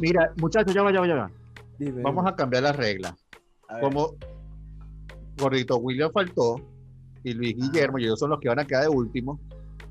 mira, 0.00 0.32
muchachos, 0.36 0.72
ya 0.72 0.82
va, 0.82 0.92
ya 0.92 1.00
va, 1.00 1.06
ya 1.08 1.14
va. 1.14 1.30
Dime, 1.78 2.02
Vamos 2.02 2.24
a 2.26 2.34
cambiar 2.34 2.62
las 2.62 2.76
reglas. 2.76 3.14
Como 3.80 4.14
gordito 5.36 5.76
William 5.76 6.10
faltó 6.12 6.56
y 7.22 7.32
Luis 7.34 7.56
Guillermo 7.56 7.98
y 7.98 8.04
ellos 8.04 8.18
son 8.18 8.30
los 8.30 8.40
que 8.40 8.48
van 8.48 8.58
a 8.60 8.64
quedar 8.64 8.84
de 8.84 8.88
último. 8.88 9.38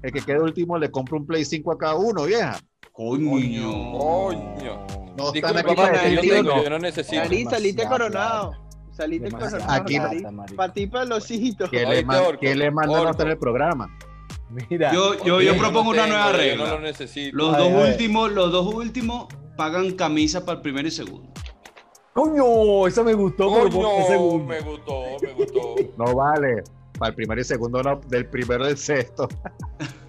El 0.01 0.11
que 0.11 0.21
quede 0.21 0.39
último 0.41 0.77
le 0.77 0.89
compra 0.91 1.17
un 1.17 1.25
Play 1.25 1.43
5 1.45 1.71
a 1.71 1.77
cada 1.77 1.95
uno, 1.95 2.25
vieja. 2.25 2.57
Coño. 2.97 3.91
Coño. 3.97 4.87
No 5.17 5.31
están 5.31 5.53
Disculpa, 5.53 5.59
aquí 5.59 5.75
para 5.75 6.01
que 6.01 6.15
yo, 6.15 6.21
tengo, 6.21 6.55
no. 6.55 6.63
yo 6.63 6.69
no 6.71 6.79
necesito. 6.79 7.23
Saliste 7.49 7.87
coronado. 7.87 8.51
Saliste 8.91 9.29
coronado. 9.31 9.71
Aquí- 9.71 9.99
Nariz. 9.99 10.21
plata, 10.21 10.31
marico. 10.35 10.55
Pa' 10.57 10.73
ti, 10.73 10.87
pa' 10.87 11.05
los 11.05 11.29
hijitos. 11.29 11.69
¿Quién 11.69 11.89
le, 11.89 12.03
man- 12.03 12.37
quién 12.39 12.57
le 12.57 12.71
manda 12.71 13.09
a 13.09 13.13
tener 13.13 13.33
el 13.33 13.39
programa? 13.39 13.87
Mira, 14.69 14.91
Yo, 14.93 15.13
yo, 15.23 15.41
yo 15.41 15.53
no 15.53 15.59
propongo 15.61 15.91
una 15.91 16.03
tengo, 16.05 16.15
nueva 16.17 16.31
yo 16.31 16.37
regla. 16.37 16.65
no 16.65 16.71
lo 16.71 16.79
necesito. 16.79 17.37
Los 17.37 17.55
dos 17.57 17.69
últimos, 17.89 18.31
los 18.31 18.51
dos 18.51 18.73
últimos 18.73 19.27
pagan 19.57 19.91
camisa 19.91 20.43
para 20.45 20.55
el 20.57 20.61
primero 20.61 20.87
y 20.87 20.91
segundo. 20.91 21.29
coño, 22.13 22.87
eso 22.87 23.03
me 23.03 23.13
gustó. 23.13 23.53
qué 23.65 23.69
Coño, 23.69 24.37
me 24.39 24.59
gustó, 24.61 25.03
me 25.21 25.33
gustó. 25.33 25.75
No 25.97 26.15
vale. 26.15 26.63
Para 26.97 27.09
el 27.09 27.15
primero 27.15 27.39
y 27.41 27.43
segundo, 27.43 27.83
no, 27.83 27.99
del 28.07 28.25
primero 28.27 28.63
y 28.65 28.69
del 28.69 28.77
sexto. 28.77 29.27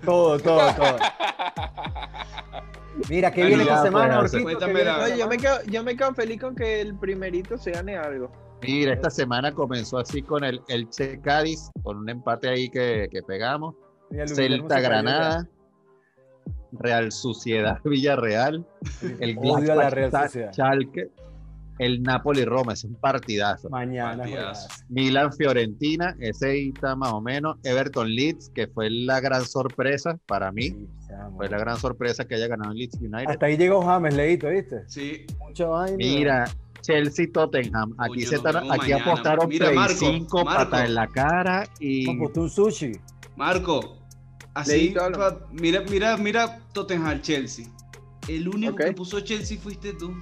Todo, 0.04 0.38
todo, 0.38 0.72
todo. 0.74 0.96
Mira, 3.08 3.30
¿qué 3.30 3.44
viene 3.46 3.62
esta 3.62 3.82
semana, 3.82 4.20
pues, 4.20 4.32
Orquito? 4.34 4.42
cuéntame 4.44 4.72
¿Qué 4.72 4.78
viene 4.78 4.90
la- 4.90 5.04
esta 5.04 5.14
No, 5.14 5.20
yo, 5.20 5.28
me 5.28 5.36
quedo, 5.36 5.62
yo 5.66 5.84
me 5.84 5.96
quedo 5.96 6.14
feliz 6.14 6.40
con 6.40 6.54
que 6.54 6.80
el 6.80 6.94
primerito 6.98 7.56
se 7.58 7.70
gane 7.72 7.96
algo. 7.96 8.30
Mira, 8.62 8.92
esta 8.92 9.08
semana 9.10 9.54
comenzó 9.54 9.98
así 9.98 10.20
con 10.22 10.42
el 10.42 10.60
Elche 10.68 11.20
Cádiz, 11.20 11.70
con 11.82 11.98
un 11.98 12.08
empate 12.10 12.48
ahí 12.48 12.68
que, 12.68 13.08
que 13.10 13.22
pegamos. 13.22 13.74
Mira, 14.10 14.26
Celta 14.26 14.80
Granada, 14.80 15.46
Real 16.72 17.12
Sociedad 17.12 17.78
Villarreal, 17.84 18.66
el 19.20 19.38
Odio 19.38 19.72
a 19.72 19.76
la 19.76 19.90
Real 19.90 20.10
Sociedad. 20.10 20.52
Schalke, 20.52 21.10
el 21.78 22.02
Napoli 22.02 22.44
Roma, 22.44 22.72
es 22.72 22.84
un 22.84 22.94
partidazo. 22.94 23.68
Mañana. 23.70 24.18
Partidazo. 24.18 24.68
juegas. 24.68 24.84
Milan 24.88 25.32
Fiorentina, 25.32 26.16
ese 26.20 26.50
ahí 26.50 26.72
está 26.74 26.96
más 26.96 27.12
o 27.12 27.20
menos. 27.20 27.56
Everton 27.64 28.08
Leeds, 28.08 28.50
que 28.54 28.66
fue 28.66 28.90
la 28.90 29.20
gran 29.20 29.44
sorpresa 29.44 30.18
para 30.26 30.52
mí. 30.52 30.70
Sí. 30.70 31.14
Fue 31.36 31.48
la 31.48 31.58
gran 31.58 31.76
sorpresa 31.76 32.24
que 32.24 32.34
haya 32.34 32.48
ganado 32.48 32.72
el 32.72 32.78
Leeds 32.78 32.98
United. 33.00 33.28
Hasta 33.28 33.46
ahí 33.46 33.56
llegó 33.56 33.82
James, 33.82 34.14
leíto, 34.14 34.48
¿viste? 34.48 34.82
Sí, 34.88 35.26
Mucha 35.38 35.66
vaina. 35.66 35.96
Mira, 35.96 36.44
Chelsea 36.82 37.26
Tottenham. 37.32 37.94
Aquí, 37.98 38.22
se 38.22 38.38
vemos 38.38 38.70
aquí 38.70 38.90
mañana. 38.92 39.02
apostaron 39.04 39.48
Mira, 39.48 39.70
Marco, 39.72 39.94
5, 39.94 40.44
Marco. 40.44 40.70
pata 40.70 40.84
en 40.84 40.94
la 40.94 41.06
cara 41.06 41.68
y 41.80 42.10
Apostó 42.10 42.42
un 42.42 42.50
sushi. 42.50 42.92
Marco. 43.36 43.96
Así, 44.54 44.94
mira, 45.52 45.82
mira, 45.88 46.16
mira 46.16 46.58
Tottenham 46.72 47.20
Chelsea. 47.20 47.66
El 48.26 48.48
único 48.48 48.74
que 48.74 48.92
puso 48.92 49.20
Chelsea 49.20 49.58
fuiste 49.58 49.92
tú. 49.94 50.12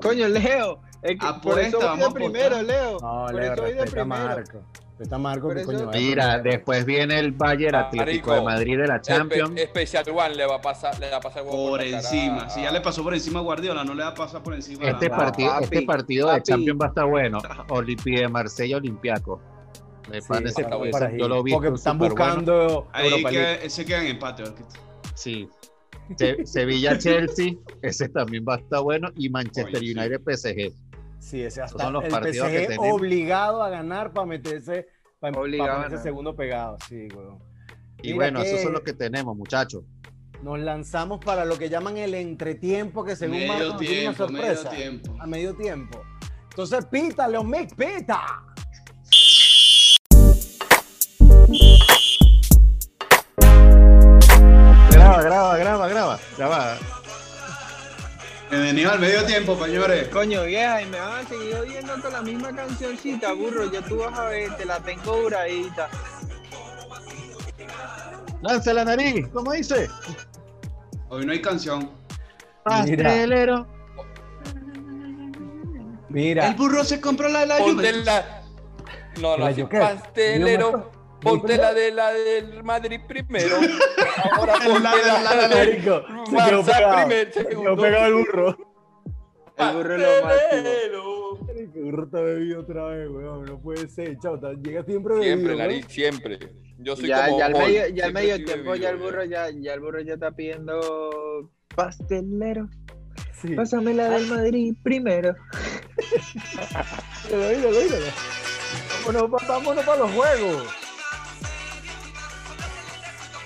Coño, 0.00 0.28
Leo. 0.28 0.80
es 1.02 1.18
que 1.18 1.26
por 1.42 1.58
eso 1.58 1.78
voy 1.78 1.80
de 1.82 1.86
vamos 1.90 2.08
a 2.08 2.12
primero. 2.14 2.62
Leo. 2.62 2.92
No, 3.00 3.26
por 3.26 3.34
Leo, 3.34 3.52
eso 3.52 3.62
voy 3.62 3.72
de 3.72 3.80
respeta 3.80 4.00
a 4.02 4.04
primero. 4.04 4.24
Marco. 4.28 4.62
Respeta 4.98 5.16
a 5.16 5.18
Marco, 5.18 5.46
Por 5.48 5.56
que 5.56 5.62
coño. 5.64 5.78
mira, 5.78 5.90
primero. 5.92 6.42
después 6.42 6.84
viene 6.86 7.18
el 7.18 7.32
Bayern 7.32 7.72
Marico, 7.76 8.00
Atlético 8.00 8.32
de 8.34 8.40
Madrid 8.42 8.78
de 8.78 8.86
la 8.86 9.00
Champions. 9.02 9.50
Espe- 9.50 9.66
Special 9.86 10.04
One 10.16 10.34
le 10.36 10.46
va 10.46 10.56
a 10.56 10.60
pasar, 10.62 10.98
le 10.98 11.10
va 11.10 11.16
a 11.18 11.20
pasar 11.20 11.44
Por 11.44 11.82
encima. 11.82 12.48
Si 12.48 12.62
ya 12.62 12.70
le 12.72 12.80
pasó 12.80 13.02
por 13.02 13.12
encima 13.12 13.40
a 13.40 13.42
Guardiola, 13.42 13.84
no 13.84 13.94
le 13.94 14.02
va 14.04 14.08
a 14.10 14.14
pasar 14.14 14.42
por 14.42 14.54
encima 14.54 14.86
Este, 14.88 15.10
partido, 15.10 15.50
papi, 15.50 15.64
este 15.64 15.82
partido 15.82 16.32
de. 16.32 16.42
Champions 16.42 16.80
va 16.80 16.86
a 16.86 16.88
estar 16.88 17.04
bueno. 17.06 17.38
Olympique 17.68 18.20
de 18.20 18.28
Marsella 18.28 18.78
Olympiaco. 18.78 19.40
Me 20.10 20.20
Sí, 20.22 20.28
parece 20.28 20.62
está 20.62 21.10
que 21.10 21.18
yo 21.18 21.28
lo 21.28 21.42
vi. 21.42 21.52
Porque 21.52 21.68
están 21.68 21.98
buscando 21.98 22.86
Ahí 22.92 23.08
Europa 23.10 23.30
League. 23.32 23.58
que, 23.60 23.66
ese 23.66 23.84
queda 23.84 24.00
en 24.02 24.06
empate. 24.06 24.44
Orquito. 24.44 24.68
Sí. 25.14 25.48
Se- 26.16 26.44
Sevilla-Chelsea, 26.46 27.54
ese 27.82 28.08
también 28.08 28.44
va 28.48 28.54
a 28.54 28.58
estar 28.58 28.82
bueno. 28.82 29.08
Y 29.16 29.28
Manchester 29.30 29.76
Oye, 29.76 29.92
sí. 29.92 29.98
United-PSG. 29.98 30.72
Sí, 31.18 31.42
ese 31.42 31.60
Esos 31.60 31.72
hasta 31.72 31.84
son 31.84 31.92
los 31.94 32.04
el 32.04 32.10
partidos 32.10 32.48
que 32.48 32.58
PSG 32.60 32.66
tenemos. 32.68 32.92
obligado 32.92 33.62
a 33.62 33.68
ganar 33.70 34.12
para 34.12 34.26
meterse, 34.26 34.86
para, 35.18 35.40
ganar. 35.40 36.02
segundo 36.02 36.36
pegado. 36.36 36.76
Sí, 36.88 37.08
weón. 37.14 37.38
Y 38.02 38.08
Mira 38.12 38.16
bueno, 38.16 38.42
esos 38.42 38.60
son 38.60 38.72
los 38.72 38.82
que 38.82 38.92
tenemos, 38.92 39.36
muchachos. 39.36 39.82
Nos 40.42 40.58
lanzamos 40.60 41.18
para 41.24 41.44
lo 41.46 41.56
que 41.58 41.68
llaman 41.70 41.96
el 41.96 42.14
entretiempo, 42.14 43.02
que 43.04 43.16
según 43.16 43.38
Medio 43.38 43.48
Marcos 43.54 43.68
nos 43.72 43.80
tiene 43.80 44.08
una 44.08 44.14
tiempo, 44.16 44.32
medio 44.32 44.54
sorpresa. 44.56 44.76
tiempo. 44.76 45.16
A 45.18 45.26
medio 45.26 45.54
tiempo. 45.56 46.00
Entonces, 46.50 46.86
pita, 46.86 47.26
Leon 47.26 47.50
Mick, 47.50 47.74
pita. 47.74 48.44
Graba, 55.22 55.56
graba, 55.56 55.58
graba, 55.58 55.88
graba. 55.88 56.18
graba. 56.36 56.76
Bienvenido 58.50 58.92
al 58.92 59.00
medio 59.00 59.24
tiempo, 59.24 59.58
señores. 59.64 60.08
Coño, 60.08 60.44
vieja, 60.44 60.82
y 60.82 60.86
me 60.86 61.00
van 61.00 61.24
a 61.24 61.28
seguir 61.28 61.54
oyendo 61.54 62.00
con 62.02 62.12
la 62.12 62.20
misma 62.20 62.54
cancioncita, 62.54 63.32
burro. 63.32 63.72
Ya 63.72 63.80
tú 63.80 63.96
vas 63.96 64.18
a 64.18 64.26
ver, 64.26 64.54
te 64.56 64.66
la 64.66 64.78
tengo 64.80 65.16
duradita. 65.16 65.88
Lanza 68.42 68.74
la 68.74 68.84
nariz, 68.84 69.26
¿cómo 69.32 69.52
dice? 69.52 69.88
Hoy 71.08 71.24
no 71.24 71.32
hay 71.32 71.40
canción. 71.40 71.90
Pastelero. 72.62 73.66
Mira, 76.10 76.48
El 76.48 76.54
burro 76.56 76.84
se 76.84 77.00
compró 77.00 77.28
la 77.28 77.40
de 77.40 77.46
la 77.46 77.58
Ponte 77.58 77.92
la. 77.92 78.42
No, 79.18 79.38
no, 79.38 79.68
pastelero. 79.68 80.95
Ponte 81.20 81.56
la 81.56 81.72
de 81.74 81.90
la 81.92 82.12
del 82.12 82.62
Madrid 82.62 83.00
primero. 83.08 83.56
Ahora 84.32 84.54
ponte 84.64 84.80
La 84.80 84.94
de- 84.96 85.02
la, 85.02 85.34
la 85.34 85.48
de- 85.48 85.54
Marico, 85.56 86.02
se 86.26 86.36
quedó 86.50 86.64
pegado. 86.64 86.96
primer, 86.96 87.32
Se 87.32 87.46
quedó 87.46 87.76
pegado 87.76 88.06
el 88.06 88.14
burro. 88.14 88.56
El 89.58 89.72
burro 89.76 89.94
es 89.94 90.00
lo 90.02 90.26
máximo. 90.26 90.68
El 91.74 91.82
burro 91.84 92.04
está 92.04 92.20
bebido 92.20 92.60
otra 92.60 92.84
vez, 92.88 93.08
weón. 93.08 93.44
No 93.46 93.58
puede 93.58 93.88
ser, 93.88 94.18
chao. 94.18 94.38
Llega 94.62 94.84
siempre 94.84 95.14
bebido. 95.14 95.34
Siempre, 95.36 95.56
nariz, 95.56 95.86
siempre. 95.88 96.38
Yo 96.78 96.94
soy 96.94 97.08
Ya, 97.08 97.26
como 97.26 97.38
ya 97.38 97.46
al 97.46 97.52
medio, 97.54 97.88
ya 97.88 98.04
al 98.06 98.12
medio 98.12 98.36
tiempo, 98.36 98.52
bebido, 98.70 98.74
ya 98.76 98.90
el 98.90 98.96
burro 98.98 99.24
ya, 99.24 99.48
ya 99.50 99.72
el 99.74 99.80
burro 99.80 100.00
ya 100.02 100.14
está 100.14 100.30
pidiendo 100.32 101.50
pastelero. 101.74 102.68
Sí. 103.40 103.54
Pásame 103.54 103.94
la 103.94 104.10
del 104.10 104.26
Madrid 104.26 104.74
primero. 104.82 105.34
Vámonos, 109.06 109.30
vámonos 109.48 109.84
para 109.84 109.98
los 110.00 110.10
juegos. 110.12 110.66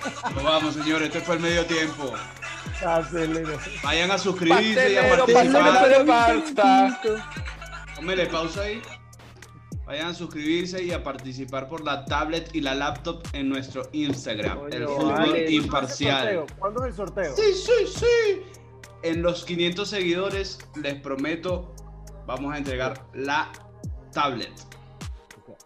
Pues 0.00 0.44
vamos, 0.44 0.74
señores, 0.74 1.08
este 1.08 1.20
fue 1.20 1.36
el 1.36 1.42
medio 1.42 1.66
tiempo. 1.66 2.12
Vayan 3.82 4.10
a 4.10 4.18
suscribirse 4.18 4.92
y 4.92 4.96
a 4.96 5.16
Pastelero, 5.16 5.64
pastelero 5.64 6.06
participar. 6.06 7.00
Póngale 7.96 8.26
pausa 8.26 8.62
ahí. 8.62 8.82
Vayan 9.84 10.06
a 10.06 10.14
suscribirse 10.14 10.82
y 10.82 10.92
a 10.92 11.02
participar 11.02 11.68
por 11.68 11.84
la 11.84 12.04
tablet 12.04 12.54
y 12.54 12.60
la 12.60 12.74
laptop 12.74 13.26
en 13.32 13.48
nuestro 13.48 13.82
Instagram, 13.92 14.60
el 14.70 14.86
fútbol 14.86 15.12
vale. 15.14 15.50
imparcial. 15.50 16.46
¿Cuándo 16.58 16.84
es 16.84 16.90
el 16.90 16.96
sorteo? 16.96 17.34
Sí, 17.34 17.52
sí, 17.52 17.98
sí. 17.98 18.42
En 19.02 19.22
los 19.22 19.44
500 19.44 19.88
seguidores, 19.88 20.58
les 20.80 20.94
prometo, 21.00 21.74
vamos 22.26 22.54
a 22.54 22.58
entregar 22.58 23.04
la 23.14 23.50
tablet. 24.12 24.52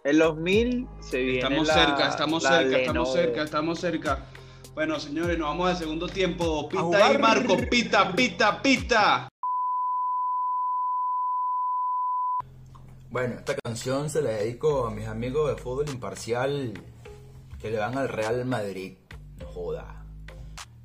En 0.05 0.19
los 0.19 0.37
mil 0.37 0.87
se 1.01 1.19
viene 1.23 1.39
Estamos 1.39 1.67
la- 1.67 1.75
cerca, 1.75 2.09
estamos 2.09 2.43
la 2.43 2.51
cerca, 2.51 2.77
estamos 2.79 3.13
cerca, 3.15 3.43
estamos 3.43 3.81
cerca. 3.81 4.27
Bueno, 4.75 5.01
señores, 5.01 5.39
nos 5.39 5.49
vamos 5.49 5.71
al 5.71 5.77
segundo 5.79 6.07
tiempo. 6.09 6.69
Pita 6.69 7.07
ahí, 7.07 7.17
Marco, 7.17 7.57
pita, 7.71 8.13
pita, 8.15 8.61
pita. 8.61 9.29
Bueno, 13.09 13.37
esta 13.37 13.55
canción 13.57 14.11
se 14.11 14.21
la 14.21 14.31
dedico 14.31 14.87
a 14.87 14.91
mis 14.91 15.07
amigos 15.07 15.49
de 15.55 15.63
fútbol 15.63 15.89
imparcial 15.89 16.75
que 17.59 17.71
le 17.71 17.79
van 17.79 17.97
al 17.97 18.09
Real 18.11 18.45
Madrid. 18.45 18.99
No 19.39 19.47
joda. 19.47 20.05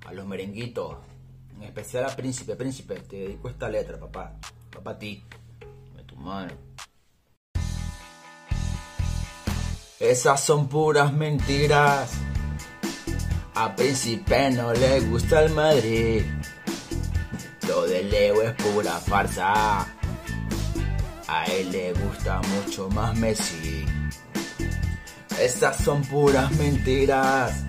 A 0.06 0.14
los 0.14 0.26
merenguitos. 0.28 0.96
En 1.56 1.64
especial 1.64 2.06
a 2.06 2.16
Príncipe. 2.16 2.56
Príncipe, 2.56 2.96
te 3.02 3.18
dedico 3.18 3.50
esta 3.50 3.68
letra, 3.68 4.00
papá. 4.00 4.40
Papá 4.72 4.92
a 4.92 5.00
ti. 5.00 5.26
De 5.98 6.04
tu 6.04 6.16
mano. 6.16 6.54
Esas 10.00 10.46
son 10.46 10.70
puras 10.70 11.12
mentiras. 11.12 12.12
A 13.54 13.76
Príncipe 13.76 14.50
no 14.52 14.72
le 14.72 15.02
gusta 15.02 15.44
el 15.44 15.52
Madrid. 15.52 16.22
Lo 17.68 17.86
de 17.86 18.04
Leo 18.04 18.42
es 18.42 18.54
pura 18.54 18.94
farsa. 18.94 19.86
A 21.28 21.46
él 21.52 21.74
le 21.74 21.92
gusta 21.92 22.40
mucho 22.44 22.88
más 22.92 23.14
Messi. 23.18 23.86
Esas 25.38 25.76
son 25.84 26.02
puras 26.04 26.50
mentiras. 26.54 27.66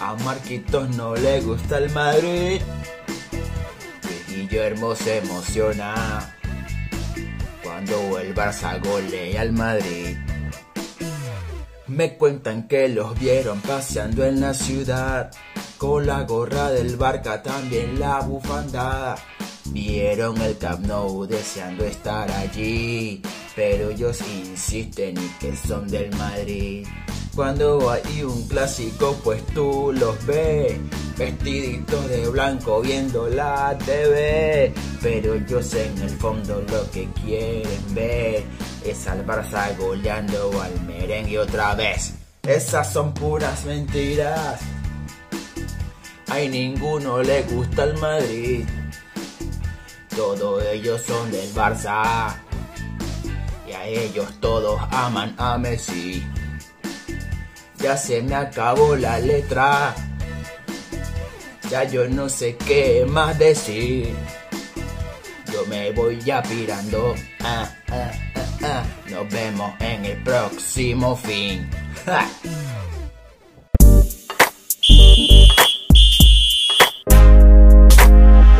A 0.00 0.14
Marquitos 0.24 0.88
no 0.96 1.14
le 1.16 1.42
gusta 1.42 1.76
el 1.76 1.90
Madrid. 1.90 2.62
Y 4.30 4.32
Guillermo 4.32 4.94
se 4.94 5.18
emociona 5.18 6.34
cuando 7.62 8.18
el 8.18 8.34
Barça 8.34 8.82
golea 8.82 9.42
al 9.42 9.52
Madrid. 9.52 10.16
Me 11.94 12.16
cuentan 12.16 12.66
que 12.66 12.88
los 12.88 13.16
vieron 13.20 13.60
paseando 13.60 14.24
en 14.24 14.40
la 14.40 14.52
ciudad. 14.52 15.30
Con 15.78 16.06
la 16.06 16.24
gorra 16.24 16.72
del 16.72 16.96
Barca 16.96 17.40
también 17.40 18.00
la 18.00 18.18
bufanda. 18.18 19.14
Vieron 19.66 20.40
el 20.42 20.58
Camp 20.58 20.86
Nou 20.86 21.24
deseando 21.24 21.84
estar 21.84 22.28
allí, 22.32 23.22
pero 23.54 23.90
ellos 23.90 24.20
insisten 24.22 25.16
y 25.16 25.28
que 25.38 25.54
son 25.56 25.86
del 25.86 26.10
Madrid. 26.16 26.84
Cuando 27.34 27.90
hay 27.90 28.22
un 28.22 28.46
clásico, 28.46 29.16
pues 29.24 29.44
tú 29.46 29.92
los 29.92 30.24
ves, 30.24 30.78
vestiditos 31.18 32.08
de 32.08 32.28
blanco 32.28 32.80
viendo 32.80 33.28
la 33.28 33.76
TV. 33.84 34.72
Pero 35.02 35.34
ellos 35.34 35.74
en 35.74 35.98
el 35.98 36.10
fondo 36.10 36.62
lo 36.70 36.88
que 36.92 37.08
quieren 37.24 37.94
ver 37.94 38.44
es 38.84 39.06
al 39.08 39.26
Barça 39.26 39.76
goleando 39.76 40.62
al 40.62 40.80
merengue 40.82 41.40
otra 41.40 41.74
vez. 41.74 42.14
Esas 42.44 42.92
son 42.92 43.12
puras 43.12 43.64
mentiras. 43.64 44.60
Ay, 46.28 46.48
ninguno 46.48 47.20
le 47.20 47.42
gusta 47.42 47.82
el 47.82 47.98
Madrid. 47.98 48.64
Todos 50.14 50.64
ellos 50.66 51.02
son 51.02 51.32
del 51.32 51.52
Barça. 51.52 52.36
Y 53.68 53.72
a 53.72 53.86
ellos 53.86 54.28
todos 54.40 54.80
aman 54.92 55.34
a 55.36 55.58
Messi. 55.58 56.24
Ya 57.84 57.98
se 57.98 58.22
me 58.22 58.34
acabó 58.34 58.96
la 58.96 59.18
letra. 59.18 59.94
Ya 61.68 61.84
yo 61.84 62.08
no 62.08 62.30
sé 62.30 62.56
qué 62.56 63.04
más 63.06 63.38
decir. 63.38 64.08
Yo 65.52 65.66
me 65.66 65.92
voy 65.92 66.18
ya 66.22 66.42
pirando. 66.42 67.14
Ah, 67.40 67.70
ah, 67.92 68.10
ah, 68.36 68.58
ah. 68.62 68.84
Nos 69.10 69.30
vemos 69.30 69.70
en 69.80 70.02
el 70.06 70.22
próximo 70.22 71.14
fin. 71.14 71.68
Ja. 72.06 72.26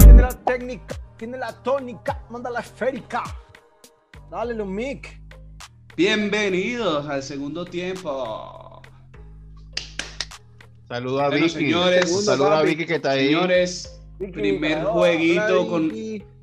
Tiene 0.00 0.20
la 0.20 0.38
técnica, 0.44 0.96
tiene 1.16 1.38
la 1.38 1.62
tónica, 1.62 2.22
manda 2.28 2.50
la 2.50 2.60
esférica. 2.60 3.22
Dale, 4.30 4.52
los 4.52 4.66
mic. 4.68 5.18
Bienvenidos 5.96 7.08
al 7.08 7.22
segundo 7.22 7.64
tiempo. 7.64 8.63
Saludos 10.95 11.22
a 11.22 11.26
Bueno, 11.28 11.47
Vicky. 11.47 11.59
señores, 11.59 12.24
Saludos 12.24 12.53
a. 12.53 12.62
Vicky 12.62 12.86
que 12.86 12.95
está 12.95 13.11
ahí. 13.11 13.26
Señores, 13.26 14.01
Vicky, 14.20 14.32
primer 14.32 14.84
jueguito 14.84 15.62
Hola, 15.62 15.68
con 15.68 15.92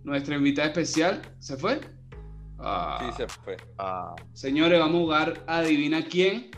nuestra 0.03 0.35
invitada 0.35 0.67
especial. 0.67 1.21
¿Se 1.39 1.55
fue? 1.55 1.79
Ah. 2.59 2.97
Sí, 2.99 3.15
se 3.15 3.27
fue. 3.29 3.55
Ah, 3.77 4.13
Señores, 4.33 4.77
vamos 4.77 4.95
a 4.95 5.03
jugar 5.03 5.43
Adivina 5.47 6.03
quién. 6.03 6.51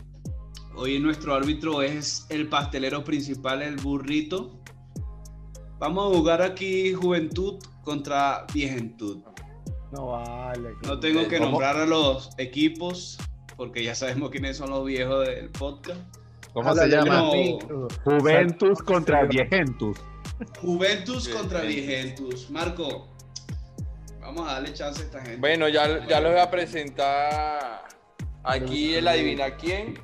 Hoy 0.74 0.98
nuestro 0.98 1.36
árbitro 1.36 1.82
es 1.82 2.26
el 2.30 2.48
pastelero 2.48 3.04
principal, 3.04 3.62
el 3.62 3.76
burrito. 3.76 4.60
Vamos 5.78 6.12
a 6.12 6.16
jugar 6.18 6.42
aquí 6.42 6.94
Juventud 6.94 7.60
contra 7.84 8.44
Viejentud. 8.52 9.18
No 9.92 10.06
vale. 10.08 10.70
No 10.82 10.98
tengo 10.98 11.28
que 11.28 11.38
¿Cómo? 11.38 11.50
nombrar 11.52 11.76
a 11.76 11.86
los 11.86 12.30
equipos 12.38 13.18
porque 13.56 13.84
ya 13.84 13.94
sabemos 13.94 14.30
quiénes 14.30 14.56
son 14.56 14.70
los 14.70 14.84
viejos 14.84 15.28
del 15.28 15.48
podcast. 15.50 16.00
¿Cómo 16.54 16.74
se 16.74 16.86
llama? 16.88 17.16
No. 17.18 17.88
Juventus 18.04 18.80
contra 18.82 19.24
Viejentus. 19.24 19.98
Juventus 20.60 21.28
contra. 21.28 21.60
Viejentus. 21.62 22.48
Marco, 22.50 23.08
vamos 24.20 24.48
a 24.48 24.54
darle 24.54 24.72
chance 24.72 25.02
a 25.02 25.04
esta 25.04 25.20
gente. 25.20 25.36
Bueno, 25.38 25.68
ya, 25.68 26.06
ya 26.06 26.20
les 26.20 26.30
voy 26.32 26.40
a 26.40 26.50
presentar 26.50 27.82
aquí 28.44 28.94
el 28.94 29.06
adivina 29.08 29.56
quién. 29.56 29.98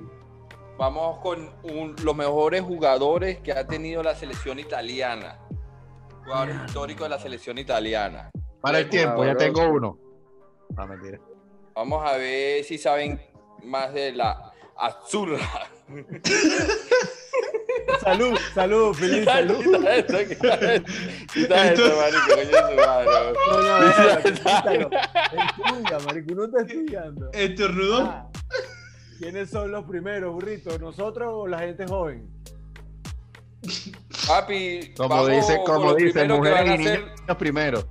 Vamos 0.76 1.18
con 1.18 1.50
un- 1.62 1.94
los 2.02 2.16
mejores 2.16 2.62
jugadores 2.62 3.38
que 3.40 3.52
ha 3.52 3.66
tenido 3.66 4.02
la 4.02 4.14
selección 4.14 4.58
italiana. 4.58 5.38
Jugadores 6.24 6.56
históricos 6.66 7.02
de 7.04 7.08
la 7.10 7.18
selección 7.18 7.58
italiana. 7.58 8.30
Para 8.60 8.78
el 8.80 8.88
tiempo, 8.88 9.24
ya 9.24 9.36
tengo 9.36 9.68
uno. 9.68 9.98
No, 10.76 10.86
mentira. 10.86 11.18
Vamos 11.74 12.04
a 12.04 12.16
ver 12.16 12.64
si 12.64 12.76
saben 12.78 13.20
más 13.64 13.92
de 13.94 14.12
la 14.12 14.49
Azzurra. 14.80 15.38
Salud, 18.02 18.38
salud, 18.54 18.94
feliz 18.94 19.24
salud. 19.24 19.62
Quita 19.62 19.96
esto, 19.96 20.18
quita 20.28 20.54
esto, 20.54 20.92
quita 21.32 21.72
esto, 21.72 21.82
marico, 21.96 22.34
coño 22.34 22.68
su 22.70 22.76
madre. 22.76 23.06
No, 23.46 23.60
no, 23.60 23.78
no. 23.80 24.90
Estudia, 25.42 25.98
marico, 26.06 26.32
uno 26.32 26.44
está 26.44 26.60
estudiando. 26.62 27.30
Estornudó. 27.32 28.02
Ah, 28.02 28.28
¿Quiénes 29.18 29.50
son 29.50 29.70
los 29.70 29.84
primeros, 29.84 30.32
burrito? 30.32 30.78
¿Nosotros 30.78 31.28
o 31.30 31.46
la 31.46 31.58
gente 31.58 31.86
joven? 31.86 32.26
Papi, 34.26 34.94
Como 34.96 35.26
dice, 35.26 35.60
como 35.66 35.84
los 35.86 35.96
dice, 35.96 36.12
primeros 36.20 36.40
que 36.40 36.50
mujeres 36.50 36.74
y 36.74 36.78
niños 36.78 36.98
ser- 37.26 37.36
primero. 37.36 37.84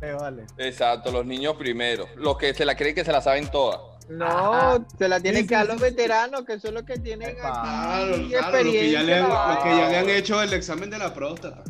Eh, 0.00 0.12
vale. 0.18 0.44
Exacto, 0.56 1.10
los 1.12 1.26
niños 1.26 1.54
primero. 1.56 2.06
Los 2.16 2.38
que 2.38 2.54
se 2.54 2.64
la 2.64 2.74
creen 2.76 2.94
que 2.94 3.04
se 3.04 3.12
la 3.12 3.20
saben 3.20 3.50
todas. 3.50 3.80
No, 4.08 4.24
Ajá. 4.26 4.86
se 4.98 5.08
la 5.08 5.18
tienen 5.20 5.42
Sí, 5.42 5.48
que 5.48 5.54
sí, 5.54 5.58
dar 5.58 5.66
sí, 5.66 5.72
los 5.72 5.78
sí. 5.80 5.84
veteranos, 5.84 6.44
que 6.44 6.60
son 6.60 6.74
los 6.74 6.82
que 6.84 6.98
tienen 6.98 7.30
Epa. 7.30 7.62
Claro, 7.62 8.14
aquí 8.14 8.28
claro, 8.28 8.62
los 8.62 8.72
que 8.72 8.90
ya 8.90 9.02
le 9.02 9.14
han, 9.14 9.24
experiencia. 9.24 9.48
los 9.54 9.58
que 9.64 9.68
ya 9.70 9.88
le 9.88 9.96
han 9.98 10.10
hecho 10.10 10.42
el 10.42 10.52
examen 10.52 10.90
de 10.90 10.98
la 10.98 11.12
próstata. 11.12 11.64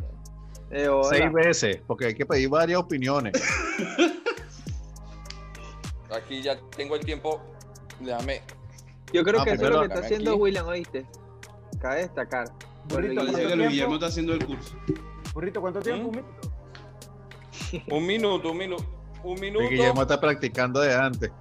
Eh. 0.70 0.88
Seis 1.08 1.32
veces, 1.32 1.78
porque 1.86 2.06
hay 2.06 2.14
que 2.14 2.26
pedir 2.26 2.48
varias 2.48 2.78
opiniones. 2.80 3.32
Aquí 6.14 6.42
ya 6.42 6.58
tengo 6.76 6.96
el 6.96 7.04
tiempo. 7.04 7.40
Déjame. 8.00 8.42
Yo 9.12 9.22
creo 9.24 9.40
Ah, 9.40 9.44
que 9.44 9.50
eso 9.52 9.64
es 9.64 9.70
lo 9.70 9.80
que 9.80 9.86
está 9.86 10.00
haciendo 10.00 10.32
aquí. 10.32 10.40
William, 10.40 10.66
¿oíste? 10.66 11.06
Cabe 11.80 12.02
destacar. 12.02 12.48
Burrito. 12.88 13.24
Guillermo 13.24 13.94
está 13.94 14.06
haciendo 14.06 14.34
el 14.34 14.44
curso. 14.44 14.76
Burrito, 15.34 15.60
¿cuánto 15.60 15.80
tiempo? 15.80 16.10
¿Mm? 16.12 16.16
Un 16.16 16.16
minuto. 16.22 16.50
Un 17.96 18.06
minuto, 18.06 18.50
un 18.52 18.58
minuto. 18.58 18.84
Un 19.24 19.38
Y 19.38 19.40
minuto. 19.40 19.68
Guillermo 19.68 20.02
está 20.02 20.20
practicando 20.20 20.80
de 20.80 20.94
antes. 20.94 21.30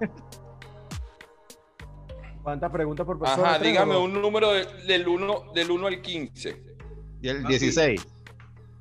¿Cuántas 2.46 2.70
preguntas 2.70 3.04
por 3.04 3.18
persona? 3.18 3.42
Ajá, 3.42 3.58
¿Tres 3.58 3.70
o 3.70 3.72
dígame 3.72 3.96
un 3.96 4.22
número 4.22 4.52
de- 4.52 4.66
del 4.86 5.08
1 5.08 5.50
del 5.52 5.68
1 5.68 5.88
al 5.88 6.00
15. 6.00 6.62
Y 7.20 7.28
el 7.28 7.44
Ah, 7.44 7.48
16. 7.48 8.06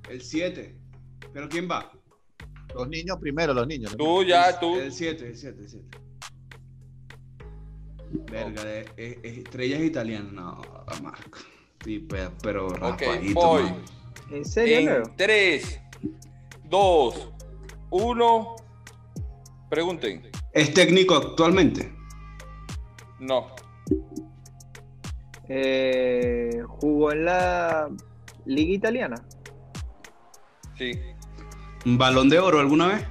El 0.07 0.22
7. 0.22 0.76
¿Pero 1.34 1.49
quién 1.49 1.68
va? 1.68 1.91
Los 2.76 2.88
niños 2.88 3.18
primero, 3.20 3.55
los 3.55 3.66
niños. 3.66 3.89
los 3.93 3.97
Tú 3.97 4.24
ya, 4.24 4.59
tú. 4.59 4.76
El 4.80 4.91
7, 4.91 5.30
el 5.30 5.36
7, 5.36 5.61
el 5.63 5.68
7. 5.68 5.97
Verga, 8.32 8.63
de- 8.66 8.86
es- 8.97 9.18
es 9.24 9.38
estrellas 9.39 9.82
italianas. 9.82 10.32
No, 10.32 10.61
Marco. 11.01 11.39
Sí, 11.84 11.97
pe- 12.01 12.30
pero 12.43 12.68
Ok, 12.68 12.80
raspadito, 12.80 13.34
voy. 13.39 13.63
mano. 13.63 13.78
¿En 14.30 14.45
serio? 14.45 14.91
En 15.07 15.16
3, 15.16 15.82
2, 16.66 17.32
1. 17.89 18.55
Pregunten. 19.72 20.30
¿Es 20.53 20.72
técnico 20.72 21.16
actualmente? 21.16 21.95
No. 23.20 23.47
Eh, 25.47 26.61
¿Jugó 26.68 27.11
en 27.11 27.26
la 27.26 27.89
Liga 28.45 28.74
Italiana? 28.74 29.16
Sí. 30.78 30.91
¿Un 31.86 31.97
balón 31.97 32.30
de 32.30 32.39
oro 32.39 32.59
alguna 32.59 32.88
vez? 32.88 33.07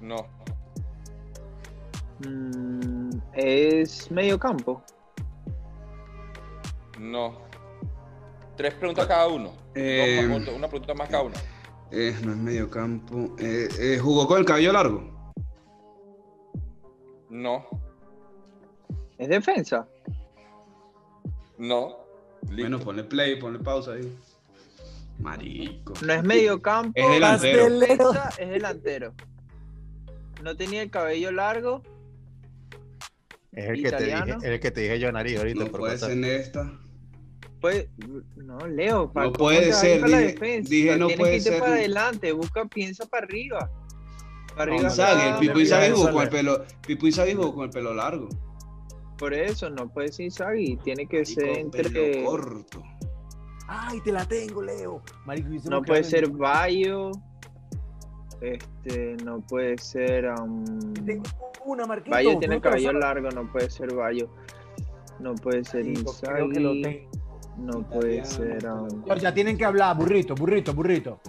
No. 0.00 0.26
Mm, 2.26 3.10
¿Es 3.34 4.10
medio 4.10 4.38
campo? 4.38 4.82
No. 6.98 7.38
Tres 8.56 8.74
preguntas 8.74 9.06
cada 9.06 9.28
uno. 9.28 9.52
Eh, 9.74 10.26
Dos 10.28 10.40
más- 10.40 10.48
una 10.48 10.68
pregunta 10.68 10.94
más 10.94 11.08
cada 11.08 11.22
uno. 11.22 11.34
Eh, 11.92 12.14
no 12.24 12.32
es 12.32 12.38
medio 12.38 12.68
campo. 12.68 13.34
Eh, 13.38 13.68
eh, 13.78 13.98
¿Jugó 14.02 14.26
con 14.26 14.38
el 14.38 14.44
cabello 14.44 14.72
largo? 14.72 15.32
No. 17.30 17.64
¿Es 19.18 19.28
defensa? 19.28 19.86
No. 21.58 21.96
Listo. 22.42 22.56
Bueno, 22.62 22.78
ponle 22.78 23.04
play, 23.04 23.36
ponle 23.40 23.58
pausa 23.58 23.92
ahí. 23.92 24.16
Marico. 25.18 25.92
No 26.02 26.12
es 26.12 26.22
medio 26.22 26.62
campo. 26.62 26.92
Es 26.94 27.10
delantero. 27.10 27.66
es 28.38 28.48
delantero. 28.48 29.14
No 30.42 30.56
tenía 30.56 30.82
el 30.82 30.90
cabello 30.90 31.32
largo. 31.32 31.82
Es 33.52 33.70
el 33.70 33.82
que, 33.82 33.90
te 33.90 34.04
dije, 34.04 34.36
el 34.42 34.60
que 34.60 34.70
te 34.70 34.80
dije 34.82 35.00
yo, 35.00 35.10
Nariz, 35.10 35.36
ahorita. 35.38 35.64
No 35.64 35.70
por 35.70 35.80
puede 35.80 35.92
WhatsApp. 35.94 36.08
ser 36.10 36.18
en 36.18 36.24
esta. 36.24 36.78
Pues, 37.60 37.88
no, 38.36 38.58
Leo, 38.68 39.12
¿para 39.12 39.26
No 39.26 39.32
puede 39.32 39.72
ser, 39.72 40.00
para 40.00 40.12
la 40.12 40.18
dije- 40.18 40.32
defensa? 40.32 40.70
dije 40.70 40.96
no 40.96 41.08
puede 41.08 41.30
que 41.32 41.36
irte 41.38 41.50
ser. 41.50 41.58
para 41.58 41.72
adelante, 41.72 42.32
busca, 42.32 42.64
piensa 42.66 43.06
para 43.06 43.26
arriba. 43.26 43.68
Para 44.56 44.74
arriba 44.74 44.88
el 45.34 45.38
Pipo 45.40 45.54
le 45.54 45.60
Inzaghi 45.62 45.86
pide 45.86 45.96
jugó 45.96 46.12
con 46.12 46.22
el 46.22 46.28
pelo. 46.28 46.64
Pipo 46.86 47.06
jugó 47.36 47.54
con 47.54 47.64
el 47.64 47.70
pelo 47.70 47.94
largo. 47.94 48.28
Por 49.18 49.34
eso, 49.34 49.68
no 49.68 49.88
puede 49.88 50.12
ser 50.12 50.26
Inzaghi, 50.26 50.76
tiene 50.76 51.06
que 51.06 51.24
ser 51.24 51.58
entre... 51.58 52.24
corto. 52.24 52.82
Ay, 53.66 54.00
te 54.00 54.12
la 54.12 54.24
tengo, 54.24 54.62
Leo. 54.62 55.02
Marico, 55.26 55.48
No 55.68 55.82
puede 55.82 56.04
ser 56.04 56.28
Bayo. 56.30 57.10
Este, 58.40 59.16
no 59.24 59.40
puede 59.40 59.76
ser... 59.78 60.26
um, 60.40 60.94
Tengo 61.04 61.24
una 61.66 61.84
marquita. 61.84 62.16
Bayo 62.16 62.38
tiene 62.38 62.54
el 62.56 62.60
cabello 62.60 62.92
largo, 62.92 63.28
no 63.30 63.50
puede 63.50 63.68
ser 63.68 63.92
Bayo. 63.94 64.28
No 65.18 65.34
puede 65.34 65.64
ser 65.64 65.82
Creo 65.82 66.48
que 66.48 66.60
lo 66.60 66.74
Inzaghi. 66.74 66.82
tengo. 66.82 67.10
No 67.58 67.82
puede 67.88 68.24
ser... 68.24 68.64
um, 68.68 69.04
Ya 69.18 69.34
tienen 69.34 69.58
que 69.58 69.64
hablar, 69.64 69.96
burrito, 69.96 70.34
burrito, 70.36 70.72
burrito. 70.72 71.20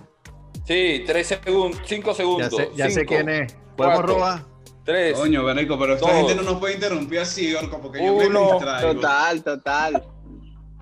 Sí, 0.65 1.03
tres 1.07 1.25
segundos, 1.25 1.81
cinco 1.85 2.11
Ya 2.11 2.15
segundos. 2.15 2.55
sé, 2.55 2.69
ya 2.75 2.89
sé 2.91 3.03
quién 3.03 3.27
es. 3.29 3.53
¿Podemos 3.75 3.97
cuatro, 4.01 4.13
robar? 4.15 4.45
Tres. 4.89 5.17
Coño, 5.17 5.43
Benico, 5.45 5.77
pero 5.77 5.93
esta 5.93 6.07
Dos. 6.07 6.15
gente 6.17 6.35
no 6.35 6.41
nos 6.41 6.59
puede 6.59 6.73
interrumpir 6.73 7.19
así, 7.19 7.53
Orco, 7.53 7.79
porque 7.79 7.99
yo 8.03 8.11
Uno. 8.13 8.45
me 8.45 8.51
distraigo. 8.53 8.93
Total, 8.95 9.43
total. 9.43 10.03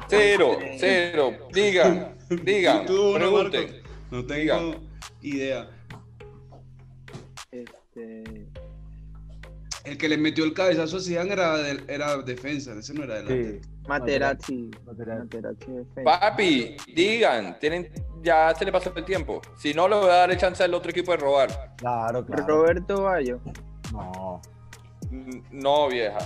Cero, 0.07 0.57
cero. 0.79 1.33
Digan, 1.51 2.15
digan, 2.43 2.85
Tú, 2.85 3.13
pregunten. 3.15 3.81
No 4.09 4.25
tengo 4.25 4.39
Digan. 4.39 4.75
idea. 5.21 5.69
Este, 7.51 8.23
El 9.83 9.97
que 9.97 10.07
le 10.09 10.17
metió 10.17 10.43
el 10.45 10.53
cabezazo 10.53 10.97
a 10.97 10.99
Zidane 11.01 11.33
era, 11.33 11.57
del- 11.57 11.83
era 11.89 12.15
defensa, 12.17 12.73
ese 12.79 12.93
no 12.93 13.03
era 13.03 13.15
delante. 13.21 13.61
Sí. 13.61 13.69
Materazzi. 13.87 14.71
Materazzi. 14.85 15.21
Materazzi 15.23 15.71
defensa. 15.71 16.03
Papi, 16.03 16.75
digan, 16.93 17.57
tienen, 17.59 17.89
ya 18.21 18.53
se 18.57 18.63
le 18.65 18.71
pasó 18.71 18.91
el 18.95 19.05
tiempo. 19.05 19.41
Si 19.57 19.73
no, 19.73 19.87
le 19.87 19.95
voy 19.95 20.09
a 20.09 20.13
dar 20.15 20.31
el 20.31 20.37
chance 20.37 20.63
al 20.63 20.73
otro 20.73 20.91
equipo 20.91 21.11
de 21.11 21.17
robar. 21.17 21.75
Claro, 21.77 22.25
claro. 22.25 22.45
Roberto 22.47 23.03
Bayo. 23.03 23.39
No. 23.97 24.41
Mm, 25.11 25.39
No, 25.51 25.87
vieja. 25.89 26.17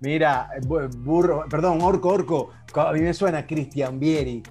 Mira, 0.00 0.48
bu- 0.62 0.88
burro, 0.98 1.44
perdón, 1.48 1.80
orco, 1.82 2.08
orco. 2.08 2.50
A 2.74 2.92
mí 2.92 3.00
me 3.00 3.14
suena 3.14 3.46
Cristian 3.46 3.98
Vieri. 4.00 4.42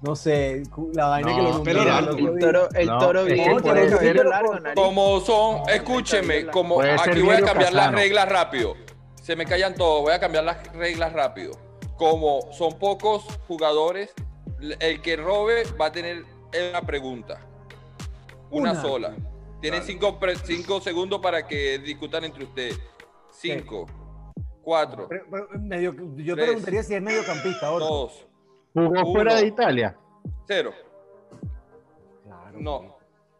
No 0.00 0.14
sé, 0.16 0.62
la 0.92 1.06
vaina 1.08 1.30
No, 1.36 1.62
que 1.62 1.72
lo 1.72 1.84
largo. 1.84 2.16
el 2.16 2.38
toro, 2.38 2.68
el 2.74 2.86
No, 2.86 2.98
toro 2.98 3.20
es 3.22 3.26
que 3.28 3.32
bien 3.34 3.56
puede 3.58 3.62
tiene 3.62 3.88
ser- 3.88 3.98
cabello 3.98 4.24
largo, 4.24 4.54
nariz. 4.60 4.74
Como 4.74 5.20
son, 5.20 5.68
escúcheme, 5.70 6.46
como 6.48 6.80
aquí 6.80 7.20
voy 7.22 7.36
a 7.36 7.42
cambiar 7.42 7.72
las 7.72 7.92
reglas 7.92 8.28
rápido. 8.28 8.74
Se 9.22 9.34
me 9.36 9.46
callan 9.46 9.74
todos, 9.74 10.02
voy 10.02 10.12
a 10.12 10.20
cambiar 10.20 10.44
las 10.44 10.72
reglas 10.74 11.12
rápido. 11.14 11.52
Como 11.96 12.52
son 12.52 12.78
pocos 12.78 13.24
jugadores, 13.48 14.12
el 14.80 15.00
que 15.00 15.16
robe 15.16 15.62
va 15.80 15.86
a 15.86 15.92
tener 15.92 16.24
una 16.70 16.82
pregunta. 16.82 17.40
Una, 18.50 18.72
Una. 18.72 18.82
sola. 18.82 19.14
Tienen 19.64 19.82
cinco, 19.82 20.18
pre- 20.20 20.36
cinco 20.36 20.78
segundos 20.78 21.20
para 21.22 21.46
que 21.46 21.78
discutan 21.78 22.22
entre 22.24 22.44
ustedes. 22.44 22.78
Cinco, 23.30 23.86
cuatro, 24.60 25.08
Pero- 25.08 25.24
pero 25.30 25.48
medio- 25.58 25.94
yo 26.16 26.34
te 26.34 26.42
Tres. 26.42 26.46
preguntaría 26.48 26.82
si 26.82 26.94
es 26.94 27.00
mediocampista, 27.00 27.70
orco. 27.72 27.86
dos, 27.88 28.26
¿Jugó 28.74 28.88
Uno. 28.90 29.06
fuera 29.14 29.36
de 29.36 29.46
Italia? 29.46 29.96
cero. 30.46 30.70
Claro. 32.24 32.58
No. 32.60 32.96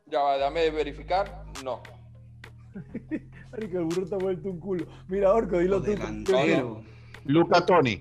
Ya 0.06 0.20
va, 0.22 0.38
dame 0.38 0.70
verificar. 0.70 1.44
No. 1.62 1.82
Marico, 3.52 3.78
el 3.80 3.84
burro 3.84 4.04
está 4.04 4.16
vuelto 4.16 4.48
un 4.48 4.60
culo. 4.60 4.86
Mira, 5.08 5.30
orco, 5.30 5.58
dilo 5.58 5.82
tú. 5.82 5.94
Luca 7.26 7.66
Toni. 7.66 7.96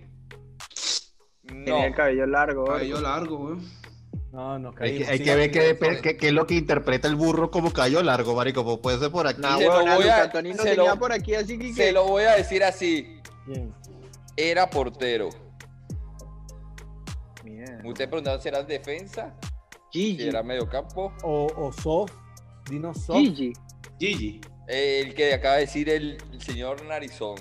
No. 1.51 1.65
Tenía 1.65 1.87
el 1.87 1.93
cabello 1.93 2.25
largo. 2.25 2.63
Cabello 2.67 3.01
largo, 3.01 3.37
weón. 3.37 3.61
No, 4.33 4.57
nos 4.57 4.75
Hay, 4.81 4.97
que- 4.97 5.05
hay 5.05 5.17
sí. 5.19 5.23
que 5.23 5.35
ver 5.35 5.51
qué, 5.51 6.17
es 6.27 6.33
lo 6.33 6.47
que 6.47 6.55
interpreta 6.55 7.07
el 7.07 7.15
burro 7.15 7.51
como 7.51 7.71
callo 7.71 8.01
largo, 8.01 8.33
marico. 8.35 8.63
Pues 8.63 8.79
puede 8.79 8.97
ser 8.99 9.11
por 9.11 9.27
aquí. 9.27 9.39
Se 9.41 9.63
lo 9.65 9.79
voy 9.81 9.87
a- 9.87 9.95
Luca 9.99 10.31
Toni 10.31 10.49
no 10.49 10.63
se 10.63 10.69
tenía 10.71 10.89
lo- 10.93 10.99
por 10.99 11.11
aquí, 11.13 11.35
así 11.35 11.59
que... 11.59 11.71
Se 11.71 11.91
lo 11.91 12.07
voy 12.07 12.23
a 12.23 12.31
decir 12.35 12.63
así. 12.63 13.21
Bien. 13.45 13.71
Era 14.35 14.67
portero. 14.71 15.29
Mierda. 17.43 17.87
Usted 17.87 18.07
preguntaba 18.09 18.39
si 18.41 18.47
era 18.47 18.63
defensa, 18.63 19.33
si 19.91 19.99
Gigi. 20.15 20.27
era 20.29 20.41
mediocampo. 20.41 21.13
O, 21.23 21.47
o 21.55 21.71
soft. 21.71 22.13
Dinos 22.69 22.97
soft. 23.03 23.19
Gigi. 23.19 23.53
Gigi. 23.99 24.41
El 24.67 25.13
que 25.13 25.33
acaba 25.33 25.55
de 25.55 25.61
decir 25.61 25.89
el, 25.89 26.17
el 26.31 26.41
señor 26.41 26.83
Narizón. 26.85 27.35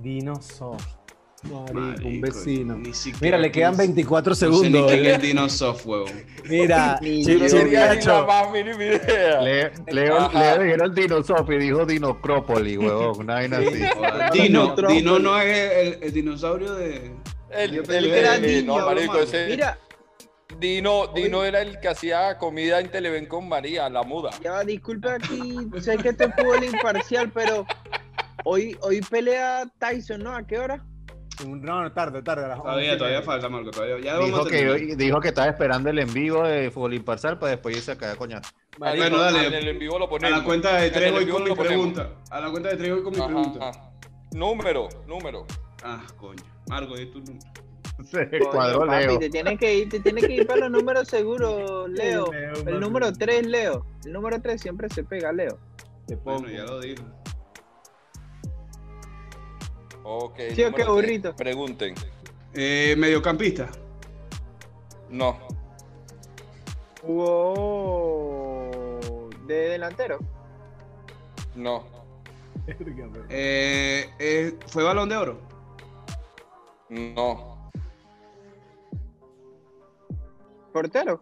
Dinos 0.00 0.44
soft. 0.44 0.97
Marico, 1.44 1.72
Marico, 1.74 2.08
un 2.08 2.20
vecino. 2.20 2.78
Mira, 3.20 3.38
le 3.38 3.50
quedan 3.52 3.74
sé- 3.76 3.82
24 3.82 4.30
No 4.30 4.34
sé 4.34 4.46
segundos. 4.46 4.92
ni 4.92 4.98
¿eh? 4.98 5.14
es 5.14 5.22
Dinosoft, 5.22 5.86
huevón. 5.86 6.12
Mira, 6.48 6.98
Ni 7.02 7.24
chi- 7.24 7.38
yo. 7.38 7.44
No 7.44 7.46
tenía 7.46 7.64
ni 7.64 7.72
la 7.74 7.94
muchacho, 7.94 8.26
más 8.26 8.52
mínima 8.52 8.84
idea. 8.84 9.40
Le, 9.42 9.72
Leo, 9.92 10.16
Ajá. 10.18 10.38
Leo 10.56 10.62
dijeron 10.64 10.94
Dinosoft 10.94 11.50
y 11.50 11.56
dijo 11.58 11.86
Dinocrópoli, 11.86 12.76
huevón. 12.76 13.18
Una 13.20 13.34
vaina 13.34 13.58
así. 13.58 13.82
Dino, 14.32 14.74
Dino- 14.76 15.18
no 15.18 15.38
es 15.40 15.72
el, 15.72 16.02
el 16.02 16.12
dinosaurio 16.12 16.74
de. 16.74 17.12
El, 17.50 17.74
el- 17.88 18.04
el- 18.10 18.42
niño, 18.42 18.78
no, 18.78 18.86
marico, 18.86 19.18
ese 19.20 19.46
Mira, 19.46 19.78
Dino, 20.58 21.06
Dino 21.14 21.44
era 21.44 21.62
el 21.62 21.78
que 21.80 21.88
hacía 21.88 22.36
comida 22.36 22.80
en 22.80 22.90
Televen 22.90 23.26
con 23.26 23.48
María, 23.48 23.88
la 23.88 24.02
muda. 24.02 24.30
ya 24.42 24.52
va, 24.52 24.64
disculpe 24.64 25.08
aquí, 25.08 25.68
sé 25.80 25.96
que 25.98 26.08
este 26.10 26.30
fútbol 26.32 26.64
imparcial, 26.64 27.30
pero 27.32 27.64
hoy, 28.44 28.76
hoy 28.82 29.00
pelea 29.02 29.64
Tyson, 29.78 30.22
¿no? 30.24 30.34
¿A 30.34 30.46
qué 30.46 30.58
hora? 30.58 30.84
Un- 31.44 31.62
no, 31.62 31.82
no, 31.82 31.92
tarde, 31.92 32.22
tarde. 32.22 32.44
a 32.44 32.48
las 32.48 32.58
Todavía, 32.62 32.88
11. 32.92 32.98
todavía 32.98 33.22
falta, 33.22 33.48
Marco. 33.48 33.70
Todavía. 33.70 33.98
Ya 33.98 34.12
vamos 34.14 34.26
Dijo 34.26 34.40
a 34.42 34.48
que, 34.48 34.96
dijo 34.96 35.20
que 35.20 35.28
estaba 35.28 35.48
esperando 35.48 35.90
el 35.90 35.98
en 35.98 36.12
vivo 36.12 36.42
de 36.46 36.70
Fútbol 36.70 36.94
Imparcial 36.94 37.38
para 37.38 37.50
después 37.52 37.76
irse 37.76 37.92
a 37.92 37.96
caer 37.98 38.16
coñazo. 38.16 38.50
Marico, 38.78 39.02
Bueno, 39.08 39.18
dale. 39.22 39.46
En 39.46 39.54
el 39.54 39.68
en 39.68 39.78
vivo 39.78 39.98
lo 39.98 40.06
A 40.06 40.08
ponemos. 40.08 40.38
la 40.38 40.44
cuenta 40.44 40.76
de 40.76 40.90
tres 40.90 41.12
voy 41.12 41.26
con 41.26 41.44
mi 41.44 41.54
pregunta. 41.54 42.10
A 42.30 42.40
la 42.40 42.50
cuenta 42.50 42.68
de 42.70 42.76
tres 42.76 42.92
voy 42.92 43.02
con 43.02 43.12
mi 43.12 43.18
Ajá, 43.18 43.26
pregunta. 43.26 43.68
ajá. 43.68 43.90
Número, 44.32 44.88
número. 45.06 45.46
Ah, 45.82 46.02
coño. 46.16 46.42
Marco, 46.68 46.96
di 46.96 47.06
tu 47.06 47.18
número. 47.20 47.38
Se 48.04 48.28
Coño, 48.30 48.50
cuadró 48.52 48.86
papi, 48.86 49.06
Leo. 49.06 49.18
te 49.18 49.30
tienes 49.30 49.58
que 49.58 49.74
ir, 49.74 49.88
te 49.88 49.98
tienes 50.00 50.24
que 50.24 50.32
ir 50.34 50.46
para 50.46 50.60
los 50.68 50.70
números 50.70 51.08
seguros, 51.08 51.88
Leo. 51.90 52.30
Leo, 52.30 52.52
El 52.66 52.78
número 52.78 53.12
3, 53.12 53.46
Leo. 53.46 53.84
El 54.04 54.12
número 54.12 54.40
3 54.40 54.60
siempre 54.60 54.88
se 54.88 55.02
pega, 55.02 55.32
Leo. 55.32 55.58
Te 56.06 56.16
pongo. 56.16 56.40
Bueno, 56.42 56.56
ya 56.56 56.64
lo 56.64 56.78
dijo. 56.80 57.02
Ok. 60.10 60.38
¿Sí 60.54 60.64
o 60.64 60.72
qué, 60.72 60.84
burrito? 60.84 61.36
Pregunten. 61.36 61.94
Eh, 62.54 62.94
mediocampista. 62.96 63.68
No, 65.10 65.38
Jugó 67.02 68.70
de 69.46 69.54
delantero. 69.68 70.18
no, 71.54 71.84
Eh, 73.28 74.10
eh, 74.18 74.58
¿Fue 74.68 74.82
balón 74.82 75.08
de 75.10 75.16
oro? 75.16 75.38
no, 76.88 77.70
Portero. 80.72 81.20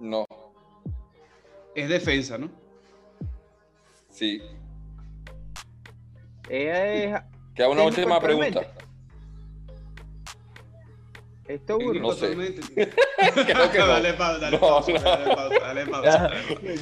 no. 0.00 0.24
Es 1.74 1.88
defensa, 1.88 2.38
¿no? 2.38 2.48
Sí. 4.10 4.40
Ella 6.48 6.86
es 6.86 7.20
Queda 7.54 7.68
una 7.68 7.82
última 7.84 8.20
pregunta. 8.20 8.62
esto. 11.48 11.78
No 11.78 12.12
sé. 12.12 12.34
Creo 12.34 13.70
que 13.70 13.78
no. 13.78 13.86
dale 13.86 14.12
pausa, 14.14 14.38
dale 14.38 14.56
No, 14.58 14.60
pausa, 14.60 14.92
no. 14.92 15.00
dale 15.00 15.34
pausa, 15.34 15.58
dale 15.60 15.86
pausa. 15.86 16.30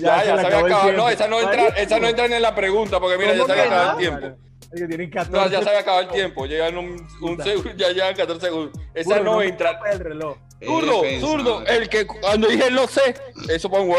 Ya, 0.01 0.25
ya, 0.25 0.25
se 0.25 0.31
había 0.47 0.59
acabado. 0.59 0.93
No, 0.93 1.09
esa 1.11 1.29
no 1.29 1.41
entra, 1.41 1.67
esa 1.69 1.99
no 2.01 2.09
entra 2.09 2.25
en 2.27 2.43
la 2.43 2.55
pregunta 2.55 2.99
porque 2.99 3.19
mira, 3.19 3.33
ya 3.35 3.41
¿Cómo 3.43 3.47
se 3.55 3.61
había 3.61 3.65
que 3.65 3.69
acabado 3.75 3.99
el 4.01 4.07
tiempo. 4.09 4.27
Es 4.73 4.81
que 4.81 4.87
tienen 4.89 5.11
14. 5.11 5.33
No, 5.33 5.47
ya 5.49 5.63
se 5.63 5.69
había 5.69 5.81
acabado 5.81 6.03
el 6.03 6.09
tiempo. 6.09 6.47
Llegan 6.47 6.79
un, 6.79 7.07
un 7.21 7.43
segundo, 7.43 7.71
ya 7.77 7.89
llegan 7.91 8.15
14 8.17 8.47
segundos. 8.47 8.81
Esa 8.95 9.19
Burro, 9.19 9.25
no 9.35 9.43
entra. 9.43 9.79
El 9.93 9.99
reloj. 10.01 10.37
Es 10.61 10.69
Zurdo, 10.69 11.03
defensa, 11.03 11.27
zurdo, 11.27 11.67
el 11.67 11.89
que 11.91 12.07
cuando 12.07 12.49
dije 12.49 12.71
lo 12.71 12.87
sé, 12.89 13.15
eso 13.51 13.69
pon 13.71 13.91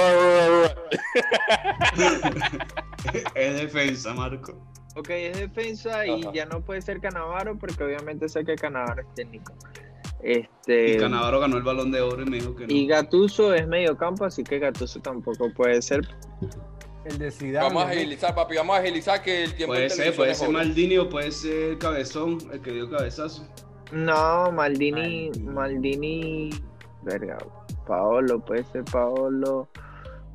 Es 3.35 3.55
defensa, 3.61 4.13
Marco. 4.13 4.57
Ok, 4.95 5.09
es 5.09 5.37
defensa 5.37 6.07
y 6.07 6.21
ya 6.33 6.45
no 6.45 6.61
puede 6.61 6.81
ser 6.81 7.01
Canavaro 7.01 7.57
porque 7.57 7.83
obviamente 7.83 8.29
sé 8.29 8.45
que 8.45 8.55
Canavaro 8.55 9.01
es 9.01 9.13
técnico. 9.13 9.53
Este, 10.23 10.93
Y 10.93 10.97
Canavaro 10.97 11.39
ganó 11.39 11.57
el 11.57 11.63
balón 11.63 11.91
de 11.91 12.01
oro 12.01 12.23
y 12.23 12.25
me 12.25 12.37
dijo 12.37 12.55
que 12.55 12.65
no. 12.65 12.73
y 12.73 12.87
Gattuso 12.87 13.53
es 13.53 13.67
mediocampo, 13.67 14.25
así 14.25 14.43
que 14.43 14.57
Gattuso 14.59 14.99
tampoco 15.01 15.51
puede 15.53 15.81
ser. 15.81 16.07
El 17.03 17.19
de 17.19 17.29
Zidane. 17.29 17.67
Vamos 17.67 17.83
a 17.83 17.87
¿no? 17.87 17.91
agilizar, 17.91 18.33
papi, 18.33 18.55
vamos 18.55 18.75
a 18.77 18.79
agilizar 18.79 19.21
que 19.21 19.43
el 19.43 19.53
tiempo 19.53 19.73
Puede 19.73 19.83
de 19.83 19.89
ser, 19.91 20.15
puede 20.15 20.33
ser. 20.33 20.49
Maldini 20.49 20.97
o 20.97 21.07
puede 21.09 21.31
ser 21.31 21.77
Cabezón, 21.77 22.37
el 22.51 22.61
que 22.61 22.71
dio 22.71 22.89
cabezazo. 22.89 23.47
No, 23.91 24.51
Maldini, 24.51 25.29
Maldini. 25.43 25.43
Maldini, 25.53 26.49
verga, 27.03 27.37
Paolo, 27.85 28.39
puede 28.43 28.63
ser 28.63 28.83
Paolo, 28.85 29.67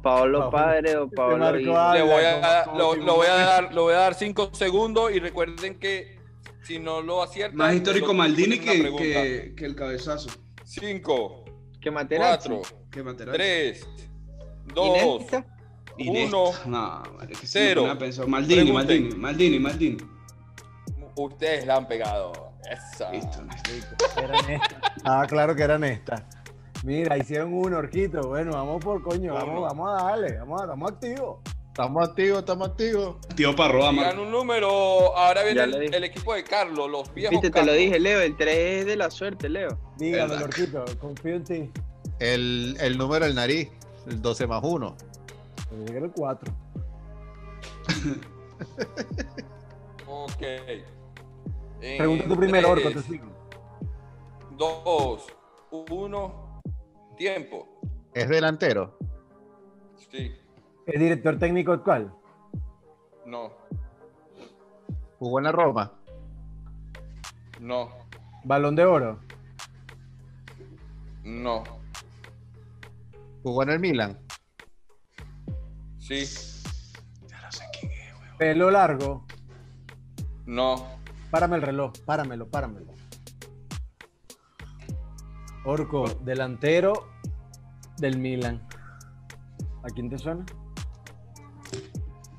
Paolo 0.03 0.51
padre 0.51 0.97
o 0.97 1.09
Paolo. 1.11 1.53
Le 1.53 2.03
voy 2.03 2.25
a, 2.25 2.67
lo, 2.77 2.97
lo 2.97 3.15
voy 3.17 3.27
a 3.27 3.35
dar, 3.35 3.75
lo 3.75 3.83
voy 3.83 3.95
a 3.95 3.99
dar 3.99 4.15
cinco 4.15 4.51
segundos 4.55 5.13
y 5.13 5.19
recuerden 5.21 5.79
que 5.79 6.19
si 6.63 6.79
no 6.79 7.01
lo 7.03 7.23
aciertan. 7.23 7.57
Más 7.57 7.75
histórico 7.75 8.15
Maldini 8.15 8.59
que, 8.59 8.95
que, 8.97 9.55
que 9.57 9.65
el 9.65 9.75
cabezazo. 9.75 10.31
Cinco, 10.65 11.45
que 11.81 11.91
Materazzi. 11.91 12.49
cuatro, 12.49 12.77
Que 12.91 13.03
Materazzi. 13.03 13.37
tres, 13.39 13.89
dos. 14.75 14.87
Iniesta. 15.99 16.37
uno. 16.37 16.53
No, 16.67 17.03
madre, 17.17 17.35
que 17.39 17.47
Cero. 17.47 17.97
Pensar. 17.99 18.27
Maldini, 18.27 18.63
Pregunten. 18.73 19.03
Maldini, 19.21 19.59
Maldini, 19.59 19.59
Maldini. 19.59 19.97
Ustedes 21.17 21.67
la 21.67 21.77
han 21.77 21.87
pegado. 21.89 22.53
Esa. 22.71 23.11
Listo. 23.11 23.43
Eran 24.17 24.51
estas. 24.51 24.79
Ah, 25.05 25.27
claro 25.29 25.55
que 25.57 25.63
eran 25.63 25.83
estas. 25.85 26.23
Mira, 26.85 27.17
hicieron 27.19 27.53
un 27.53 27.75
orquito. 27.75 28.23
Bueno, 28.29 28.53
vamos 28.53 28.83
por 28.83 29.03
coño. 29.03 29.35
Vamos, 29.35 29.63
vamos 29.63 29.91
a 30.01 30.05
darle. 30.05 30.39
Vamos, 30.39 30.61
a- 30.61 30.65
estamos 30.65 30.91
activos. 30.93 31.39
Estamos 31.69 32.09
activos, 32.09 32.39
estamos 32.41 32.69
activos. 32.69 33.17
Tío 33.37 33.55
Parroa, 33.57 33.93
Marco. 33.93 34.23
un 34.23 34.31
número. 34.31 34.69
Ahora 35.17 35.43
viene 35.45 35.63
el, 35.63 36.05
equipo 36.05 36.35
de 36.35 36.43
Carlos, 36.45 36.91
los 36.91 37.15
viejos. 37.15 37.31
Viste, 37.31 37.49
te 37.51 37.59
lo 37.61 37.67
Carlos. 37.67 37.77
dije, 37.77 38.01
Leo, 38.01 38.21
el 38.21 38.37
3 38.37 38.81
es 38.81 38.87
de 38.87 38.97
la 38.97 39.11
suerte, 39.11 39.49
Leo. 39.49 39.79
Dígame, 39.97 40.35
orquito. 40.35 40.85
Confío 41.01 41.37
en 41.37 41.45
ti. 41.45 41.71
El, 42.19 42.77
el 42.81 42.99
número 42.99 43.25
del 43.25 43.35
nariz, 43.35 43.71
el 44.07 44.21
12 44.21 44.47
más 44.47 44.61
1. 44.63 44.97
Pero 45.71 45.85
llegué 45.87 45.99
el 46.01 46.11
4. 46.11 46.53
Ok. 50.07 50.43
Pregunta 51.81 52.25
tú 52.29 52.37
primero, 52.37 52.71
Orco, 52.71 52.91
te 52.91 53.03
sigo. 53.03 53.27
Dos, 54.59 55.27
uno, 55.71 56.50
tiempo. 57.21 57.69
¿Es 58.15 58.31
delantero? 58.31 58.97
Sí, 60.11 60.35
¿El 60.87 61.01
director 61.01 61.39
técnico 61.39 61.73
actual? 61.73 62.11
no, 63.27 63.53
¿Jugó 65.19 65.39
en 65.39 65.45
la 65.45 65.53
Roma? 65.53 65.93
no, 67.61 67.91
¿Balón 68.45 68.75
de 68.75 68.87
oro? 68.87 69.21
no, 71.23 71.63
¿Jugó 73.43 73.65
en 73.65 73.69
el 73.71 73.81
Milan? 73.81 74.19
sí, 75.99 76.25
¿Pelo 78.39 78.71
largo? 78.71 79.27
no, 80.47 80.99
Párame 81.31 81.57
el 81.57 81.63
reloj. 81.63 81.93
Páramelo, 82.07 82.49
páramelo. 82.49 82.93
Orco, 85.65 86.05
delantero 86.25 87.09
del 87.99 88.19
Milan. 88.19 88.63
¿A 89.83 89.89
quién 89.89 90.09
te 90.09 90.19
suena? 90.19 90.45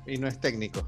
Y 0.06 0.16
no 0.18 0.26
es 0.26 0.40
técnico. 0.40 0.80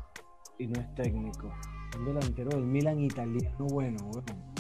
Y 0.59 0.67
no 0.67 0.81
es 0.81 0.95
técnico. 0.95 1.53
Un 1.99 2.05
delantero 2.07 2.51
del 2.51 2.65
Milan 2.65 3.01
italiano, 3.01 3.67
bueno, 3.71 3.99
bueno. 4.05 4.55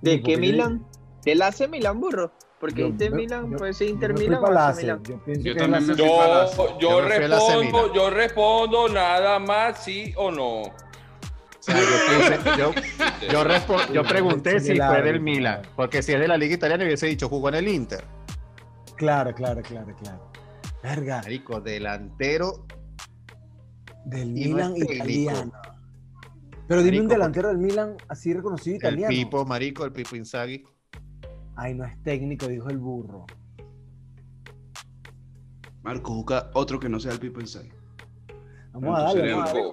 ¿De 0.00 0.22
qué 0.22 0.36
Milan? 0.36 0.86
¿Del 1.24 1.42
AC 1.42 1.68
Milan, 1.68 2.00
burro? 2.00 2.32
Porque 2.60 2.80
Yo- 2.80 2.86
este 2.88 3.10
yo- 3.10 3.14
Milan 3.16 3.50
yo- 3.50 3.56
puede 3.58 3.72
ser 3.72 3.88
yo 3.88 3.94
Inter 3.94 4.14
Milan 4.14 4.38
o 4.38 4.42
pa' 4.42 4.50
la 4.50 4.68
AC. 4.68 4.82
Milan. 4.82 5.02
Yo 5.04 5.20
Yo 5.34 5.56
también 5.56 5.96
Yo, 5.96 6.78
Yo 6.80 7.00
respondo, 7.02 7.92
yo 7.94 8.10
respondo 8.10 8.88
nada 8.88 9.38
más 9.38 9.84
sí 9.84 10.12
o 10.16 10.30
no. 10.30 10.62
Sea, 11.68 11.80
yo, 12.58 12.70
puse- 12.72 12.82
yo, 13.26 13.28
yo, 13.32 13.44
respo- 13.44 13.92
yo 13.92 14.02
pregunté 14.04 14.60
si 14.60 14.76
fue 14.76 15.02
del 15.02 15.20
Milan. 15.20 15.62
Porque 15.76 16.02
si 16.02 16.12
es 16.12 16.20
de 16.20 16.28
la 16.28 16.36
Liga 16.36 16.54
Italiana, 16.54 16.84
hubiese 16.84 17.06
dicho 17.06 17.28
jugó 17.28 17.48
en 17.50 17.56
el 17.56 17.68
Inter. 17.68 18.04
Claro, 18.96 19.32
claro, 19.34 19.62
claro, 19.62 19.94
claro. 19.96 20.32
Verga, 20.82 21.20
Marico, 21.22 21.60
delantero. 21.60 22.66
del 24.04 24.28
Y 24.36 24.48
Milan 24.48 24.76
italiano. 24.76 25.52
Pero 26.66 26.82
dime 26.82 27.00
un 27.00 27.08
delantero 27.08 27.48
del 27.48 27.58
Milan 27.58 27.96
así 28.08 28.32
reconocido 28.34 28.74
El 28.76 28.80
italiano. 28.80 29.08
Pipo, 29.08 29.44
Marico, 29.44 29.84
el 29.84 29.92
Pipo 29.92 30.16
Inzaghi. 30.16 30.64
Ay, 31.56 31.74
no 31.74 31.84
es 31.84 32.00
técnico, 32.02 32.46
dijo 32.46 32.68
el 32.68 32.78
burro. 32.78 33.26
Marco, 35.82 36.14
busca 36.14 36.50
otro 36.54 36.78
que 36.78 36.88
no 36.88 37.00
sea 37.00 37.12
el 37.12 37.18
People 37.20 37.42
Inside. 37.42 37.72
Vamos 38.72 38.98
a 38.98 39.02
darle, 39.02 39.32
vamos 39.32 39.50
a 39.50 39.54
darle. 39.54 39.72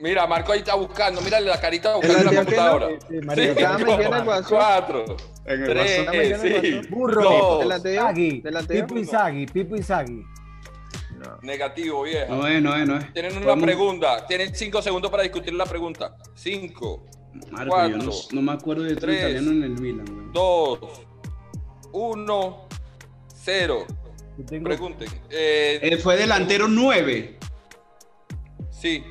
Mira, 0.00 0.26
Marco 0.26 0.52
ahí 0.52 0.60
está 0.60 0.74
buscando. 0.74 1.20
Mírale 1.20 1.46
la 1.46 1.60
carita 1.60 1.94
buscando 1.96 2.18
en 2.20 2.24
la 2.26 2.30
no, 2.32 2.38
computadora. 2.38 2.88
Sí, 2.88 2.96
Cinco, 3.08 3.86
metiendo 3.86 4.16
el 4.16 4.24
guaso. 4.24 4.48
Cuatro, 4.56 5.04
En 5.46 5.64
tres, 5.64 6.06
WhatsApp. 6.06 6.60
sí. 6.62 6.80
Burro. 6.88 7.22
dos, 7.22 7.58
Delante 7.60 7.88
de 7.88 7.94
Inzaghi, 7.96 8.40
delante 8.40 8.74
de 8.74 8.82
Pipo 8.82 8.98
Inzaghi, 8.98 9.46
Pipo. 9.46 9.76
No. 11.18 11.38
Negativo, 11.42 12.02
vieja. 12.02 12.26
No 12.34 12.46
es, 12.46 12.62
no 12.62 12.74
es, 12.76 12.88
no 12.88 12.96
es. 12.96 13.12
Tienen 13.12 13.36
una 13.36 13.54
pregunta. 13.56 14.26
Tienen 14.26 14.54
cinco 14.54 14.80
segundos 14.80 15.10
para 15.10 15.22
discutir 15.22 15.52
la 15.52 15.66
pregunta. 15.66 16.16
Cinco, 16.34 17.04
Marco, 17.50 17.88
yo 17.88 17.96
no, 17.98 18.10
no 18.32 18.42
me 18.42 18.52
acuerdo 18.52 18.84
de 18.84 18.96
tres, 18.96 19.18
italiano 19.18 19.50
en 19.50 19.62
el 19.64 19.70
Milan, 19.80 20.06
güey. 20.06 20.26
dos, 20.32 20.80
uno, 21.92 22.66
cero. 23.34 23.84
Tengo- 24.46 24.64
Pregunten. 24.64 25.08
Eh, 25.28 25.78
Él 25.82 25.98
fue 25.98 26.16
delantero 26.16 26.66
9. 26.68 27.38
Sí. 28.70 29.04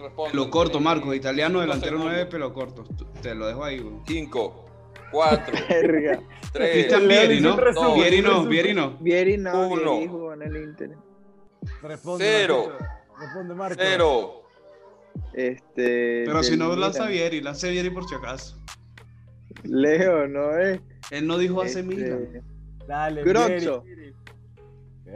Responden. 0.00 0.32
Pelo 0.32 0.50
corto, 0.50 0.80
Marco. 0.80 1.14
Italiano, 1.14 1.58
Cinco 1.58 1.60
delantero 1.60 1.96
segundos. 1.98 2.12
9, 2.14 2.26
pelo 2.30 2.52
corto. 2.52 2.84
Te 3.22 3.34
lo 3.34 3.46
dejo 3.46 3.64
ahí, 3.64 3.78
güey. 3.78 3.94
Cinco, 4.06 4.66
cuatro, 5.12 5.54
Verga. 5.68 6.20
tres, 6.52 6.70
Cristian 6.72 7.06
Leo 7.08 7.20
Vieri, 7.28 7.40
¿no? 7.40 7.56
Vieri 7.94 8.22
no. 8.22 8.44
Vieri 8.46 8.74
no. 8.74 8.96
Vieri 8.98 9.36
no, 9.38 9.68
Uno. 9.68 9.92
Vieri 9.92 10.06
jugó 10.08 10.32
en 10.34 10.42
el 10.42 10.56
Inter. 10.56 10.90
Responde, 11.82 12.24
Cero. 12.24 12.68
Marquito. 12.68 12.90
Responde, 13.20 13.54
Marco. 13.54 13.76
cero. 13.78 14.42
Este. 15.34 16.22
Pero 16.24 16.42
si 16.42 16.56
no 16.56 16.74
lanza. 16.76 17.06
Vieri, 17.06 17.40
lanza 17.40 17.68
Vieri 17.68 17.90
por 17.90 18.08
si 18.08 18.14
acaso. 18.14 18.58
Leo, 19.64 20.26
¿no 20.28 20.56
es? 20.58 20.80
Él 21.10 21.26
no 21.26 21.36
dijo 21.36 21.60
hace 21.60 21.80
Este, 21.80 21.82
Milan. 21.82 22.42
Dale, 22.86 23.22
Grozzo. 23.24 23.82
Vieri. 23.82 24.14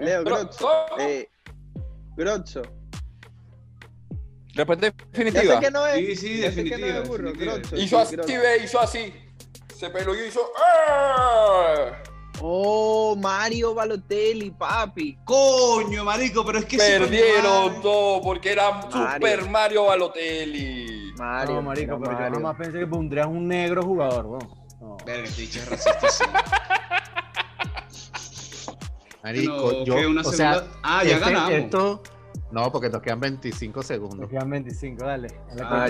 Leo, 0.01 0.25
Grozzo. 0.25 0.69
Eh, 0.99 1.29
Grozzo. 2.17 2.63
Respuesta 4.55 4.93
definitiva. 5.13 5.61
que 5.61 5.71
no 5.71 5.87
es. 5.87 5.97
Sí, 5.97 6.17
sí, 6.17 6.29
que 6.29 6.37
no 6.41 6.43
definitiva, 6.47 7.01
burro, 7.01 7.33
Hizo 7.77 8.05
sí, 8.07 8.17
así, 8.21 8.37
ve, 8.37 8.65
hizo 8.65 8.81
así. 8.81 9.13
Se 9.77 9.91
peló 9.91 10.15
y 10.15 10.29
hizo. 10.29 10.41
¡ah! 10.57 11.93
Oh, 12.41 13.17
Mario 13.17 13.75
Balotelli, 13.75 14.51
papi. 14.51 15.19
Coño, 15.25 16.05
marico, 16.05 16.45
pero 16.45 16.59
es 16.59 16.65
que 16.67 16.77
Perdieron 16.77 17.81
todo 17.81 18.21
porque 18.23 18.53
era 18.53 18.71
Mario. 18.73 19.13
Super 19.13 19.49
Mario 19.51 19.85
Balotelli. 19.87 21.13
Mario. 21.17 21.55
No, 21.57 21.63
marico, 21.63 21.99
pero 22.01 22.13
yo 22.13 22.35
jamás 22.35 22.57
pensé 22.57 22.79
que 22.81 22.87
pondrías 22.87 23.27
un 23.27 23.47
negro 23.49 23.83
jugador, 23.83 24.27
weón. 24.27 24.49
No. 24.81 24.97
Verga, 25.07 25.25
este 25.25 25.41
dicho 25.43 25.61
es 25.61 25.69
racista. 25.71 26.09
sí. 26.11 26.25
Marico, 29.23 29.53
No, 29.55 29.85
yo, 29.85 29.95
o 30.21 30.25
sea, 30.33 30.55
segunda- 30.55 30.79
Ah, 30.83 31.03
ya 31.05 31.11
este- 31.17 31.25
ganamos. 31.25 31.51
Esto, 31.53 32.03
no, 32.55 32.73
porque 32.73 32.89
nos 32.89 33.03
quedan 33.03 33.21
25 33.21 33.79
Nos 33.81 33.87
segundos. 33.87 34.31
quedan 34.31 34.49
25, 34.49 35.05
dale. 35.05 35.29
Ah, 35.61 35.87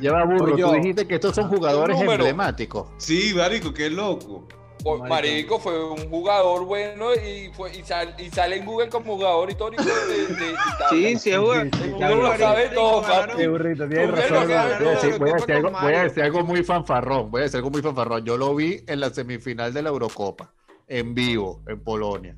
lleva 0.00 0.24
burro, 0.24 0.54
Oye, 0.54 0.62
tú 0.62 0.72
dijiste 0.72 1.06
que 1.06 1.16
estos 1.16 1.34
son 1.34 1.48
jugadores 1.48 2.00
emblemáticos. 2.00 2.88
Sí, 2.96 3.32
marico, 3.36 3.74
qué 3.74 3.90
loco. 3.90 4.46
Marico. 4.84 5.08
Marico 5.08 5.58
fue 5.58 5.84
un 5.90 6.08
jugador 6.08 6.64
bueno 6.64 7.12
y, 7.12 7.50
fue, 7.52 7.76
y, 7.76 7.82
sal- 7.82 8.14
y 8.16 8.30
sale 8.30 8.58
en 8.58 8.64
Google 8.64 8.88
como 8.88 9.16
jugador 9.16 9.50
histórico 9.50 9.82
de, 9.82 10.34
de-. 10.34 10.56
Sí, 10.88 11.18
sí, 11.18 11.30
es 11.30 11.40
sí, 11.40 11.92
Uno 11.96 12.14
lo 12.14 12.36
sabe 12.38 12.68
todo, 12.68 13.02
burrito, 13.50 13.88
tienes 13.88 14.10
razón. 14.30 15.72
Voy 15.82 15.94
a 15.94 16.04
decir 16.04 16.22
algo 16.22 16.44
muy 16.44 16.62
fanfarrón. 16.62 17.28
Voy 17.30 17.40
a 17.40 17.44
decir 17.44 17.56
algo 17.56 17.70
muy 17.70 17.82
fanfarrón. 17.82 18.24
Yo 18.24 18.36
lo 18.36 18.54
vi 18.54 18.84
en 18.86 19.00
la 19.00 19.10
semifinal 19.10 19.74
de 19.74 19.82
la 19.82 19.88
Eurocopa, 19.88 20.52
en 20.86 21.12
vivo, 21.12 21.60
en 21.66 21.80
Polonia. 21.82 22.36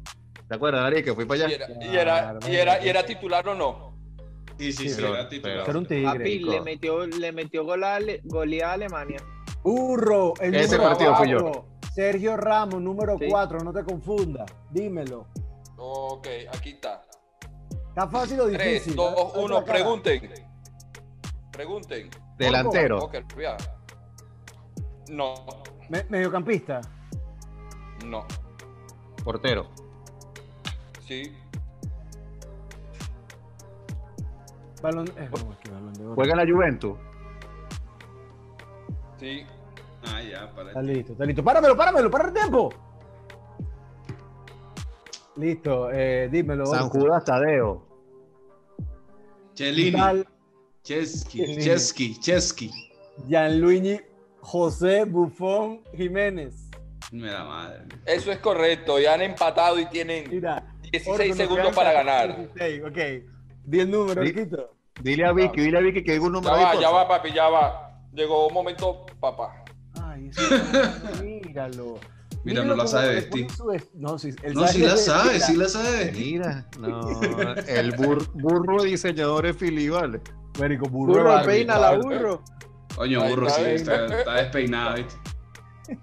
¿Te 0.50 0.56
acuerdas, 0.56 0.82
Ari, 0.84 1.04
que 1.04 1.14
fui 1.14 1.26
para 1.26 1.38
Y 1.38 1.42
allá? 1.44 1.54
era, 1.54 1.68
y, 1.80 1.96
era, 1.96 2.38
y, 2.48 2.56
era, 2.56 2.84
y 2.84 2.88
era 2.88 3.06
titular 3.06 3.46
o 3.50 3.54
no. 3.54 3.96
Sí, 4.58 4.72
sí, 4.72 4.82
Sí, 4.82 4.88
sí, 4.88 4.94
pero- 4.96 5.14
era 5.14 5.28
titular. 5.28 5.68
Era 5.70 5.78
un 5.78 5.86
tigre. 5.86 6.04
Papi, 6.12 6.38
le 6.40 6.60
metió, 6.60 7.06
le 7.06 7.30
metió 7.32 7.64
gol 7.64 7.84
a 7.84 7.94
Ale- 7.94 8.20
goleada 8.24 8.72
a 8.72 8.74
Alemania. 8.74 9.18
Burro, 9.62 10.34
el 10.40 10.52
Ese 10.56 10.72
número 10.76 10.90
partido 10.90 11.14
fui 11.14 11.30
yo. 11.30 11.66
Sergio 11.94 12.36
Ramos, 12.36 12.82
número 12.82 13.16
Sí. 13.16 13.26
4, 13.30 13.60
no 13.60 13.72
te 13.72 13.84
confundas. 13.84 14.50
Dímelo. 14.72 15.28
Ok, 15.76 16.26
aquí 16.52 16.70
está. 16.70 17.04
¿Está 17.90 18.08
fácil 18.08 18.40
o 18.40 18.48
3, 18.48 18.58
difícil? 18.72 18.96
2, 18.96 19.12
Haz- 19.12 19.20
haz 19.36 19.36
1, 19.44 19.54
la 19.54 19.64
cara. 19.64 19.72
pregunten. 19.78 20.30
Pregunten. 21.52 22.10
Delantero. 22.36 23.08
No, 25.10 25.34
Me- 25.88 26.04
mediocampista. 26.08 26.80
no. 28.04 28.26
Portero. 29.22 29.70
Sí. 31.10 31.32
Balón, 34.80 35.08
eh, 35.16 35.28
no, 35.28 35.52
es 35.52 35.58
que 35.58 35.70
balón 35.70 35.92
de 35.94 36.04
oro. 36.04 36.14
Juega 36.14 36.32
en 36.34 36.38
la 36.38 36.54
Juventus. 36.54 36.98
Sí. 39.18 39.44
Ah, 40.06 40.22
ya, 40.22 40.54
para. 40.54 40.68
Está 40.68 40.82
listo, 40.82 41.12
está 41.12 41.24
listo. 41.24 41.42
Páramelo, 41.42 41.76
páramelo, 41.76 42.08
para 42.12 42.28
el 42.28 42.32
tiempo. 42.32 42.72
Listo, 45.34 45.90
eh, 45.90 46.28
dímelo. 46.30 46.66
San. 46.66 46.88
Judas 46.88 47.24
Tadeo. 47.24 47.84
Chelini. 49.54 49.98
Tal, 49.98 50.28
Chesky. 50.84 51.58
Chesky, 51.58 52.20
Chesky. 52.20 52.70
Gianluigi 53.26 54.00
José 54.42 55.06
Bufón 55.06 55.82
Jiménez. 55.92 56.70
Mira 57.10 57.42
madre. 57.42 57.86
Eso 58.06 58.30
es 58.30 58.38
correcto. 58.38 59.00
Ya 59.00 59.14
han 59.14 59.22
empatado 59.22 59.76
y 59.80 59.86
tienen 59.86 60.30
Mira. 60.30 60.64
16 60.90 61.08
Orco, 61.08 61.28
nos 61.28 61.36
segundos 61.36 61.74
para 61.74 61.92
14, 61.92 62.04
ganar. 62.04 62.36
16, 62.36 62.82
ok. 62.84 63.32
Di 63.64 63.80
el 63.80 63.90
número, 63.90 64.22
Sí. 64.24 64.28
Orquito. 64.30 64.74
Dile 65.02 65.24
a 65.24 65.32
Vicky, 65.32 65.60
dile 65.62 65.78
a 65.78 65.80
Vicky 65.80 66.02
que 66.04 66.12
diga 66.12 66.24
un 66.26 66.32
Ya 66.34 66.40
número 66.40 66.54
ahí, 66.56 66.76
va, 66.76 66.80
ya 66.82 66.90
va, 66.90 67.08
papi, 67.08 67.32
ya 67.32 67.48
va. 67.48 68.02
Llegó 68.12 68.48
un 68.48 68.54
momento, 68.54 69.06
papá. 69.18 69.64
Ay, 70.02 70.28
eso, 70.28 70.42
míralo. 71.22 71.98
Mira, 72.44 72.64
no 72.64 72.74
la 72.74 72.86
sabe 72.86 73.14
vestir. 73.16 73.46
No, 73.94 74.18
sí, 74.18 74.30
él 74.42 74.54
No, 74.54 74.66
sí 74.66 74.78
la 74.80 74.96
sabe, 74.96 75.40
sí 75.40 75.56
la 75.56 75.68
sabe. 75.68 76.12
Mira, 76.12 76.66
no, 76.78 77.10
el 77.66 77.94
bur- 77.96 78.30
burro 78.32 78.82
diseñador 78.82 79.46
es 79.46 79.56
Fili, 79.56 79.88
vale. 79.88 80.20
Marico, 80.58 80.86
burro. 80.88 81.12
Burro, 81.14 81.24
Barbie. 81.30 81.46
peina 81.46 81.78
la 81.78 81.92
burro. 81.98 82.42
Coño, 82.96 83.22
burro, 83.28 83.46
está, 83.46 83.60
sí, 83.64 83.70
está, 83.70 84.06
está 84.18 84.34
despeinado, 84.34 84.96
¿viste? 84.96 85.14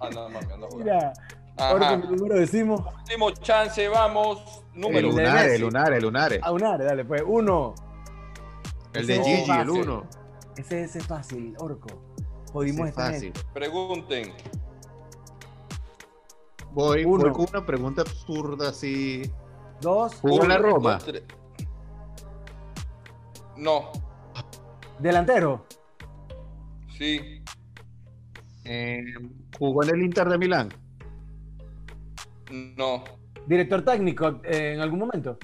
Anda, 0.00 0.28
mami, 0.28 0.36
anda 0.52 0.66
a 0.66 0.70
jugar. 0.70 0.84
Mira, 0.84 1.12
¿qué 1.58 2.06
número 2.16 2.34
decimos? 2.36 2.80
Último 3.00 3.30
chance, 3.32 3.88
vamos. 3.88 4.62
El 4.74 4.80
Número. 4.80 5.08
de 5.08 5.14
lunar, 5.14 5.34
Messi. 5.44 5.54
el 5.56 5.60
lunar, 5.62 5.92
el 5.92 6.02
lunar. 6.02 6.38
A 6.42 6.52
unar, 6.52 6.84
dale, 6.84 7.04
pues. 7.04 7.22
Uno. 7.26 7.74
El 8.94 9.06
de 9.06 9.14
Ese 9.16 9.24
Gigi, 9.24 9.50
el 9.50 9.70
uno. 9.70 10.06
Ese 10.56 10.82
ese 10.84 10.98
es 10.98 11.06
fácil, 11.06 11.54
Orco. 11.58 11.88
Jodimos 12.52 12.88
esta 12.88 13.06
fácil. 13.06 13.20
gente. 13.34 13.40
Pregunten. 13.52 14.32
Voy, 16.72 17.04
Uno. 17.04 17.24
voy 17.24 17.32
con 17.32 17.46
una 17.50 17.66
pregunta 17.66 18.02
absurda 18.02 18.68
así. 18.70 19.30
Dos. 19.80 20.14
¿Jugó 20.16 20.42
en 20.44 20.48
la 20.48 20.58
Roma? 20.58 20.98
tres. 20.98 21.22
No, 23.56 23.90
Delantero. 25.00 25.64
sí, 26.96 27.42
Eh, 28.64 29.02
¿Jugó 29.58 29.82
en 29.82 29.90
el 29.90 30.02
Inter 30.02 30.28
de 30.28 30.38
Milán? 30.38 30.68
No, 32.50 33.04
Director 33.46 33.82
técnico 33.84 34.40
eh, 34.44 34.72
en 34.74 34.80
algún 34.80 34.98
momento. 35.00 35.38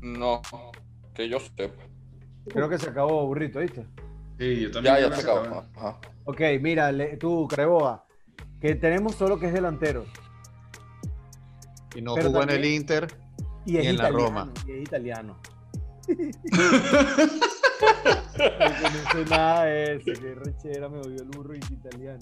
no. 0.00 0.40
Que 1.14 1.28
yo 1.28 1.38
sepa. 1.38 1.82
Creo 2.48 2.68
que 2.68 2.78
se 2.78 2.90
acabó, 2.90 3.24
burrito, 3.26 3.60
¿viste? 3.60 3.86
Sí, 4.38 4.62
yo 4.62 4.70
también. 4.72 4.96
Ya, 4.96 5.08
ya 5.08 5.14
se 5.14 5.22
acabó. 5.22 5.40
acabó. 5.40 5.64
Ajá. 5.76 5.98
Ok, 6.24 6.40
mira, 6.60 6.90
le- 6.90 7.16
tú, 7.18 7.46
Creboa, 7.48 8.04
que 8.60 8.74
tenemos 8.74 9.14
solo 9.14 9.38
que 9.38 9.46
es 9.46 9.52
delantero. 9.52 10.04
Y 11.94 12.02
no 12.02 12.14
Pero 12.16 12.28
jugó 12.30 12.42
en 12.42 12.50
el 12.50 12.64
Inter. 12.64 13.06
Y 13.64 13.76
es 13.78 13.84
Y 13.84 13.88
en 13.88 13.96
la. 13.98 14.10
Roma. 14.10 14.50
Y 14.66 14.72
es 14.72 14.82
italiano. 14.82 15.38
no 16.08 16.16
sé 19.12 19.24
nada 19.30 19.64
de 19.64 19.94
eso, 19.96 20.20
que 20.20 20.34
rechera 20.34 20.88
me 20.88 20.98
odió 20.98 21.22
el 21.22 21.28
burro 21.28 21.54
y 21.54 21.58
es 21.58 21.70
italiano. 21.70 22.18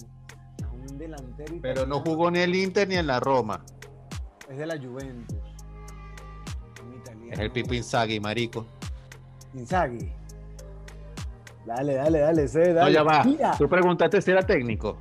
Un 0.89 0.97
delantero 0.97 1.55
Pero 1.61 1.85
no 1.85 1.99
jugó 2.01 2.29
ni 2.31 2.39
en 2.39 2.49
el 2.49 2.55
Inter 2.55 2.87
ni 2.87 2.95
en 2.95 3.07
la 3.07 3.19
Roma. 3.19 3.63
Es 4.49 4.57
de 4.57 4.65
la 4.65 4.77
Juventus. 4.77 5.37
Un 6.85 6.93
italiano. 6.99 7.31
Es 7.33 7.39
el 7.39 7.51
Pipo 7.51 7.73
Inzaghi, 7.73 8.19
marico. 8.19 8.65
Inzaghi. 9.53 10.11
Dale, 11.65 11.93
dale, 11.95 12.19
dale, 12.19 12.47
sé, 12.47 12.67
No, 12.69 12.73
dale. 12.75 12.93
ya 12.93 13.03
va. 13.03 13.23
Mira. 13.23 13.55
Tú 13.57 13.69
preguntaste 13.69 14.21
si 14.21 14.31
era 14.31 14.41
técnico. 14.45 14.97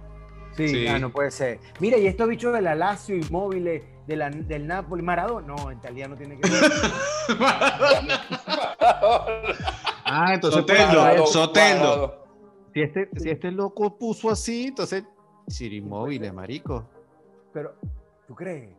Sí, 0.57 0.69
Sí. 0.69 0.87
ah, 0.87 0.99
no 0.99 1.11
puede 1.11 1.31
ser. 1.31 1.59
Mira, 1.81 1.97
y 1.99 2.07
estos 2.07 2.29
bichos 2.29 2.53
de 2.53 2.61
la 2.61 2.75
Lazio 2.75 3.17
Inmóviles, 3.17 3.83
de 4.07 4.17
la, 4.17 4.29
del 4.31 4.67
Napoli, 4.67 5.03
Maradona. 5.03 5.47
No, 5.47 5.73
italiano 5.73 6.15
tiene 6.17 6.39
que 6.39 6.49
ser. 6.49 6.71
Ah, 10.05 10.35
entonces 10.35 10.61
Soteldo. 10.61 10.93
cuadrado. 11.27 12.27
si, 12.75 12.83
este, 12.83 13.09
si 13.17 13.31
este 13.31 13.51
loco 13.51 13.97
puso 13.97 14.31
así, 14.31 14.67
entonces 14.67 15.05
Chirimóviles, 15.49 16.33
marico. 16.33 16.89
Pero, 17.53 17.75
¿tú 18.27 18.35
crees? 18.35 18.71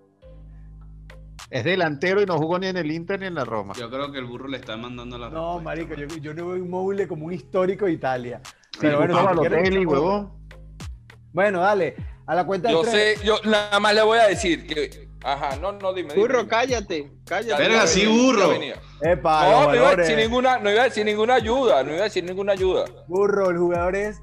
Es 1.50 1.64
delantero 1.64 2.22
y 2.22 2.26
no 2.26 2.38
jugó 2.38 2.58
ni 2.58 2.68
en 2.68 2.78
el 2.78 2.90
Inter 2.92 3.20
ni 3.20 3.28
en 3.28 3.36
la 3.36 3.46
Roma. 3.46 3.74
Yo 3.78 3.90
creo 3.90 4.12
que 4.12 4.18
el 4.18 4.26
burro 4.26 4.48
le 4.48 4.58
está 4.58 4.76
mandando 4.78 5.18
la 5.18 5.30
No, 5.30 5.60
respuesta, 5.60 5.64
marico, 5.64 5.94
yo, 5.96 6.08
man. 6.08 6.20
yo 6.22 6.34
no 6.34 6.48
veo 6.48 6.58
Inmóvil 6.58 7.08
como 7.08 7.26
un 7.28 7.34
histórico 7.34 7.86
de 7.86 7.92
Italia. 7.92 8.42
Sí, 8.72 8.80
Pero 8.82 8.98
bueno, 8.98 9.14
si 9.14 9.46
echamos 9.46 9.86
huevón. 9.86 10.34
Bueno, 11.32 11.60
dale, 11.62 11.96
a 12.26 12.36
la 12.36 12.46
cuenta 12.46 12.70
de 12.70 12.74
Yo 12.74 12.82
tres. 12.82 13.20
sé, 13.20 13.26
yo 13.26 13.36
nada 13.46 13.80
más 13.80 13.94
le 13.94 14.02
voy 14.04 14.18
a 14.20 14.28
decir 14.28 14.66
que 14.66 15.10
Ajá, 15.24 15.56
no, 15.58 15.72
no, 15.74 15.94
dime. 15.94 16.10
dime, 16.10 16.22
Burro, 16.22 16.38
dime. 16.40 16.50
cállate, 16.50 17.12
cállate. 17.26 17.62
Verga, 17.64 17.88
sí, 17.88 18.06
burro. 18.06 18.52
Epa, 19.02 19.50
No, 19.50 19.68
no 19.68 19.76
iba 19.76 19.90
a 19.90 19.96
decir 19.96 20.18
ninguna, 20.18 20.60
no 20.60 20.70
iba 20.72 20.82
a 20.82 20.86
decir 20.86 21.06
ninguna 21.06 21.36
ayuda, 21.36 21.84
no 21.84 21.92
iba 21.92 22.02
a 22.02 22.04
decir 22.04 22.24
ninguna 22.24 22.54
ayuda. 22.54 22.86
Burro, 23.08 23.50
el 23.52 23.58
jugador 23.58 23.96
es 23.96 24.22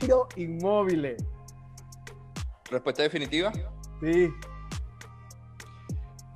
Ciro 0.00 0.28
Inmóvil. 0.36 1.16
Respuesta 2.72 3.02
definitiva. 3.02 3.52
Sí. 4.00 4.32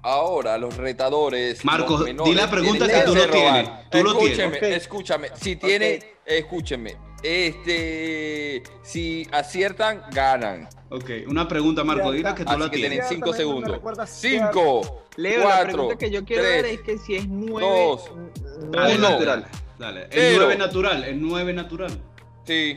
Ahora, 0.03 0.57
los 0.57 0.77
retadores. 0.77 1.65
Marcos, 1.65 1.99
los 2.01 2.05
menores, 2.05 2.33
di 2.33 2.41
la 2.41 2.49
pregunta 2.51 2.87
que 2.87 3.01
tú 3.01 3.15
no 3.15 3.27
tienes. 3.29 3.71
Tú 3.91 4.03
lo 4.05 4.11
escúcheme, 4.13 4.57
tienes. 4.59 4.77
escúchame. 4.83 5.29
Si 5.35 5.57
tiene, 5.57 5.99
escúcheme. 6.25 6.97
Este, 7.23 8.63
si 8.83 9.27
aciertan, 9.33 10.03
ganan. 10.13 10.69
Ok, 10.91 11.11
una 11.27 11.49
pregunta, 11.49 11.83
Marco, 11.83 12.13
dile 12.13 12.33
que 12.35 12.45
tú 12.45 12.51
Así 12.51 12.61
la 12.61 12.71
que 12.71 12.77
tienes. 12.77 12.91
tienen 12.91 13.09
cinco 13.09 13.33
Ciertamente 13.33 13.33
me 13.33 13.37
segundos. 13.39 13.73
recuerda 13.73 14.07
Cinco, 14.07 15.05
Leo, 15.17 15.41
la 15.41 15.45
cuatro, 15.47 15.73
pregunta 15.73 15.97
que 15.99 16.11
yo 16.11 16.25
quiero 16.25 16.43
tres, 16.45 16.63
ver 16.63 16.67
es 16.75 16.81
que 16.83 16.99
si 16.99 17.17
es 17.17 17.27
9 17.27 17.67
dos, 17.69 18.11
Dale, 18.71 18.95
uno. 18.97 19.11
natural. 19.11 19.47
Dale, 19.79 20.03
el 20.05 20.09
Cero. 20.13 20.37
9 20.45 20.57
natural, 20.57 21.05
el 21.05 21.21
9 21.21 21.53
natural. 21.53 22.01
sí. 22.45 22.77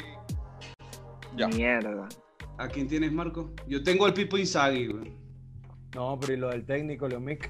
Ya. 1.35 1.47
Mierda. 1.47 2.09
¿A 2.59 2.67
quién 2.67 2.87
tienes, 2.87 3.11
Marco? 3.11 3.51
Yo 3.67 3.81
tengo 3.83 4.05
el 4.05 4.13
Pipo 4.13 4.37
Inzaghi, 4.37 4.87
güey. 4.87 5.13
No, 5.95 6.19
pero 6.19 6.33
y 6.33 6.37
lo 6.37 6.49
del 6.49 6.65
técnico, 6.65 7.07
Leomic. 7.07 7.49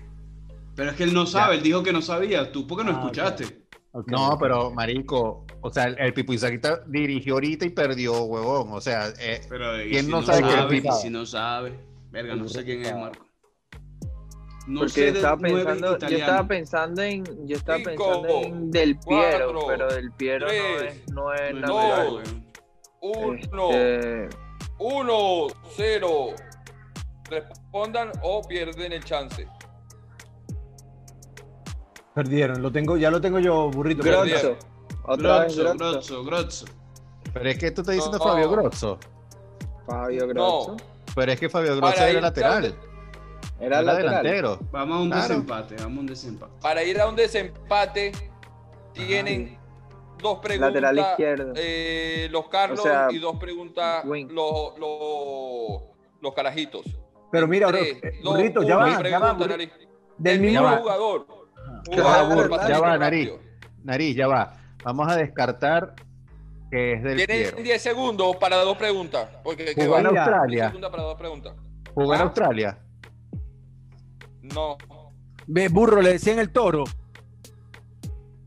Pero 0.75 0.91
es 0.91 0.95
que 0.95 1.03
él 1.03 1.13
no 1.13 1.25
sabe, 1.25 1.55
él 1.55 1.63
dijo 1.63 1.83
que 1.83 1.91
no 1.91 2.01
sabía. 2.01 2.51
¿Tú 2.51 2.65
por 2.67 2.77
qué 2.77 2.83
no 2.85 2.91
Ah, 2.91 2.99
escuchaste? 3.01 3.65
No, 4.05 4.37
pero 4.39 4.69
marico, 4.71 5.45
o 5.61 5.69
sea, 5.71 5.85
el, 5.85 5.99
el 5.99 6.13
Pipo 6.13 6.31
Izaguita 6.31 6.83
dirigió 6.87 7.33
ahorita 7.33 7.65
y 7.65 7.69
perdió, 7.69 8.21
huevón. 8.23 8.67
O 8.71 8.79
sea, 8.79 9.09
eh, 9.19 9.41
Pero 9.49 9.83
¿y 9.83 9.89
¿Quién 9.89 10.05
si 10.05 10.11
no 10.11 10.21
sabe 10.21 10.43
que 10.43 10.51
sabe, 10.51 10.77
él 10.77 10.85
y 10.85 10.91
si 10.91 11.09
no 11.09 11.25
sabe. 11.25 11.73
Verga, 12.11 12.35
no 12.35 12.47
sé 12.47 12.63
quién 12.63 12.85
es, 12.85 12.95
Marco. 12.95 13.25
No 14.67 14.81
Porque 14.81 14.91
sé 14.93 15.07
estaba 15.09 15.37
pensando, 15.37 15.97
yo 15.97 16.07
estaba 16.17 16.47
pensando 16.47 17.01
en, 17.01 17.23
yo 17.47 17.55
estaba 17.57 17.79
Cinco, 17.79 18.21
pensando 18.21 18.41
en 18.43 18.69
Del 18.71 18.99
Piero, 18.99 19.51
cuatro, 19.51 19.65
pero 19.67 19.87
Del 19.91 20.11
Piero 20.11 20.45
no 20.45 20.51
tres, 20.51 20.93
es, 20.93 21.11
no 21.11 21.33
es 21.33 21.53
No, 21.55 21.59
natural. 21.61 22.05
dos, 22.05 22.21
güey. 22.21 22.43
Uno, 23.01 23.69
Este, 23.71 24.29
uno, 24.79 25.47
cero. 25.75 26.27
Respondan 27.29 28.11
o 28.23 28.41
pierden 28.47 28.91
el 28.93 29.03
chance. 29.03 29.47
Perdieron, 32.15 32.61
lo 32.61 32.71
tengo, 32.71 32.97
ya 32.97 33.11
lo 33.11 33.21
tengo 33.21 33.39
yo, 33.39 33.69
burrito. 33.69 34.03
Grozzo. 34.03 34.57
Otra 35.03 35.39
vez 35.45 35.55
Grozzo, 35.57 35.75
Grozzo. 35.77 35.77
Grozzo, 35.77 36.23
Grozzo. 36.23 36.65
pero 37.33 37.49
es 37.49 37.57
que 37.57 37.71
tú 37.71 37.81
estás 37.81 37.95
diciendo 37.95 38.17
No. 38.17 38.23
Fabio 38.23 38.49
Grosso. 38.49 38.99
Fabio 39.87 40.21
No. 40.21 40.27
Grozzo. 40.33 40.77
Pero 41.15 41.31
es 41.31 41.39
que 41.39 41.49
Fabio 41.49 41.75
Grosso 41.77 41.93
Para 41.95 42.09
era 42.09 42.21
lateral. 42.21 42.65
Era 42.65 42.75
Era 43.59 43.81
lateral. 43.81 44.23
delantero. 44.23 44.59
Vamos 44.71 44.97
a 44.97 45.01
un 45.01 45.09
Claro. 45.09 45.27
desempate, 45.27 45.75
vamos 45.75 45.97
a 45.97 46.01
un 46.01 46.05
desempate. 46.07 46.51
Para 46.61 46.83
ir 46.83 46.99
a 47.01 47.07
un 47.07 47.15
desempate, 47.15 48.11
tienen 48.93 49.57
dos 50.21 50.39
preguntas. 50.39 50.73
Lateral 50.73 50.99
izquierdo. 50.99 51.53
eh, 51.55 52.27
los 52.31 52.47
Carlos 52.49 52.79
O 52.79 52.83
sea, 52.83 53.07
y 53.11 53.17
dos 53.19 53.37
preguntas 53.39 54.03
los, 54.05 54.77
los, 54.79 55.81
los 56.21 56.33
carajitos. 56.35 56.85
Pero 57.31 57.47
mira, 57.47 57.67
Tres, 57.67 57.97
eh, 58.03 58.19
dos, 58.23 58.35
burrito, 58.35 58.63
ya 58.63 58.77
va, 58.77 59.01
ya 59.07 59.19
va. 59.19 59.33
Nariz. 59.33 59.69
Del 60.17 60.35
El 60.35 60.41
mismo 60.41 60.67
jugador. 60.77 61.27
Ya 62.67 62.79
va. 62.79 62.97
Nariz. 62.97 63.31
Nariz, 63.83 64.15
ya 64.15 64.27
va. 64.27 64.55
Vamos 64.83 65.07
a 65.11 65.15
descartar 65.15 65.93
que 66.71 66.93
es 66.93 67.03
del 67.03 67.17
Tienen 67.17 67.41
Piero. 67.51 67.57
10 67.63 67.81
segundos 67.81 68.35
para 68.37 68.57
dos 68.57 68.77
preguntas. 68.77 69.29
Porque 69.43 69.65
¿qué 69.73 69.83
Jugó 69.85 69.97
en 69.99 70.05
va? 70.05 70.09
Mira. 70.11 70.23
10 70.47 70.63
Australia. 70.63 70.91
para 70.91 71.03
dos 71.03 71.15
preguntas. 71.19 71.53
Jugó 71.95 72.13
en 72.13 72.19
Ah. 72.19 72.23
Australia. 72.23 72.79
No, 74.41 74.77
Ve, 75.47 75.67
burro, 75.67 76.01
le 76.01 76.13
decían 76.13 76.39
el 76.39 76.51
toro. 76.51 76.83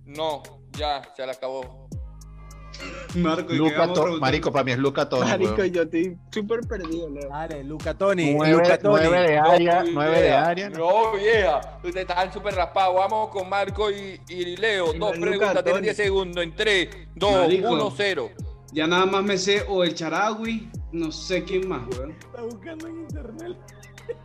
no, 0.07 0.43
ya, 0.77 1.03
se 1.17 1.25
le 1.27 1.33
acabó. 1.33 1.89
Marco, 3.15 3.53
¿y 3.53 3.57
Luca 3.59 3.93
To-? 3.93 4.19
Marico, 4.19 4.51
para 4.51 4.65
mí 4.65 4.73
es 4.73 4.79
Luca 4.79 5.09
Toni. 5.09 5.29
Marico, 5.31 5.55
weón. 5.57 5.73
yo 5.73 5.83
estoy 5.83 6.17
súper 6.31 6.61
perdido, 6.61 7.09
Leo. 7.11 7.29
Dale, 7.29 7.63
Luca 7.65 7.95
Toni. 7.95 8.35
nueve 8.35 9.21
de 9.21 9.39
área, 9.39 9.83
No, 9.85 9.91
nueve 9.93 10.17
de 10.17 10.23
vieja. 10.23 10.47
área. 10.49 10.71
No, 10.71 11.13
vieja. 11.13 11.61
Ustedes 11.85 11.97
están 12.09 12.33
súper 12.33 12.55
raspados. 12.55 12.97
Vamos 12.97 13.29
con 13.29 13.49
Marco 13.49 13.91
y, 13.91 14.21
y 14.29 14.57
Leo. 14.57 14.87
Dos 14.95 15.17
Luca 15.17 15.21
preguntas. 15.21 15.53
Tienen 15.53 15.73
Toni. 15.75 15.83
10 15.83 15.97
segundos. 15.97 16.43
En 16.45 16.57
3, 16.57 16.89
2, 17.15 17.33
Marico. 17.33 17.71
1, 17.73 17.93
0. 17.97 18.31
Ya 18.73 18.87
nada 18.87 19.05
más 19.07 19.23
me 19.23 19.37
sé 19.37 19.65
o 19.69 19.85
el 19.85 19.95
Charagui, 19.95 20.71
no 20.93 21.13
sé 21.13 21.45
quién 21.45 21.69
más, 21.69 21.83
weón. 21.97 22.13
Está 22.13 22.41
buscando 22.43 22.87
en 22.89 23.01
internet. 23.01 23.57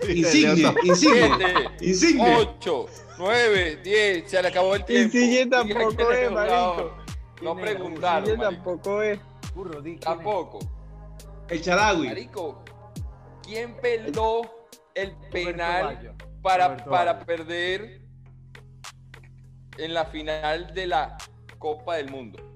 Insigne, 0.08 0.74
Insigne, 0.84 1.38
7, 1.38 1.70
Insigne. 1.82 2.36
8, 2.38 2.86
9, 3.18 3.80
10. 3.84 4.30
Se 4.30 4.42
le 4.42 4.48
acabó 4.48 4.76
el 4.76 4.86
tiempo. 4.86 5.18
Insigne 5.18 5.46
tampoco 5.48 6.12
es, 6.12 6.20
el 6.20 6.32
marico. 6.32 6.98
No 7.42 7.56
preguntaron. 7.56 8.30
Insigne 8.30 8.44
tampoco 8.44 9.02
es. 9.02 9.20
Burro, 9.56 9.82
di. 9.82 9.98
Tampoco. 9.98 10.60
El 11.50 11.62
Charagui. 11.62 12.08
Marico, 12.08 12.64
¿quién 13.44 13.76
peló 13.78 14.42
el 14.94 15.16
penal 15.32 16.16
para, 16.42 16.78
para 16.78 17.20
perder 17.20 18.02
en 19.78 19.94
la 19.94 20.06
final 20.06 20.74
de 20.74 20.88
la 20.88 21.18
Copa 21.58 21.96
del 21.96 22.12
Mundo? 22.12 22.48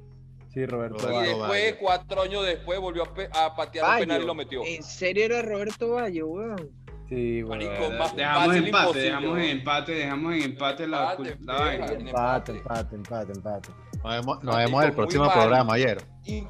Sí, 0.53 0.65
Roberto. 0.65 1.09
Y 1.09 1.27
después, 1.27 1.75
cuatro 1.79 2.21
años 2.23 2.45
después, 2.45 2.77
volvió 2.79 3.03
a, 3.03 3.55
patear 3.55 3.89
un 3.89 3.99
penal 3.99 4.21
y 4.21 4.25
lo 4.25 4.35
metió. 4.35 4.61
¿En 4.65 4.83
serio 4.83 5.25
era 5.25 5.41
Roberto 5.41 5.91
Bayo, 5.91 6.27
weón? 6.27 6.69
Sí, 7.11 7.41
bueno. 7.43 7.65
Marico, 7.65 8.15
Dejamos 8.15 8.55
empate, 8.55 8.69
imposible, 8.69 9.01
dejamos 9.03 9.37
en 9.39 9.43
empate, 9.49 9.91
dejamos 9.91 10.33
en 10.33 10.41
empate 10.43 10.87
la, 10.87 11.11
Empate, 11.11 11.23
la 11.41 11.53
vieja. 11.53 11.65
vaina. 11.65 11.85
en 11.87 12.07
Empate, 12.07 12.51
empate. 12.53 12.95
empate, 12.95 12.95
empate, 12.95 13.31
empate. 13.33 13.69
Nos 14.01 14.11
vemos, 14.15 14.43
nos 14.45 14.55
vemos 14.55 14.83
el 14.85 14.93
próximo 14.93 15.29
programa 15.33 15.73
ayer. 15.73 16.01
Y, 16.25 16.43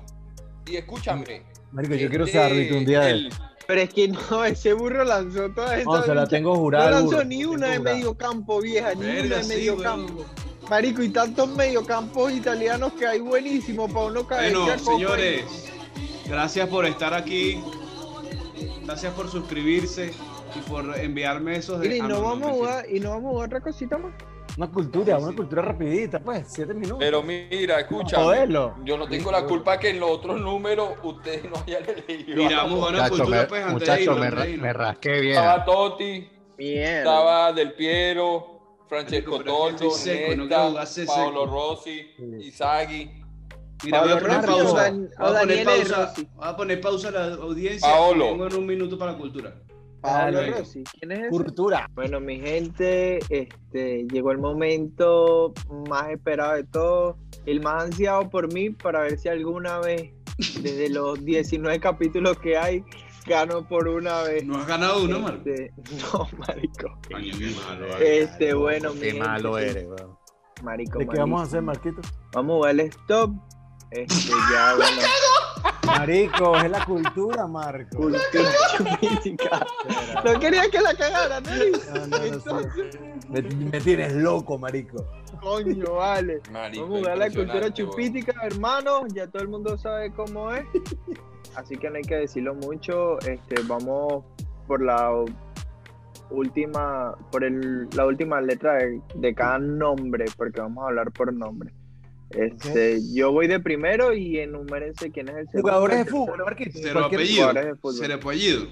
y 0.68 0.76
escúchame. 0.76 1.42
Marico, 1.72 1.96
yo 1.96 2.10
quiero 2.10 2.26
este, 2.26 2.38
ser 2.38 2.52
árbitro 2.52 2.78
un 2.78 2.86
día 2.86 3.00
de 3.02 3.12
el- 3.12 3.34
Pero 3.66 3.82
es 3.82 3.92
que 3.92 4.08
no, 4.10 4.46
ese 4.46 4.74
burro 4.74 5.04
lanzó 5.04 5.50
todas 5.50 5.72
esas. 5.74 5.86
No, 5.86 6.02
se 6.04 6.08
la 6.10 6.14
bichas. 6.14 6.30
tengo 6.30 6.54
No 6.54 6.60
jurada. 6.60 6.92
lanzó 6.92 7.06
burro, 7.08 7.24
ni 7.24 7.44
una 7.44 7.68
de 7.70 7.80
medio 7.80 8.14
campo, 8.16 8.62
vieja, 8.62 8.94
ni 8.94 9.02
una 9.06 9.38
de 9.38 9.44
medio 9.48 9.78
campo. 9.78 10.26
Marico, 10.70 11.02
y 11.02 11.10
tantos 11.10 11.50
mediocampos 11.50 12.32
italianos 12.34 12.94
que 12.94 13.08
hay 13.08 13.20
buenísimos 13.20 13.92
para 13.92 14.06
uno 14.06 14.28
caer. 14.28 14.56
Bueno, 14.56 14.78
señores, 14.78 15.72
gracias 16.28 16.70
por 16.70 16.86
estar 16.86 17.16
aquí. 17.16 17.60
Gracias 18.86 19.12
por 19.14 19.28
suscribirse 19.30 20.14
y 20.56 20.60
por 20.70 20.98
enviarme 21.00 21.56
esos 21.58 21.80
de. 21.80 21.98
Y 21.98 22.02
no 22.02 22.22
vamos 22.22 22.50
a 22.50 22.52
jugar, 22.54 22.86
y 22.90 23.00
no 23.00 23.10
vamos 23.12 23.26
a 23.26 23.30
jugar 23.32 23.48
otra 23.48 23.62
cosita 23.62 23.98
más. 23.98 24.14
Una 24.58 24.70
cultura, 24.70 25.18
Sí, 25.18 25.24
una 25.24 25.34
cultura 25.36 25.62
rapidita, 25.62 26.20
pues, 26.20 26.46
siete 26.50 26.74
minutos. 26.74 26.98
Pero 27.00 27.24
mira, 27.24 27.80
escúchame. 27.80 28.22
Joderlo. 28.24 28.76
Yo 28.84 28.98
no 28.98 29.08
tengo 29.08 29.32
la 29.32 29.46
culpa 29.46 29.80
que 29.80 29.92
en 29.92 30.00
los 30.02 30.10
otros 30.12 30.42
números 30.42 30.90
ustedes 31.04 31.46
no 31.50 31.56
hayan 31.66 31.84
leído. 32.08 32.36
Miramos 32.44 32.80
buena 32.80 32.98
Muchacho, 33.04 33.16
cultura, 33.16 33.42
me, 33.42 33.48
pues, 33.48 33.64
antes 33.64 33.88
de 33.88 33.94
muchacho, 33.96 34.16
de 34.20 34.30
ra- 34.30 34.48
irnos. 34.48 34.62
me 34.62 34.74
rasqué 34.74 35.22
bien. 35.22 35.34
Estaba 35.38 35.64
Totti, 35.66 36.30
Mierda. 36.58 36.98
estaba 36.98 37.54
Del 37.54 37.74
Piero, 37.74 38.48
Francesco 38.90 39.42
Toldo, 39.42 39.88
ese 39.96 41.06
Paolo. 41.06 41.46
Rossi, 41.46 42.08
Sí. 42.18 42.48
Izagui, 42.48 43.10
Mira, 43.86 44.02
voy 44.04 44.12
a 44.12 44.20
poner 44.20 44.42
pausa. 44.46 44.92
Voy 44.92 45.08
a 45.18 45.40
poner 45.40 45.66
pausa. 45.66 46.14
A 46.42 46.58
poner 46.58 46.82
pausa 46.82 47.08
a 47.08 47.12
la 47.12 47.24
audiencia. 47.36 47.90
Paolo. 47.90 48.26
Tengo 48.26 48.48
en 48.48 48.56
un 48.56 48.66
minuto 48.68 48.98
para 48.98 49.18
cultura. 49.18 49.56
Pablo 50.02 50.38
Dale. 50.38 50.52
Rossi, 50.52 50.84
¿quién 51.00 51.12
es? 51.12 51.30
Cultura. 51.30 51.88
Bueno, 51.94 52.20
mi 52.20 52.40
gente, 52.40 53.20
este, 53.30 54.08
llegó 54.12 54.32
el 54.32 54.40
momento 54.40 55.54
más 55.88 56.10
esperado 56.10 56.54
de 56.54 56.64
todo, 56.64 57.18
el 57.46 57.62
más 57.62 57.84
ansiado 57.84 58.30
por 58.30 58.52
mí 58.52 58.72
para 58.72 59.02
ver 59.02 59.18
si 59.20 59.30
alguna 59.30 59.80
vez, 59.80 60.12
desde 60.62 60.90
los 60.90 61.24
19 61.24 61.80
capítulos 61.80 62.38
que 62.40 62.58
hay, 62.58 62.84
gano 63.28 63.68
por 63.68 63.88
una 63.88 64.24
vez. 64.24 64.44
No 64.44 64.58
has 64.58 64.68
ganado 64.68 65.04
uno, 65.04 65.20
Marco. 65.20 65.50
Este, 65.50 65.72
no, 66.14 66.28
marico. 66.38 66.98
Qué 67.08 67.56
malo. 67.68 67.98
Este, 68.00 68.54
bueno, 68.54 68.94
mi 68.94 69.00
Qué 69.00 69.12
gente, 69.12 69.28
malo 69.28 69.58
eres, 69.58 69.86
weón. 69.86 70.18
Marico, 70.64 71.00
¿De 71.00 71.08
qué 71.08 71.18
vamos 71.18 71.42
a 71.42 71.44
hacer. 71.44 71.62
Marquito? 71.62 72.02
Vamos 72.34 72.66
a 72.66 72.72
el 72.72 72.82
stop. 72.82 73.32
Este, 73.92 74.32
ya, 74.54 74.76
bueno, 74.78 75.02
Marico, 75.86 76.56
es 76.58 76.70
la 76.70 76.86
cultura, 76.86 77.48
Marco. 77.48 77.98
cultura 77.98 78.50
chupística. 78.78 79.66
No 80.24 80.40
quería 80.40 80.70
que 80.70 80.80
la 80.80 80.94
cagara, 80.94 81.42
¿no? 81.42 81.50
No, 81.50 82.08
no, 82.08 82.18
no, 82.18 82.62
sí. 82.74 82.98
me, 83.30 83.42
me 83.42 83.82
tienes 83.82 84.14
loco, 84.14 84.58
marico. 84.58 85.06
coño, 85.42 85.94
vale. 85.96 86.42
Marico, 86.52 86.84
Vamos 86.84 86.98
a 86.98 87.00
jugar 87.00 87.18
la 87.18 87.30
cultura 87.32 87.74
chupítica, 87.74 88.34
hermano. 88.44 89.08
Ya 89.14 89.28
todo 89.28 89.42
el 89.42 89.48
mundo 89.50 89.78
sabe 89.78 90.12
cómo 90.14 90.52
es. 90.52 90.66
Así 91.56 91.76
que 91.78 91.90
no 91.90 91.98
hay 91.98 92.04
que 92.04 92.16
decirlo 92.16 92.54
mucho. 92.56 93.20
Este, 93.22 93.62
vamos 93.68 94.24
por 94.68 94.82
la 94.82 95.12
última, 96.30 97.16
por 97.32 97.44
el, 97.44 97.90
la 97.94 98.06
última 98.06 98.40
letra 98.40 98.76
de, 98.76 99.02
de 99.16 99.36
cada 99.36 99.60
nombre, 99.60 100.26
porque 100.38 100.62
vamos 100.62 100.84
a 100.84 100.88
hablar 100.88 101.12
por 101.12 101.34
nombre. 101.34 101.74
Este, 102.34 103.00
yo 103.14 103.32
voy 103.32 103.48
de 103.48 103.60
primero 103.60 104.14
y 104.14 104.40
enumérense 104.40 105.12
quién 105.12 105.30
es 105.30 105.36
el 105.36 105.46
segundo. 105.50 105.62
Jugadores 105.70 105.98
de 105.98 106.04
el 106.04 106.08
fútbol. 106.10 106.38
Marquito. 106.46 106.80
Cero 106.82 107.06
apellido. 107.06 107.36
jugadores 107.42 107.66
de 107.66 107.76
fútbol. 107.76 107.96
Cero 108.00 108.16
apellido. 108.16 108.68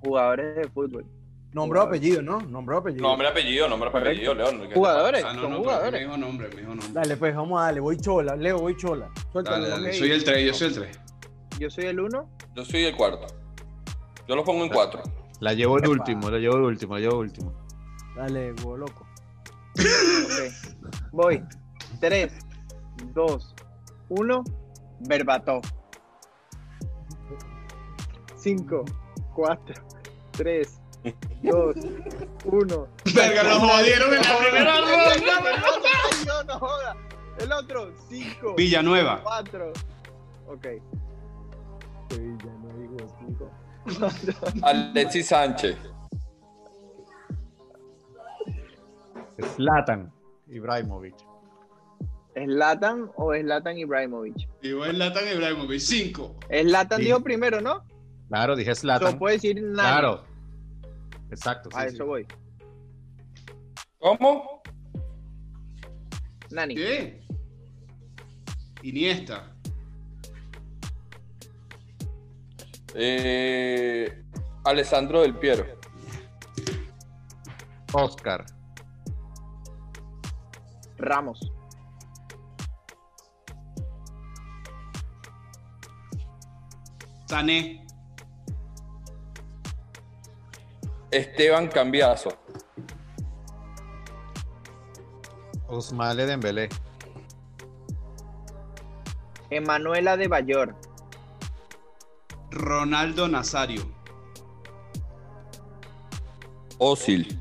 Jugadores 0.00 0.56
de 0.56 0.68
fútbol. 0.68 1.06
Nombre 1.52 1.80
apellido, 1.80 2.22
¿no? 2.22 2.40
Nombre 2.42 2.76
apellido. 2.76 3.02
Nombre, 3.02 3.26
apellido, 3.26 3.68
nombre, 3.68 3.88
apellido, 3.88 4.34
León. 4.34 4.60
¿qué 4.60 4.68
te 4.68 4.74
Jugadores, 4.74 5.24
Ah, 5.24 5.32
no, 5.32 5.40
son 5.42 5.50
no, 5.50 5.58
me 5.58 5.64
jugadores. 5.64 6.00
dijo 6.00 6.16
nombre, 6.18 6.48
me 6.48 6.56
dijo 6.56 6.68
nombre. 6.74 6.88
Dale, 6.92 7.16
pues 7.16 7.34
vamos 7.34 7.60
a 7.60 7.64
darle. 7.64 7.80
Voy 7.80 7.96
chola. 7.96 8.36
Leo, 8.36 8.58
voy 8.58 8.76
chola. 8.76 9.10
Suéltalo. 9.32 9.56
Dale, 9.62 9.68
dale. 9.70 9.92
Soy 9.94 10.10
el 10.10 10.24
3, 10.24 10.46
yo 10.46 10.54
soy 10.54 10.68
el 10.68 10.74
3. 10.74 11.00
Yo 11.58 11.70
soy 11.70 11.84
el 11.86 12.00
uno. 12.00 12.28
pasa? 12.38 12.52
Yo 12.54 12.64
soy 12.64 12.84
el 12.84 12.94
cuarto. 12.96 13.26
Yo 14.28 14.36
lo 14.36 14.44
pongo 14.44 14.62
en 14.62 14.68
cuatro. 14.70 15.02
La 15.40 15.54
llevo 15.54 15.80
de 15.80 15.88
último, 15.88 16.30
la 16.30 16.38
llevo 16.38 16.56
de 16.56 16.62
último, 16.64 16.94
la 16.94 17.00
llevo 17.00 17.14
de 17.14 17.20
último. 17.20 17.52
Dale, 18.14 18.52
huevo 18.52 18.76
loco. 18.76 19.06
Ok. 19.74 20.92
Voy. 21.12 21.42
3, 22.00 22.32
2, 23.14 23.54
1. 24.08 24.44
Verbato. 25.00 25.60
5, 28.36 28.84
4, 29.34 29.74
3, 30.32 30.80
2, 31.42 31.76
1. 32.44 32.88
Verga, 33.14 33.42
lo 33.42 33.60
jodieron 33.60 34.14
en 34.14 34.22
la 34.22 34.38
primera 34.38 34.80
No, 36.26 36.44
no 36.44 36.58
joda. 36.58 36.96
El 37.38 37.52
otro. 37.52 37.92
5, 38.08 38.54
Villanueva. 38.56 39.20
4. 39.22 39.72
Ok. 40.48 40.66
No 42.10 42.78
digo 42.78 42.96
puto. 43.18 43.50
Alexis 44.62 45.28
Sánchez. 45.28 45.76
Zlatan 49.56 50.12
Ibrahimovic. 50.48 51.27
¿Slatan 52.44 53.10
o 53.16 53.32
Slatan 53.34 53.78
Ibrahimovic? 53.78 54.36
Vos 54.74 54.94
Latan 54.94 55.28
Ibrahimovic. 55.32 55.80
5. 55.80 56.36
Slatan 56.50 56.98
Sí. 56.98 57.04
dijo 57.06 57.20
primero, 57.22 57.60
¿no? 57.60 57.84
Claro, 58.28 58.56
dije 58.56 58.70
No 58.70 58.76
Zlatan. 58.76 59.18
puede 59.18 59.36
decir 59.36 59.62
nada. 59.62 60.00
Claro. 60.00 60.24
Exacto. 61.30 61.70
sí, 61.70 61.76
A 61.78 61.88
sí. 61.88 61.94
eso 61.94 62.06
voy. 62.06 62.26
¿Cómo? 63.98 64.62
Nani. 66.50 66.74
¿Qué? 66.74 67.20
Iniesta. 68.82 69.52
Eh, 72.94 74.24
Alessandro 74.64 75.22
del 75.22 75.34
Piero. 75.36 75.66
Oscar. 77.92 78.44
Ramos. 80.98 81.52
Sané. 87.28 87.84
Esteban 91.10 91.68
Cambiazo. 91.68 92.30
Osmale 95.68 96.24
Dembélé. 96.24 96.70
Emanuela 99.50 100.16
de 100.16 100.26
Bayor. 100.26 100.74
Ronaldo 102.50 103.28
Nazario. 103.28 103.82
Osil. 106.78 107.38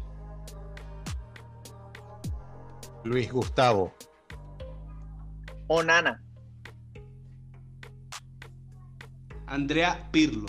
Luis 3.06 3.32
Gustavo. 3.32 3.94
Onana. 5.70 6.27
Andrea 9.58 10.08
Pirlo. 10.12 10.46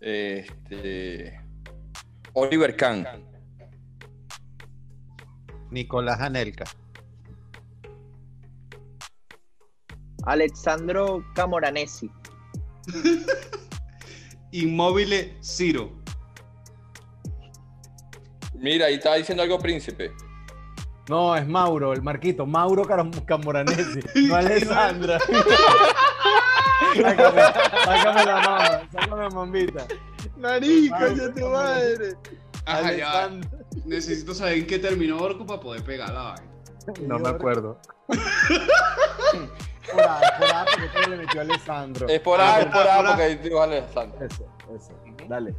Este. 0.00 1.40
Oliver 2.32 2.76
Kahn. 2.76 3.06
Nicolás 5.70 6.20
Anelka. 6.20 6.64
Alexandro 10.24 11.24
Camoranesi. 11.36 12.10
Inmóvil 14.50 15.38
Ciro. 15.40 15.92
Mira, 18.54 18.86
ahí 18.86 18.94
está 18.94 19.14
diciendo 19.14 19.44
algo 19.44 19.60
príncipe. 19.60 20.10
No, 21.08 21.36
es 21.36 21.46
Mauro, 21.46 21.92
el 21.92 22.02
Marquito. 22.02 22.46
Mauro 22.46 22.84
Camoranesi. 23.26 24.00
No 24.26 24.34
Alessandra. 24.34 25.18
sácame, 27.02 27.42
sácame 27.84 28.24
la 28.24 28.40
mama. 28.40 28.88
Sácame 28.92 29.28
mambita. 29.30 29.86
Marico, 30.36 31.06
ya 31.14 31.32
tu 31.32 31.48
madre. 31.48 32.16
Ajá, 32.66 32.92
ya. 32.92 33.30
Necesito 33.84 34.34
saber 34.34 34.58
en 34.58 34.66
qué 34.66 34.78
terminó 34.78 35.18
Orco 35.18 35.44
para 35.46 35.60
poder 35.60 35.82
pegar 35.84 36.12
la 36.12 36.22
vaina. 36.22 36.54
No 37.02 37.18
me 37.18 37.28
acuerdo. 37.28 37.78
Por 39.92 40.00
ahí, 40.00 40.22
por 40.38 40.46
ahí, 40.46 40.64
porque 40.72 40.88
todo 40.88 41.10
le 41.10 41.16
metió 41.18 41.40
a 41.40 41.44
Alessandro. 41.44 42.08
Es 42.08 42.20
por 42.20 42.40
ahí, 42.40 42.62
es 42.62 42.66
por 42.68 42.88
ahí. 42.88 43.06
porque 43.06 43.22
ahí 43.22 43.36
dijo 43.36 43.60
Alessandro. 43.60 44.24
Eso, 44.24 44.48
eso. 44.74 44.92
Dale. 45.28 45.54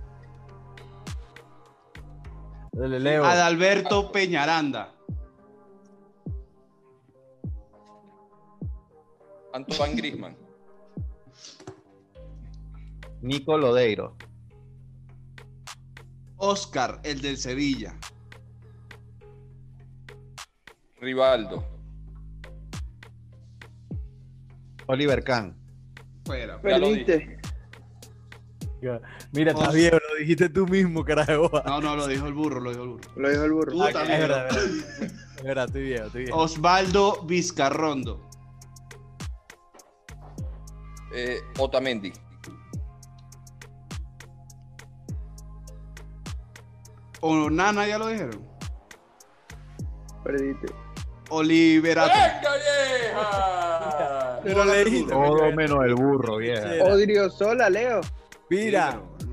Dale, 2.72 3.00
Leo. 3.00 3.24
Adalberto 3.24 4.12
Peñaranda. 4.12 4.94
Antoine 9.54 9.96
Grisman. 9.96 10.45
Nico 13.26 13.57
Lodeiro. 13.57 14.15
Oscar, 16.38 17.01
el 17.03 17.21
del 17.21 17.38
Sevilla. 17.38 17.97
Rivaldo. 21.01 21.65
Oliver 24.86 25.23
Kahn. 25.23 25.55
Fuera. 26.23 26.61
Ya 26.63 26.78
lo 26.78 26.88
Perdiste. 26.88 27.39
Mira, 29.32 29.51
estás 29.53 29.73
bien, 29.73 29.91
lo 29.93 30.19
dijiste 30.19 30.47
tú 30.49 30.67
mismo, 30.67 31.03
carajo. 31.03 31.49
No, 31.65 31.82
no, 31.82 31.95
lo 31.95 32.05
dijo 32.05 32.28
el 32.28 32.34
burro, 32.34 32.59
lo 32.59 32.69
dijo 32.69 32.84
el 32.84 32.89
burro. 32.89 33.11
Lo 33.15 33.30
dijo 33.32 33.43
el 33.43 33.51
burro. 33.53 33.71
Tú 33.71 33.84
Ah, 33.84 33.91
también. 33.91 34.21
Es 34.21 34.28
verdad, 34.28 34.47
es 34.49 34.99
verdad. 34.99 35.15
Es 35.38 35.43
verdad, 35.43 35.65
estoy 35.65 35.82
bien, 35.84 36.03
estoy 36.03 36.21
bien. 36.26 36.34
Osvaldo 36.36 37.23
Vizcarrondo. 37.23 38.30
Eh, 41.15 41.39
Otamendi. 41.57 42.13
O 47.28 47.49
Nana, 47.49 47.88
ya 47.88 47.97
lo 47.97 48.07
dijeron. 48.09 48.47
Perdiste. 50.23 50.67
Oliverato. 51.30 52.11
¡Venga, 52.13 52.51
vieja! 52.55 54.39
Pero 54.43 54.65
le 54.65 54.86
dijiste. 54.86 55.11
Todo 55.11 55.51
menos 55.53 55.84
el 55.86 55.95
burro, 55.95 56.38
vieja. 56.38 56.71
Sí. 56.71 56.80
Odrio 56.82 57.32
Sola, 57.32 57.67
Leo. 57.67 58.01
Mira, 58.51 59.01
Sí, 59.17 59.26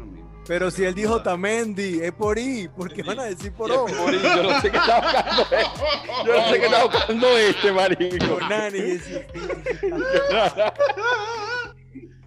pero 0.47 0.70
si 0.70 0.84
él 0.84 0.95
dijo 0.95 1.22
Tamendi, 1.22 2.01
es 2.01 2.12
por 2.12 2.38
I, 2.38 2.66
¿por 2.74 2.90
qué 2.95 3.03
van 3.03 3.20
a 3.20 3.24
decir 3.24 3.53
por 3.53 3.70
O? 3.70 3.84
Por 3.84 4.09
ahí, 4.09 4.22
yo 4.22 4.43
no 4.43 4.61
sé 4.62 4.70
qué 4.70 4.76
está 4.78 5.01
buscando 5.01 5.43
este. 5.43 6.26
Yo 6.26 6.34
no 6.34 6.49
sé 6.49 6.61
qué 6.61 6.64
está 6.64 6.84
buscando 6.84 7.28
este, 7.36 7.72
marico. 7.72 8.40
Nani, 8.49 9.01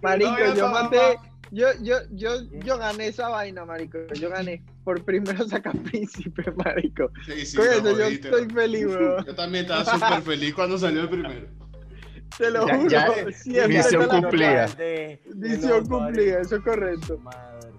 Marico, 0.00 0.54
yo 0.54 0.68
maté. 0.68 1.18
Yo, 1.56 1.68
yo, 1.80 1.96
yo, 2.10 2.42
yo 2.52 2.76
gané 2.76 3.06
esa 3.06 3.30
vaina, 3.30 3.64
marico. 3.64 3.96
Yo 4.12 4.28
gané. 4.28 4.62
Por 4.84 5.02
primero 5.02 5.48
sacar 5.48 5.74
príncipe, 5.84 6.52
marico. 6.64 7.10
Sí, 7.24 7.46
sí, 7.46 7.56
Con 7.56 7.66
yo 7.82 8.04
estoy 8.04 8.50
feliz, 8.50 8.84
weón. 8.88 9.24
Yo 9.24 9.34
también 9.34 9.64
estaba 9.64 9.82
súper 9.86 10.20
feliz 10.20 10.54
cuando 10.54 10.76
salió 10.76 11.00
el 11.00 11.08
primero. 11.08 11.46
Te 12.36 12.50
lo 12.50 12.66
Ya- 12.66 12.76
juro. 12.76 12.88
ya, 12.90 13.32
siempre 13.32 13.68
misión 13.68 14.06
cumplida. 14.06 14.68
Misión 15.34 15.86
cumplida, 15.86 16.40
eso 16.42 16.56
es 16.56 16.62
correcto. 16.62 17.18
Madre. 17.20 17.70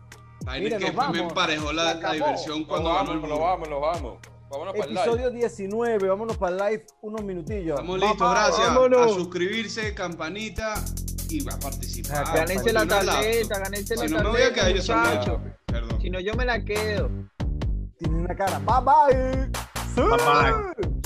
Vaina 0.43 0.77
Mira, 0.77 0.77
que 0.79 1.11
me 1.13 1.19
emparejó 1.19 1.71
la, 1.71 2.13
diversión 2.13 2.63
cuando 2.63 2.91
ganó 2.95 3.11
el 3.11 3.19
vamos, 3.19 3.29
nos 3.29 3.39
vamos, 3.39 3.69
nos 3.69 3.81
vamos. 3.81 4.17
Vámonos 4.49 4.73
para 4.73 4.85
el 4.85 4.89
live. 4.95 5.01
Episodio 5.01 5.29
19, 5.29 6.07
vámonos 6.07 6.37
para 6.37 6.51
el 6.55 6.71
live 6.71 6.85
unos 7.01 7.23
minutillos. 7.23 7.75
Estamos 7.79 7.99
listos, 7.99 8.31
gracias. 8.31 8.67
vámonos. 8.69 9.11
A 9.11 9.13
suscribirse, 9.13 9.93
campanita 9.93 10.83
y 11.29 11.47
a 11.49 11.59
participar. 11.59 12.23
Ah, 12.27 12.35
Gánense 12.35 12.73
la 12.73 12.85
tarjeta, 12.85 13.59
gánense 13.59 13.95
la 13.95 14.01
Si 14.07 14.13
no 14.13 14.23
me 14.23 14.29
voy 14.29 14.41
a 14.41 14.53
tarjeta, 14.53 14.67
quedar 14.67 14.75
yo 14.75 14.81
solo. 15.25 15.41
Perdón. 15.65 16.01
Si 16.01 16.09
no, 16.09 16.19
yo 16.19 16.33
me 16.35 16.45
la 16.45 16.63
quedo. 16.63 17.09
Tiene 17.97 18.15
una 18.15 18.35
cara. 18.35 18.59
Bye 18.59 18.83
bye. 18.85 19.51
Bye, 19.95 20.81
bye. 20.81 20.96